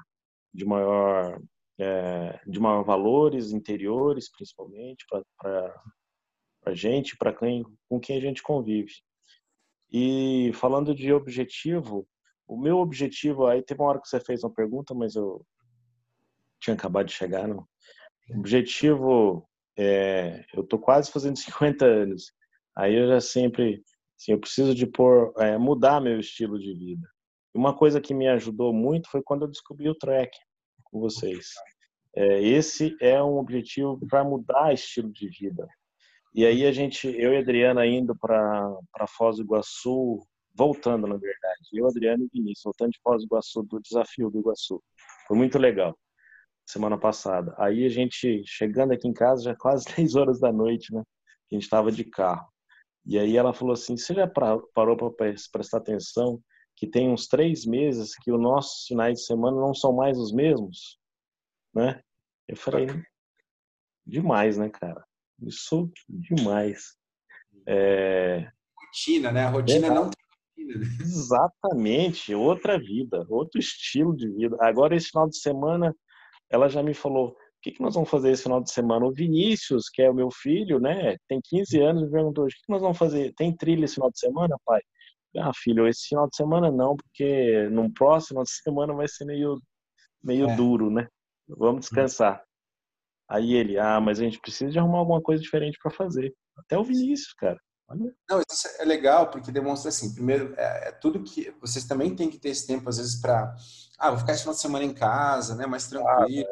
[0.53, 1.39] de maior
[1.79, 5.05] é, de maior valores interiores, principalmente
[5.37, 5.81] para
[6.65, 8.93] a gente, para quem com quem a gente convive.
[9.91, 12.07] E falando de objetivo,
[12.47, 15.45] o meu objetivo, aí teve uma hora que você fez uma pergunta, mas eu
[16.59, 17.67] tinha acabado de chegar, não.
[18.31, 19.47] Objetivo
[19.77, 22.33] é, eu tô quase fazendo 50 anos.
[22.75, 23.83] Aí eu já sempre,
[24.19, 27.07] assim, eu preciso de pôr, é, mudar meu estilo de vida.
[27.53, 30.35] Uma coisa que me ajudou muito foi quando eu descobri o track
[30.85, 31.49] com vocês.
[32.15, 35.67] É, esse é um objetivo para mudar estilo de vida.
[36.33, 40.19] E aí a gente, eu e a Adriana indo para Foz do Iguaçu,
[40.55, 44.39] voltando na verdade, eu, Adriana e Vinícius, voltando de Foz do Iguaçu, do desafio do
[44.39, 44.81] Iguaçu.
[45.27, 45.97] Foi muito legal,
[46.65, 47.55] semana passada.
[47.57, 51.01] Aí a gente, chegando aqui em casa, já quase 10 horas da noite, né?
[51.01, 52.52] A gente estava de carro.
[53.05, 56.41] E aí ela falou assim, você já parou para prestar atenção
[56.75, 60.31] que tem uns três meses que os nossos finais de semana não são mais os
[60.31, 60.97] mesmos?
[61.73, 62.01] Né?
[62.47, 62.87] Eu falei,
[64.05, 65.03] demais, né, cara?
[65.41, 66.95] Isso demais.
[67.67, 68.49] É...
[68.77, 69.43] Rotina, né?
[69.45, 70.23] A rotina é, não tem
[70.65, 70.79] rotina.
[70.79, 70.97] Né?
[71.01, 74.55] Exatamente, outra vida, outro estilo de vida.
[74.59, 75.95] Agora, esse final de semana,
[76.49, 79.05] ela já me falou: que, que nós vamos fazer esse final de semana?
[79.05, 81.15] O Vinícius, que é o meu filho, né?
[81.27, 83.33] Tem 15 anos, me perguntou: o que, que nós vamos fazer?
[83.35, 84.81] Tem trilha esse final de semana, pai?
[85.37, 89.57] Ah, filho, esse final de semana não, porque no próximo de semana vai ser meio,
[90.21, 90.55] meio é.
[90.55, 91.07] duro, né?
[91.47, 92.43] Vamos descansar.
[93.29, 96.33] Aí ele, ah, mas a gente precisa de arrumar alguma coisa diferente para fazer.
[96.57, 97.57] Até o Vinícius, cara.
[97.87, 98.13] Olha.
[98.29, 102.29] Não, isso é legal porque demonstra assim, primeiro, é, é, tudo que vocês também têm
[102.29, 103.55] que ter esse tempo às vezes para,
[103.97, 106.47] ah, vou ficar esse final de semana em casa, né, mais tranquilo.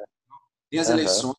[0.71, 0.75] É.
[0.75, 0.93] Tem as uhum.
[0.93, 1.35] eleições,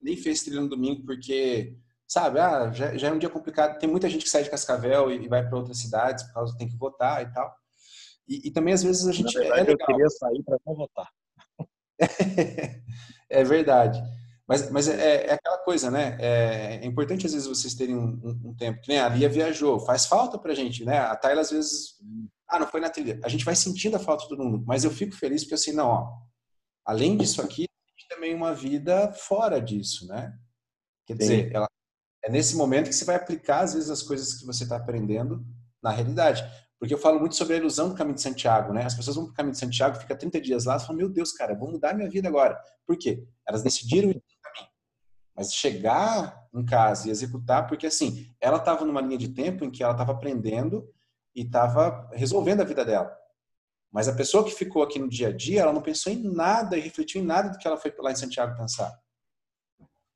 [0.00, 1.76] nem fez trilha no domingo porque,
[2.06, 3.78] sabe, ah, já, já, é um dia complicado.
[3.78, 6.56] Tem muita gente que sai de Cascavel e, e vai para outras cidades por causa
[6.56, 7.54] tem que votar e tal.
[8.28, 9.76] E, e, também às vezes a gente Na verdade, é legal.
[9.80, 11.08] eu queria sair para não votar.
[13.30, 14.02] é verdade.
[14.48, 16.16] Mas, mas é, é, aquela coisa, né?
[16.20, 18.80] É, é, importante às vezes vocês terem um, um, um, tempo.
[18.80, 20.98] Que nem a Lia viajou, faz falta pra gente, né?
[20.98, 21.96] A Tayla às vezes,
[22.48, 23.20] ah, não foi na trilha.
[23.24, 25.72] A gente vai sentindo a falta de todo mundo, mas eu fico feliz porque assim,
[25.72, 26.12] não, ó,
[26.84, 27.66] além disso aqui,
[28.16, 30.36] também uma vida fora disso, né?
[31.06, 31.68] Quer dizer, ela,
[32.24, 35.46] é nesse momento que você vai aplicar às vezes as coisas que você está aprendendo
[35.82, 36.42] na realidade.
[36.78, 38.84] Porque eu falo muito sobre a ilusão do caminho de Santiago, né?
[38.84, 41.08] As pessoas vão para o caminho de Santiago, fica 30 dias lá, e falam, meu
[41.08, 42.60] Deus, cara, vou mudar minha vida agora.
[42.86, 43.26] Por quê?
[43.46, 44.22] Elas decidiram ir
[45.36, 49.70] mas chegar em casa e executar, porque assim, ela estava numa linha de tempo em
[49.70, 50.88] que ela estava aprendendo
[51.34, 53.14] e estava resolvendo a vida dela.
[53.92, 56.76] Mas a pessoa que ficou aqui no dia a dia, ela não pensou em nada
[56.76, 58.92] e refletiu em nada do que ela foi lá em Santiago pensar.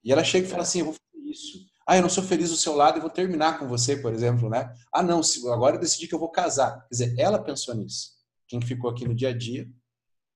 [0.02, 1.70] E ela chega e fala assim: eu vou fazer isso.
[1.86, 4.48] Ah, eu não sou feliz do seu lado e vou terminar com você, por exemplo,
[4.48, 4.72] né?
[4.92, 5.20] Ah, não,
[5.52, 6.82] agora eu decidi que eu vou casar.
[6.82, 8.12] Quer dizer, ela pensou nisso.
[8.46, 9.68] Quem ficou aqui no dia a dia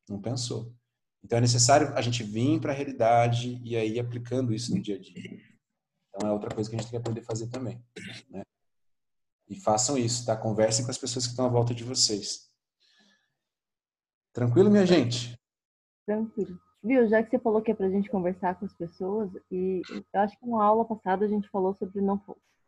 [0.09, 0.75] não pensou.
[1.23, 4.97] Então é necessário a gente vir para a realidade e aí aplicando isso no dia
[4.97, 5.41] a dia.
[6.09, 7.83] Então é outra coisa que a gente tem que aprender a fazer também.
[8.29, 8.43] Né?
[9.49, 10.37] E façam isso, tá?
[10.37, 12.51] Conversem com as pessoas que estão à volta de vocês.
[14.35, 15.39] Tranquilo, minha gente?
[16.05, 16.59] Tranquilo.
[16.83, 19.81] Viu, já que você falou que é para a gente conversar com as pessoas, e
[20.13, 22.21] eu acho que uma aula passada a gente falou sobre não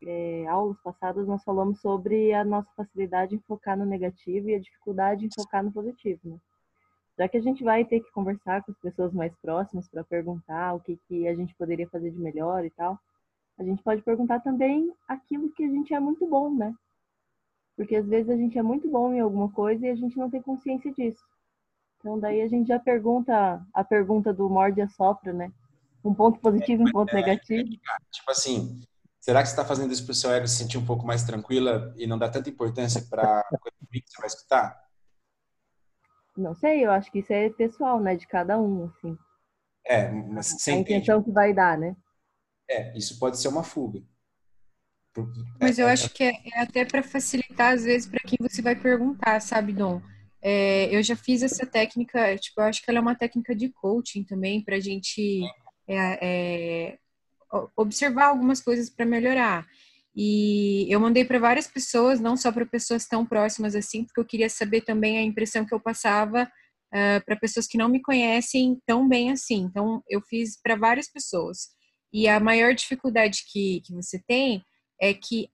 [0.07, 4.61] é, aulas passadas nós falamos sobre a nossa facilidade em focar no negativo e a
[4.61, 6.39] dificuldade em focar no positivo, né?
[7.19, 10.75] já que a gente vai ter que conversar com as pessoas mais próximas para perguntar
[10.75, 12.99] o que, que a gente poderia fazer de melhor e tal,
[13.59, 16.73] a gente pode perguntar também aquilo que a gente é muito bom, né?
[17.75, 20.31] Porque às vezes a gente é muito bom em alguma coisa e a gente não
[20.31, 21.25] tem consciência disso.
[22.07, 25.51] Então daí a gente já pergunta a pergunta do morde e sopra, né?
[26.05, 27.69] Um ponto positivo e um ponto é, negativo.
[27.69, 28.81] É, tipo assim,
[29.21, 31.25] será que você está fazendo isso para o seu ego se sentir um pouco mais
[31.25, 34.81] tranquila e não dar tanta importância para a coisa que você vai escutar?
[36.37, 38.15] Não sei, eu acho que isso é pessoal, né?
[38.15, 39.19] De cada um, assim.
[39.85, 41.97] É, mas A intenção que vai dar, né?
[42.71, 44.01] É, isso pode ser uma fuga.
[45.61, 48.77] Mas eu acho que é, é até para facilitar, às vezes, para quem você vai
[48.77, 50.01] perguntar, sabe, Dom?
[50.43, 53.69] É, eu já fiz essa técnica, tipo, eu acho que ela é uma técnica de
[53.69, 55.43] coaching também, para a gente
[55.89, 56.99] é, é
[57.77, 59.67] observar algumas coisas para melhorar.
[60.15, 64.25] E eu mandei para várias pessoas, não só para pessoas tão próximas assim, porque eu
[64.25, 66.49] queria saber também a impressão que eu passava uh,
[66.93, 69.63] ah, para pessoas que não me conhecem tão bem assim.
[69.63, 71.69] Então, eu fiz para várias pessoas.
[72.11, 74.65] E a maior dificuldade que, que você tem
[74.99, 75.51] é que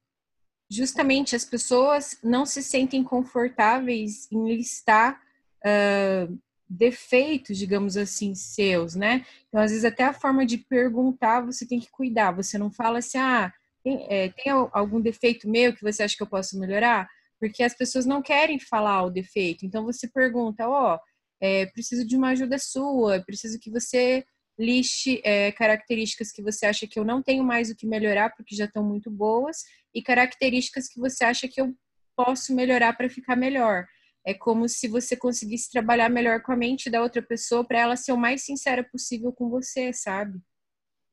[0.74, 5.20] justamente as pessoas não se sentem confortáveis em listar
[5.64, 6.38] uh,
[6.68, 9.26] defeitos, digamos assim, seus, né?
[9.48, 12.32] Então, às vezes, até a forma de perguntar você tem que cuidar.
[12.32, 16.22] Você não fala assim, ah tem, é, tem algum defeito meu que você acha que
[16.22, 17.08] eu posso melhorar?
[17.40, 19.66] Porque as pessoas não querem falar o defeito.
[19.66, 20.98] Então você pergunta, ó, oh,
[21.40, 24.24] é, preciso de uma ajuda sua, preciso que você
[24.58, 28.54] liste é, características que você acha que eu não tenho mais o que melhorar porque
[28.54, 31.74] já estão muito boas e características que você acha que eu
[32.16, 33.86] posso melhorar para ficar melhor.
[34.24, 37.96] É como se você conseguisse trabalhar melhor com a mente da outra pessoa para ela
[37.96, 40.40] ser o mais sincera possível com você, sabe?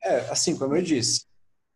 [0.04, 1.26] É, assim, como eu disse,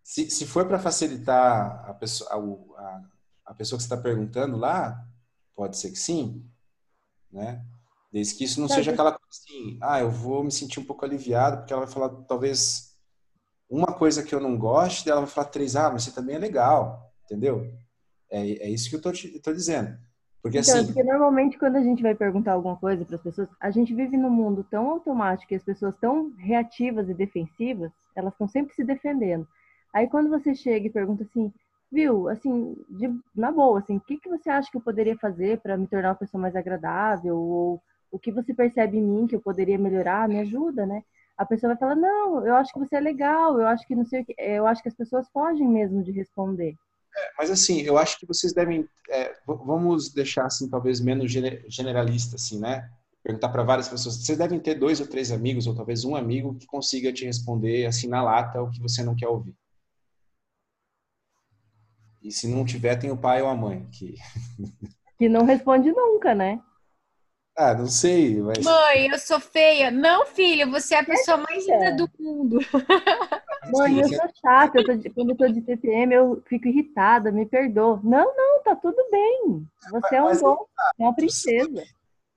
[0.04, 2.30] se, se for para facilitar a pessoa,
[2.78, 3.02] a,
[3.48, 5.04] a pessoa que está perguntando lá,
[5.56, 6.46] pode ser que sim,
[7.32, 7.66] né?
[8.12, 11.04] Desde que isso não seja aquela coisa assim, ah, eu vou me sentir um pouco
[11.04, 12.93] aliviado, porque ela vai falar talvez
[13.74, 16.40] uma coisa que eu não goste, ela vai falar três, ah, mas você também é
[16.40, 17.74] legal, entendeu?
[18.30, 19.98] É, é isso que eu tô, te, tô dizendo.
[20.44, 20.86] Porque então, assim.
[20.86, 24.16] Porque normalmente quando a gente vai perguntar alguma coisa para as pessoas, a gente vive
[24.16, 28.84] num mundo tão automático e as pessoas tão reativas e defensivas, elas estão sempre se
[28.84, 29.48] defendendo.
[29.92, 31.52] Aí quando você chega e pergunta assim,
[31.92, 35.60] viu, assim, de, na boa, assim, o que, que você acha que eu poderia fazer
[35.62, 37.38] para me tornar uma pessoa mais agradável?
[37.38, 37.82] Ou
[38.12, 40.30] o que você percebe em mim que eu poderia melhorar?
[40.30, 41.04] Me ajuda, né?
[41.38, 44.06] A pessoa vai falar, não, eu acho que você é legal, eu acho que não
[44.06, 46.76] sei o que, eu acho que as pessoas fogem mesmo de responder.
[47.16, 51.32] É, mas assim, eu acho que vocês devem, é, vamos deixar assim, talvez menos
[51.68, 52.90] generalista, assim, né?
[53.24, 54.18] Perguntar para várias pessoas.
[54.18, 57.86] Vocês devem ter dois ou três amigos, ou talvez um amigo que consiga te responder
[57.86, 59.56] assim na lata o que você não quer ouvir.
[62.22, 64.16] E se não tiver, tem o pai ou a mãe que.
[65.18, 66.60] Que não responde nunca, né?
[67.56, 68.66] Ah, não sei, mas.
[68.66, 69.92] Mãe, eu sou feia.
[69.92, 72.58] Não, filha, você é a pessoa mais linda do mundo.
[73.72, 74.80] Mãe, eu sou chata.
[74.80, 78.00] Eu tô, quando eu tô de TPM, eu fico irritada, me perdoa.
[78.04, 79.68] Não, não, tá tudo bem.
[79.92, 80.66] Você é um bom,
[81.00, 81.68] é uma princesa.
[81.68, 81.94] Tu sabe,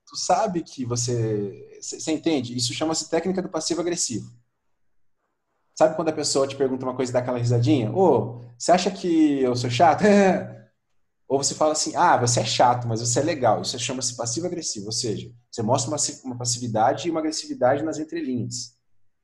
[0.06, 1.78] tu sabe que você.
[1.80, 2.54] Você entende?
[2.54, 4.30] Isso chama-se técnica do passivo-agressivo.
[5.74, 7.90] Sabe quando a pessoa te pergunta uma coisa e dá aquela risadinha?
[7.90, 10.04] Ô, oh, você acha que eu sou chato?
[11.28, 13.62] Ou você fala assim, ah, você é chato, mas você é legal.
[13.62, 18.76] Isso chama-se passivo-agressivo, ou seja, você mostra uma, uma passividade e uma agressividade nas entrelinhas.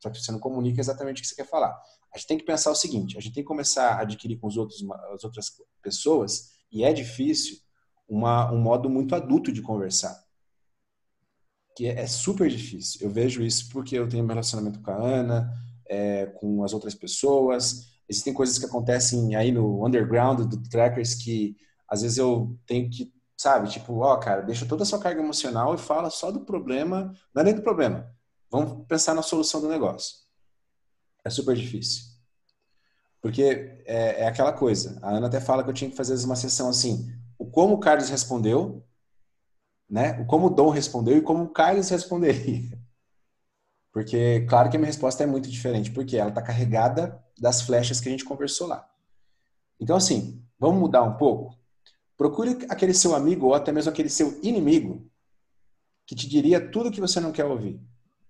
[0.03, 1.81] Só que você não comunica exatamente o que você quer falar.
[2.13, 4.49] A gente tem que pensar o seguinte, a gente tem que começar a adquirir com
[4.49, 4.85] os outros,
[5.15, 7.59] as outras pessoas, e é difícil,
[8.09, 10.21] uma, um modo muito adulto de conversar.
[11.77, 13.01] Que é, é super difícil.
[13.01, 15.53] Eu vejo isso porque eu tenho um relacionamento com a Ana,
[15.89, 17.93] é, com as outras pessoas.
[18.09, 21.57] Existem coisas que acontecem aí no underground do Trackers que
[21.93, 25.75] às vezes eu tenho que, sabe, tipo, ó, cara, deixa toda a sua carga emocional
[25.75, 28.11] e fala só do problema, não é nem do problema.
[28.51, 30.17] Vamos pensar na solução do negócio.
[31.23, 32.05] É super difícil.
[33.21, 33.43] Porque
[33.85, 34.99] é, é aquela coisa.
[35.03, 37.79] A Ana até fala que eu tinha que fazer uma sessão assim, o como o
[37.79, 38.83] Carlos respondeu,
[39.89, 40.19] né?
[40.19, 42.81] O como o Dom respondeu e como o Carlos responderia.
[43.93, 48.01] Porque, claro que a minha resposta é muito diferente, porque ela está carregada das flechas
[48.01, 48.89] que a gente conversou lá.
[49.79, 51.62] Então, assim, vamos mudar um pouco?
[52.23, 55.11] Procure aquele seu amigo ou até mesmo aquele seu inimigo
[56.07, 57.81] que te diria tudo o que você não quer ouvir.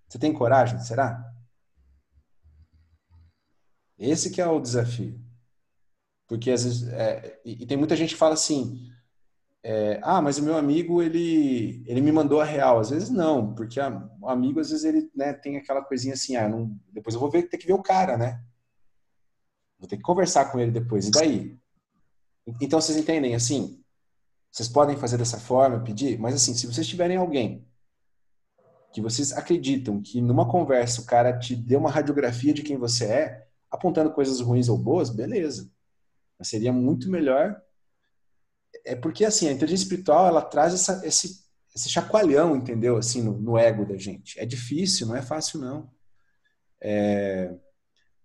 [0.09, 0.81] Você tem coragem?
[0.81, 1.23] Será?
[3.99, 5.21] Esse que é o desafio.
[6.27, 8.91] Porque às vezes, é, e, tem muita gente que fala assim,
[9.63, 12.81] é, ah, mas o meu amigo, ele, ele me mandou a real.
[12.81, 16.35] Às vezes não, porque a, o amigo, às vezes, ele né, tem aquela coisinha assim,
[16.35, 18.43] ah, não, depois eu vou ver, ter que ver o cara, né?
[19.79, 21.09] Vou ter que conversar com ele depois.
[21.09, 21.59] E daí?
[22.59, 23.82] Então, vocês entendem, assim,
[24.53, 27.67] vocês podem fazer dessa forma, pedir, mas assim, se vocês tiverem alguém
[28.93, 33.07] que vocês acreditam que numa conversa o cara te deu uma radiografia de quem você
[33.07, 35.73] é, apontando coisas ruins ou boas, beleza.
[36.39, 37.59] Mas seria muito melhor
[38.85, 42.97] é porque assim a inteligência espiritual ela traz essa, esse, esse chacoalhão, entendeu?
[42.97, 44.39] Assim no, no, ego da gente.
[44.39, 45.91] É difícil, não é fácil não.
[46.81, 47.55] É,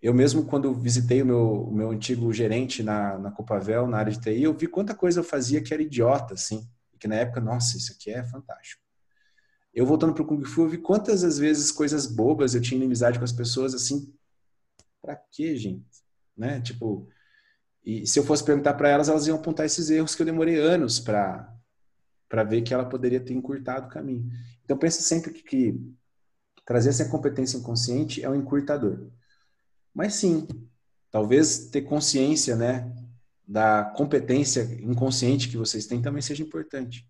[0.01, 4.11] eu mesmo quando visitei o meu, o meu antigo gerente na, na Copavel, na área
[4.11, 7.15] de TI, eu vi quanta coisa eu fazia que era idiota, assim, e que na
[7.15, 8.81] época, nossa, isso aqui é fantástico.
[9.73, 12.77] Eu voltando para o Kung Fu, eu vi quantas às vezes coisas bobas eu tinha
[12.77, 14.13] inimizade com as pessoas, assim,
[15.01, 15.85] para quê, gente?
[16.35, 16.61] Né?
[16.61, 17.07] Tipo,
[17.83, 20.59] e se eu fosse perguntar para elas, elas iam apontar esses erros que eu demorei
[20.59, 21.53] anos para
[22.29, 24.29] para ver que ela poderia ter encurtado o caminho.
[24.65, 25.95] Então pense sempre que, que
[26.65, 29.09] trazer essa competência inconsciente é um encurtador.
[29.97, 30.47] Mas sim,
[31.09, 32.93] talvez ter consciência, né,
[33.47, 37.09] da competência inconsciente que vocês têm também seja importante.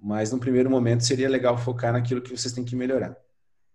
[0.00, 3.16] Mas no primeiro momento seria legal focar naquilo que vocês têm que melhorar.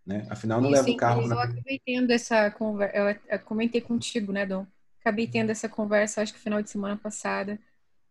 [0.06, 0.26] Né?
[0.30, 1.22] Afinal, não leva o carro.
[1.22, 4.66] Eu acabei tendo essa conversa, eu comentei contigo, né, Dom?
[5.02, 7.60] acabei tendo essa conversa, acho que final de semana passada,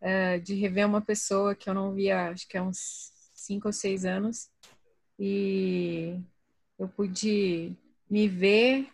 [0.02, 3.72] uh, de rever uma pessoa que eu não via, acho que há uns cinco ou
[3.72, 4.50] seis anos.
[5.18, 6.20] E
[6.78, 7.74] eu pude
[8.10, 8.88] me ver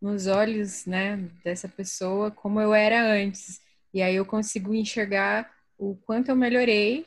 [0.00, 3.60] nos olhos, né, dessa pessoa como eu era antes.
[3.92, 7.06] E aí eu consigo enxergar o quanto eu melhorei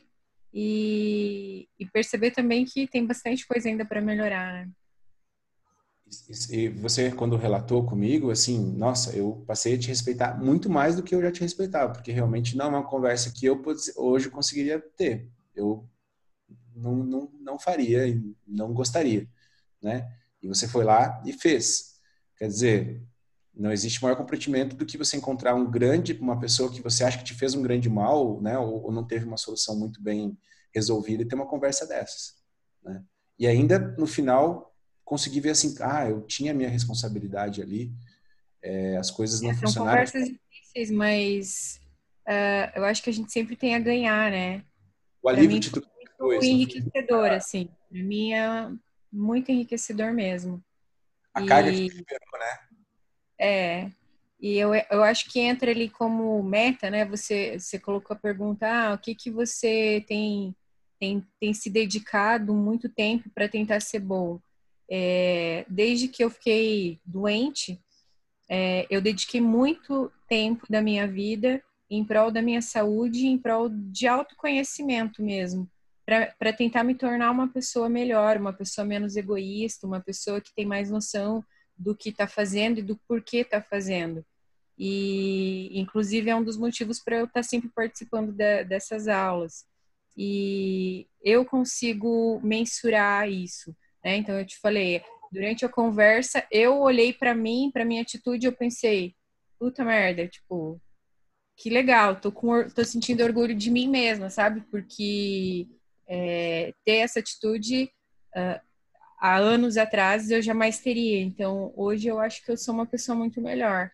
[0.54, 4.70] e, e perceber também que tem bastante coisa ainda para melhorar, né?
[6.50, 11.04] E você, quando relatou comigo, assim, nossa, eu passei a te respeitar muito mais do
[11.04, 13.64] que eu já te respeitava, porque realmente não é uma conversa que eu
[13.96, 15.30] hoje conseguiria ter.
[15.56, 15.90] Eu
[16.76, 18.02] não, não, não faria
[18.46, 19.26] não gostaria,
[19.82, 20.12] né?
[20.42, 21.91] E você foi lá e fez.
[22.42, 23.04] Quer dizer,
[23.54, 27.20] não existe maior comprometimento do que você encontrar um grande, uma pessoa que você acha
[27.20, 28.58] que te fez um grande mal, né?
[28.58, 30.36] Ou, ou não teve uma solução muito bem
[30.74, 32.34] resolvida e ter uma conversa dessas,
[32.84, 33.04] né?
[33.38, 37.94] E ainda no final conseguir ver assim, ah, eu tinha a minha responsabilidade ali,
[38.64, 40.08] é, as coisas não é, funcionaram.
[40.08, 41.80] São conversas difíceis, mas
[42.28, 44.66] uh, eu acho que a gente sempre tem a ganhar, né?
[45.22, 45.88] O alívio de tudo
[46.20, 47.70] muito enriquecedor, assim.
[47.88, 48.72] Pra mim é
[49.12, 50.60] muito enriquecedor mesmo.
[51.34, 51.46] A e...
[51.46, 52.60] carga que liberou, né?
[53.40, 53.92] É.
[54.40, 57.06] E eu, eu acho que entra ali como meta, né?
[57.06, 60.56] Você, você colocou a pergunta, ah, o que, que você tem,
[61.00, 64.40] tem, tem se dedicado muito tempo para tentar ser bom?
[64.90, 67.80] É, desde que eu fiquei doente,
[68.50, 73.70] é, eu dediquei muito tempo da minha vida em prol da minha saúde, em prol
[73.70, 75.70] de autoconhecimento mesmo
[76.06, 80.66] para tentar me tornar uma pessoa melhor, uma pessoa menos egoísta, uma pessoa que tem
[80.66, 81.44] mais noção
[81.78, 84.26] do que está fazendo e do porquê está fazendo.
[84.78, 89.66] E, inclusive, é um dos motivos para eu estar tá sempre participando de, dessas aulas.
[90.18, 93.76] E eu consigo mensurar isso.
[94.04, 94.18] Né?
[94.18, 98.54] Então, eu te falei, durante a conversa, eu olhei para mim, para minha atitude, eu
[98.54, 99.16] pensei,
[99.60, 100.82] puta merda, tipo,
[101.56, 104.62] que legal, tô, com, tô sentindo orgulho de mim mesma, sabe?
[104.72, 105.68] Porque
[106.14, 107.86] é, ter essa atitude
[108.36, 108.60] uh,
[109.18, 111.22] há anos atrás eu jamais teria.
[111.22, 113.90] Então, hoje eu acho que eu sou uma pessoa muito melhor.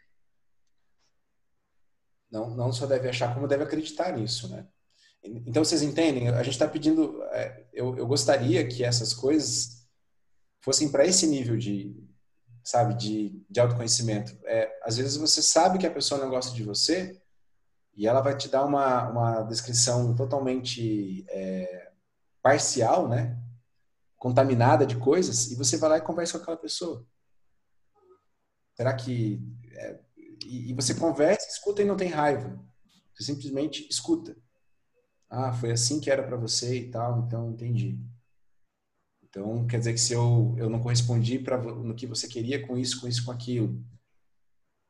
[2.31, 4.65] Não, não só deve achar, como deve acreditar nisso, né?
[5.23, 6.29] Então, vocês entendem?
[6.29, 7.21] A gente está pedindo.
[7.25, 9.85] É, eu, eu gostaria que essas coisas
[10.61, 11.95] fossem para esse nível de,
[12.63, 14.35] sabe, de, de autoconhecimento.
[14.45, 17.21] É, às vezes você sabe que a pessoa não gosta de você
[17.95, 21.86] e ela vai te dar uma, uma descrição totalmente é,
[22.47, 23.37] parcial, né?
[24.17, 27.05] Contaminada de coisas, e você vai lá e conversa com aquela pessoa.
[28.73, 29.41] Será que.
[29.73, 29.99] É,
[30.45, 32.57] e, e, você conversa, escuta e não tem raiva.
[33.13, 34.37] Você simplesmente escuta.
[35.29, 37.99] Ah, foi assim que era para você e tal, então entendi.
[39.23, 42.77] Então, quer dizer que se eu, eu não correspondi para no que você queria com
[42.77, 43.83] isso, com isso, com aquilo.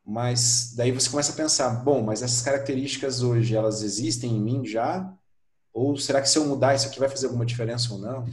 [0.06, 4.64] Mas daí você começa a pensar, bom, mas essas características hoje, elas existem em mim
[4.64, 5.12] já?
[5.74, 8.26] Ou será que se eu mudar isso aqui vai fazer alguma diferença ou não?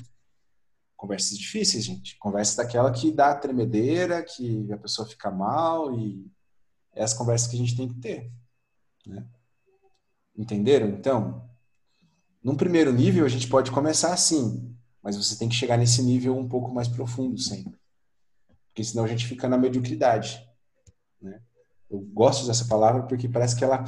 [0.97, 2.17] Conversas difíceis, gente.
[2.19, 6.31] Conversas daquela que dá tremedeira, que a pessoa fica mal e
[6.95, 8.33] é as conversas que a gente tem que ter.
[9.07, 9.27] Né?
[10.37, 10.89] Entenderam?
[10.89, 11.49] Então,
[12.43, 16.37] num primeiro nível a gente pode começar assim, mas você tem que chegar nesse nível
[16.37, 17.79] um pouco mais profundo sempre.
[18.69, 20.45] Porque senão a gente fica na mediocridade.
[21.21, 21.41] Né?
[21.91, 23.85] Eu gosto dessa palavra porque parece que ela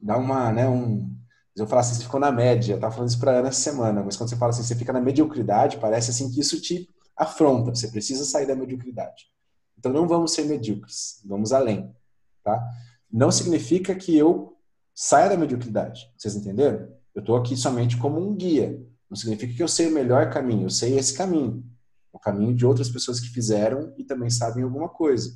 [0.00, 1.19] dá uma, né, um,
[1.62, 4.02] eu falar assim, você ficou na média, eu tava falando isso para Ana essa semana,
[4.02, 7.74] mas quando você fala assim, você fica na mediocridade, parece assim que isso te afronta,
[7.74, 9.30] você precisa sair da mediocridade.
[9.78, 11.94] Então não vamos ser medíocres, vamos além,
[12.42, 12.62] tá?
[13.10, 14.56] Não significa que eu
[14.94, 16.88] saia da mediocridade, vocês entenderam?
[17.14, 20.66] Eu estou aqui somente como um guia, não significa que eu sei o melhor caminho,
[20.66, 21.64] eu sei esse caminho,
[22.12, 25.34] o caminho de outras pessoas que fizeram e também sabem alguma coisa.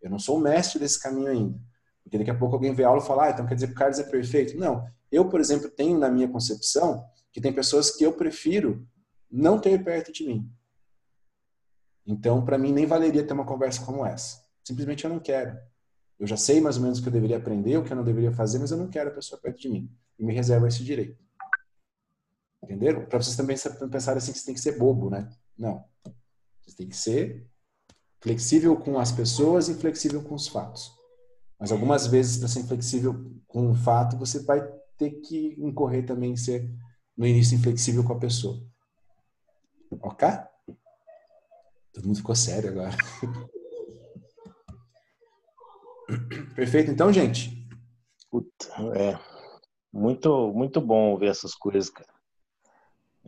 [0.00, 1.58] Eu não sou o mestre desse caminho ainda.
[2.02, 3.72] Porque daqui a pouco alguém vê a aula e fala, ah, então quer dizer que
[3.72, 4.58] o Carlos é perfeito?
[4.58, 8.86] Não, eu, por exemplo, tenho na minha concepção que tem pessoas que eu prefiro
[9.30, 10.50] não ter perto de mim.
[12.06, 14.42] Então, para mim, nem valeria ter uma conversa como essa.
[14.64, 15.56] Simplesmente eu não quero.
[16.18, 18.04] Eu já sei mais ou menos o que eu deveria aprender, o que eu não
[18.04, 19.90] deveria fazer, mas eu não quero a pessoa perto de mim.
[20.18, 21.22] E me reservo esse direito.
[22.62, 23.06] Entenderam?
[23.06, 23.56] Para vocês também
[23.90, 25.28] pensarem assim que você tem que ser bobo, né?
[25.58, 25.84] Não.
[26.60, 27.48] Você tem que ser
[28.20, 30.92] flexível com as pessoas e flexível com os fatos.
[31.62, 33.14] Mas algumas vezes, para ser inflexível
[33.46, 34.60] com um fato, você vai
[34.98, 36.68] ter que incorrer também em ser,
[37.16, 38.60] no início, inflexível com a pessoa.
[40.00, 40.28] Ok?
[41.92, 42.96] Todo mundo ficou sério agora.
[46.56, 47.64] Perfeito, então, gente?
[48.28, 48.66] Puta,
[48.96, 49.16] é.
[49.92, 52.12] Muito, muito bom ver essas coisas, cara.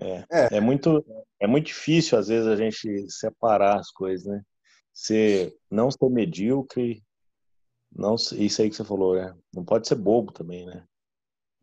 [0.00, 0.56] É, é.
[0.56, 1.06] é, muito,
[1.38, 4.42] é muito difícil, às vezes, a gente separar as coisas, né?
[4.92, 7.00] Ser, não ser medíocre,
[7.96, 9.34] não, isso aí que você falou, né?
[9.54, 10.82] Não pode ser bobo também, né?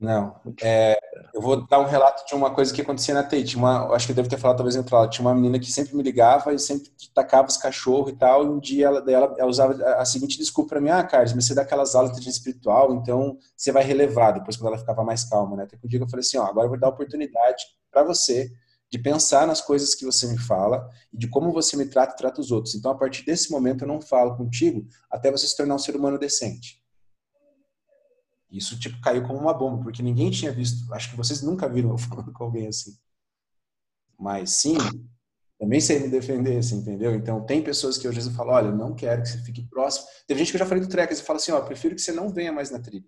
[0.01, 0.35] Não.
[0.63, 0.97] É,
[1.31, 3.55] eu vou dar um relato de uma coisa que acontecia na TI.
[3.55, 5.09] Uma, acho que eu devo ter falado talvez em outra aula.
[5.09, 8.43] Tinha uma menina que sempre me ligava e sempre tacava os cachorros e tal.
[8.43, 11.45] E um dia ela, ela, ela usava a seguinte desculpa para mim: Ah, Carlos, mas
[11.45, 15.03] você dá aquelas aulas de inteligência espiritual, então você vai relevar depois quando ela ficava
[15.03, 15.63] mais calma, né?
[15.63, 18.51] Até que um dia eu falei assim: Ó, agora eu vou dar oportunidade para você
[18.91, 22.17] de pensar nas coisas que você me fala e de como você me trata e
[22.17, 22.75] trata os outros.
[22.75, 25.95] Então, a partir desse momento, eu não falo contigo até você se tornar um ser
[25.95, 26.83] humano decente.
[28.51, 30.93] Isso, tipo, caiu como uma bomba, porque ninguém tinha visto.
[30.93, 32.97] Acho que vocês nunca viram eu falando com alguém assim.
[34.19, 34.75] Mas sim,
[35.57, 37.15] também sei me defender, assim, entendeu?
[37.15, 39.63] Então, tem pessoas que eu às vezes falo, olha, eu não quero que você fique
[39.69, 40.05] próximo.
[40.27, 42.11] Teve gente que eu já falei do Trecas e fala assim, ó, prefiro que você
[42.11, 43.05] não venha mais na trilha.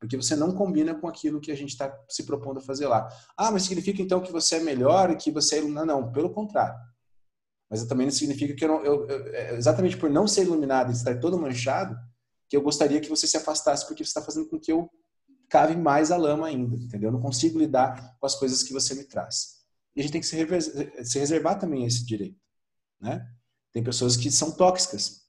[0.00, 3.06] Porque você não combina com aquilo que a gente está se propondo a fazer lá.
[3.36, 5.86] Ah, mas significa então que você é melhor e que você é iluminado?
[5.86, 6.74] Não, pelo contrário.
[7.70, 10.90] Mas também não significa que eu, não, eu, eu é, exatamente por não ser iluminado
[10.90, 11.96] e estar todo manchado,
[12.48, 14.90] que eu gostaria que você se afastasse porque você está fazendo com que eu
[15.50, 17.08] cave mais a lama ainda, entendeu?
[17.08, 19.60] Eu não consigo lidar com as coisas que você me traz.
[19.94, 22.40] E a gente tem que se, se reservar também esse direito,
[23.00, 23.28] né?
[23.72, 25.19] Tem pessoas que são tóxicas.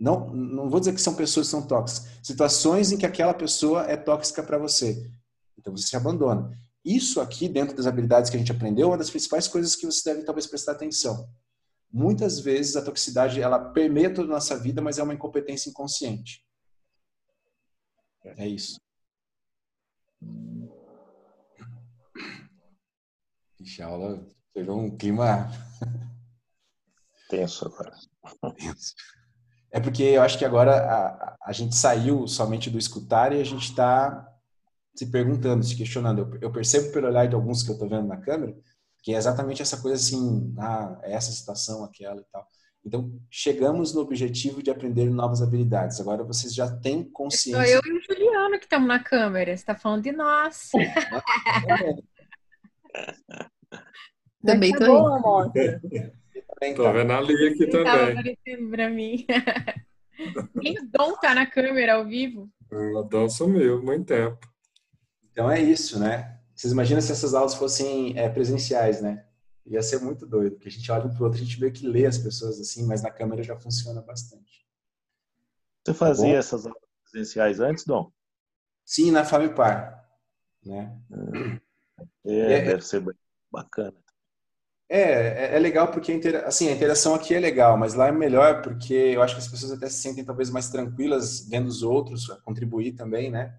[0.00, 2.10] Não, não vou dizer que são pessoas que são tóxicas.
[2.22, 5.10] Situações em que aquela pessoa é tóxica para você.
[5.58, 6.56] Então você se abandona.
[6.84, 9.84] Isso aqui, dentro das habilidades que a gente aprendeu, é uma das principais coisas que
[9.84, 11.28] você deve talvez prestar atenção.
[11.90, 16.44] Muitas vezes a toxicidade ela permeia toda a nossa vida, mas é uma incompetência inconsciente.
[18.24, 18.78] É isso.
[23.60, 25.50] Ixi, a aula pegou um clima
[27.28, 27.94] tenso agora.
[28.56, 28.94] Tenso.
[29.70, 33.44] É porque eu acho que agora a, a gente saiu somente do escutar e a
[33.44, 34.26] gente está
[34.94, 36.20] se perguntando, se questionando.
[36.20, 38.54] Eu, eu, percebo pelo olhar de alguns que eu estou vendo na câmera
[39.02, 42.46] que é exatamente essa coisa assim, ah, é essa situação, aquela e tal.
[42.84, 45.98] Então, chegamos no objetivo de aprender novas habilidades.
[46.00, 47.64] Agora vocês já têm consciência.
[47.64, 49.56] Sou eu e o Juliano que estamos na câmera.
[49.56, 50.70] Você está falando de nós.
[54.44, 55.52] Também tá tô
[56.62, 56.74] aí.
[56.74, 57.84] Tô vendo a Lia aqui também.
[57.84, 59.26] Tava aparecendo pra mim.
[60.54, 62.50] Nem o Dom tá na câmera ao vivo.
[62.70, 64.38] O Dom sumiu muito tempo.
[65.30, 66.38] Então é isso, né?
[66.54, 69.24] Vocês imaginam se essas aulas fossem é, presenciais, né?
[69.64, 71.86] Ia ser muito doido, porque a gente olha um pro outro, a gente meio que
[71.86, 74.66] lê as pessoas assim, mas na câmera já funciona bastante.
[75.84, 78.10] Você fazia tá essas aulas presenciais antes, Dom?
[78.84, 80.04] Sim, na Famipar.
[80.64, 80.98] Né?
[82.26, 83.04] É, é, deve ser
[83.50, 83.96] bacana.
[84.90, 88.12] É, é, é legal porque a, assim, a interação aqui é legal, mas lá é
[88.12, 91.82] melhor porque eu acho que as pessoas até se sentem talvez mais tranquilas vendo os
[91.82, 93.54] outros, contribuir também, né?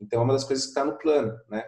[0.00, 1.64] Então é uma das coisas que está no plano, né?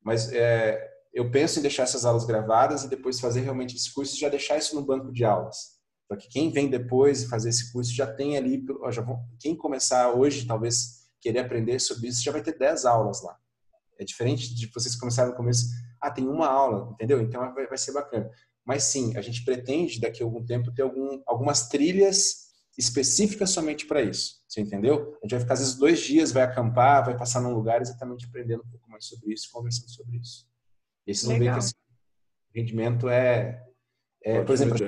[0.00, 4.14] Mas é, eu penso em deixar essas aulas gravadas e depois fazer realmente esse curso
[4.14, 5.76] e já deixar isso no banco de aulas.
[6.06, 10.12] Para que quem vem depois fazer esse curso já tem ali, já vão, quem começar
[10.12, 13.36] hoje, talvez querer aprender sobre isso, já vai ter 10 aulas lá.
[13.98, 15.66] É diferente de vocês começarem no começo,
[16.00, 17.20] ah, tem uma aula, entendeu?
[17.20, 18.30] Então vai, vai ser bacana.
[18.64, 22.46] Mas sim, a gente pretende daqui a algum tempo ter algum, algumas trilhas
[22.76, 24.42] específicas somente para isso.
[24.46, 25.16] Você entendeu?
[25.22, 28.26] A gente vai ficar às vezes dois dias, vai acampar, vai passar num lugar exatamente
[28.26, 30.46] aprendendo um pouco mais sobre isso, conversando sobre isso.
[31.06, 31.74] E vocês vão ver que esse
[32.54, 33.64] rendimento é,
[34.22, 34.78] é por exemplo,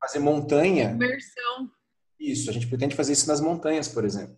[0.00, 0.90] fazer montanha.
[0.90, 1.70] Imersão.
[2.18, 4.36] Isso, a gente pretende fazer isso nas montanhas, por exemplo.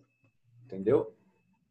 [0.65, 1.15] Entendeu?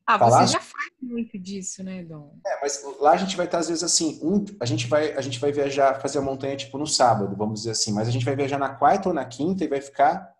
[0.06, 0.46] Ah, Falar...
[0.46, 0.85] você já faz
[1.16, 2.38] muito disso, né, Dom?
[2.46, 5.20] É, mas lá a gente vai estar, às vezes, assim, um, a, gente vai, a
[5.22, 8.24] gente vai viajar, fazer a montanha, tipo, no sábado, vamos dizer assim, mas a gente
[8.24, 10.30] vai viajar na quarta ou na quinta e vai ficar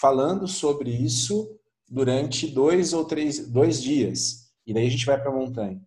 [0.00, 4.50] falando sobre isso durante dois ou três, dois dias.
[4.66, 5.80] E daí a gente vai para a montanha.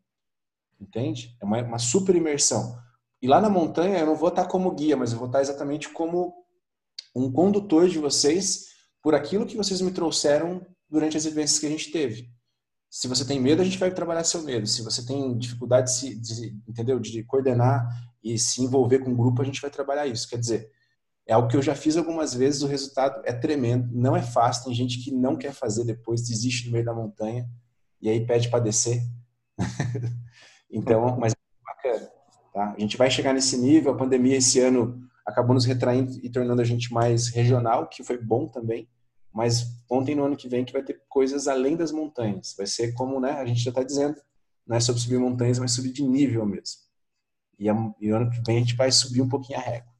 [0.79, 1.35] Entende?
[1.41, 2.77] É uma, uma super imersão.
[3.19, 5.89] E lá na montanha eu não vou estar como guia, mas eu vou estar exatamente
[5.89, 6.35] como
[7.15, 8.67] um condutor de vocês
[9.01, 12.36] por aquilo que vocês me trouxeram durante as vivências que a gente teve.
[12.89, 14.65] Se você tem medo, a gente vai trabalhar seu medo.
[14.65, 17.87] Se você tem dificuldade de, se, de, entendeu, de coordenar
[18.23, 20.27] e se envolver com o grupo, a gente vai trabalhar isso.
[20.27, 20.71] Quer dizer,
[21.27, 24.65] é algo que eu já fiz algumas vezes, o resultado é tremendo, não é fácil.
[24.65, 27.47] Tem gente que não quer fazer depois, desiste no meio da montanha
[28.01, 29.01] e aí pede para descer.
[30.69, 31.35] Então, mas é
[31.65, 32.11] bacana.
[32.53, 32.73] Tá?
[32.75, 33.93] A gente vai chegar nesse nível.
[33.93, 38.17] A pandemia esse ano acabou nos retraindo e tornando a gente mais regional, que foi
[38.17, 38.85] bom também.
[39.37, 42.55] Mas ontem no ano que vem que vai ter coisas além das montanhas.
[42.57, 44.19] Vai ser como né, a gente já está dizendo,
[44.65, 46.81] não é sobre subir montanhas, mas subir de nível mesmo.
[47.59, 49.93] E, a, e ano que vem a gente vai subir um pouquinho a régua.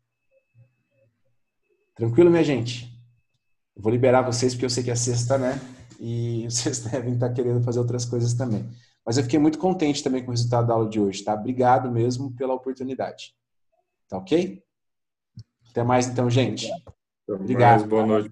[1.94, 2.92] Tranquilo, minha gente?
[3.76, 5.62] Eu vou liberar vocês porque eu sei que é sexta, né?
[6.00, 8.68] E vocês devem estar querendo fazer outras coisas também.
[9.06, 11.36] Mas eu fiquei muito contente também com o resultado da aula de hoje, tá?
[11.36, 13.36] Obrigado mesmo pela oportunidade.
[14.10, 14.64] Tá ok?
[15.70, 16.72] Até mais então, gente.
[17.30, 17.86] Obrigado.
[17.86, 18.32] boa noite.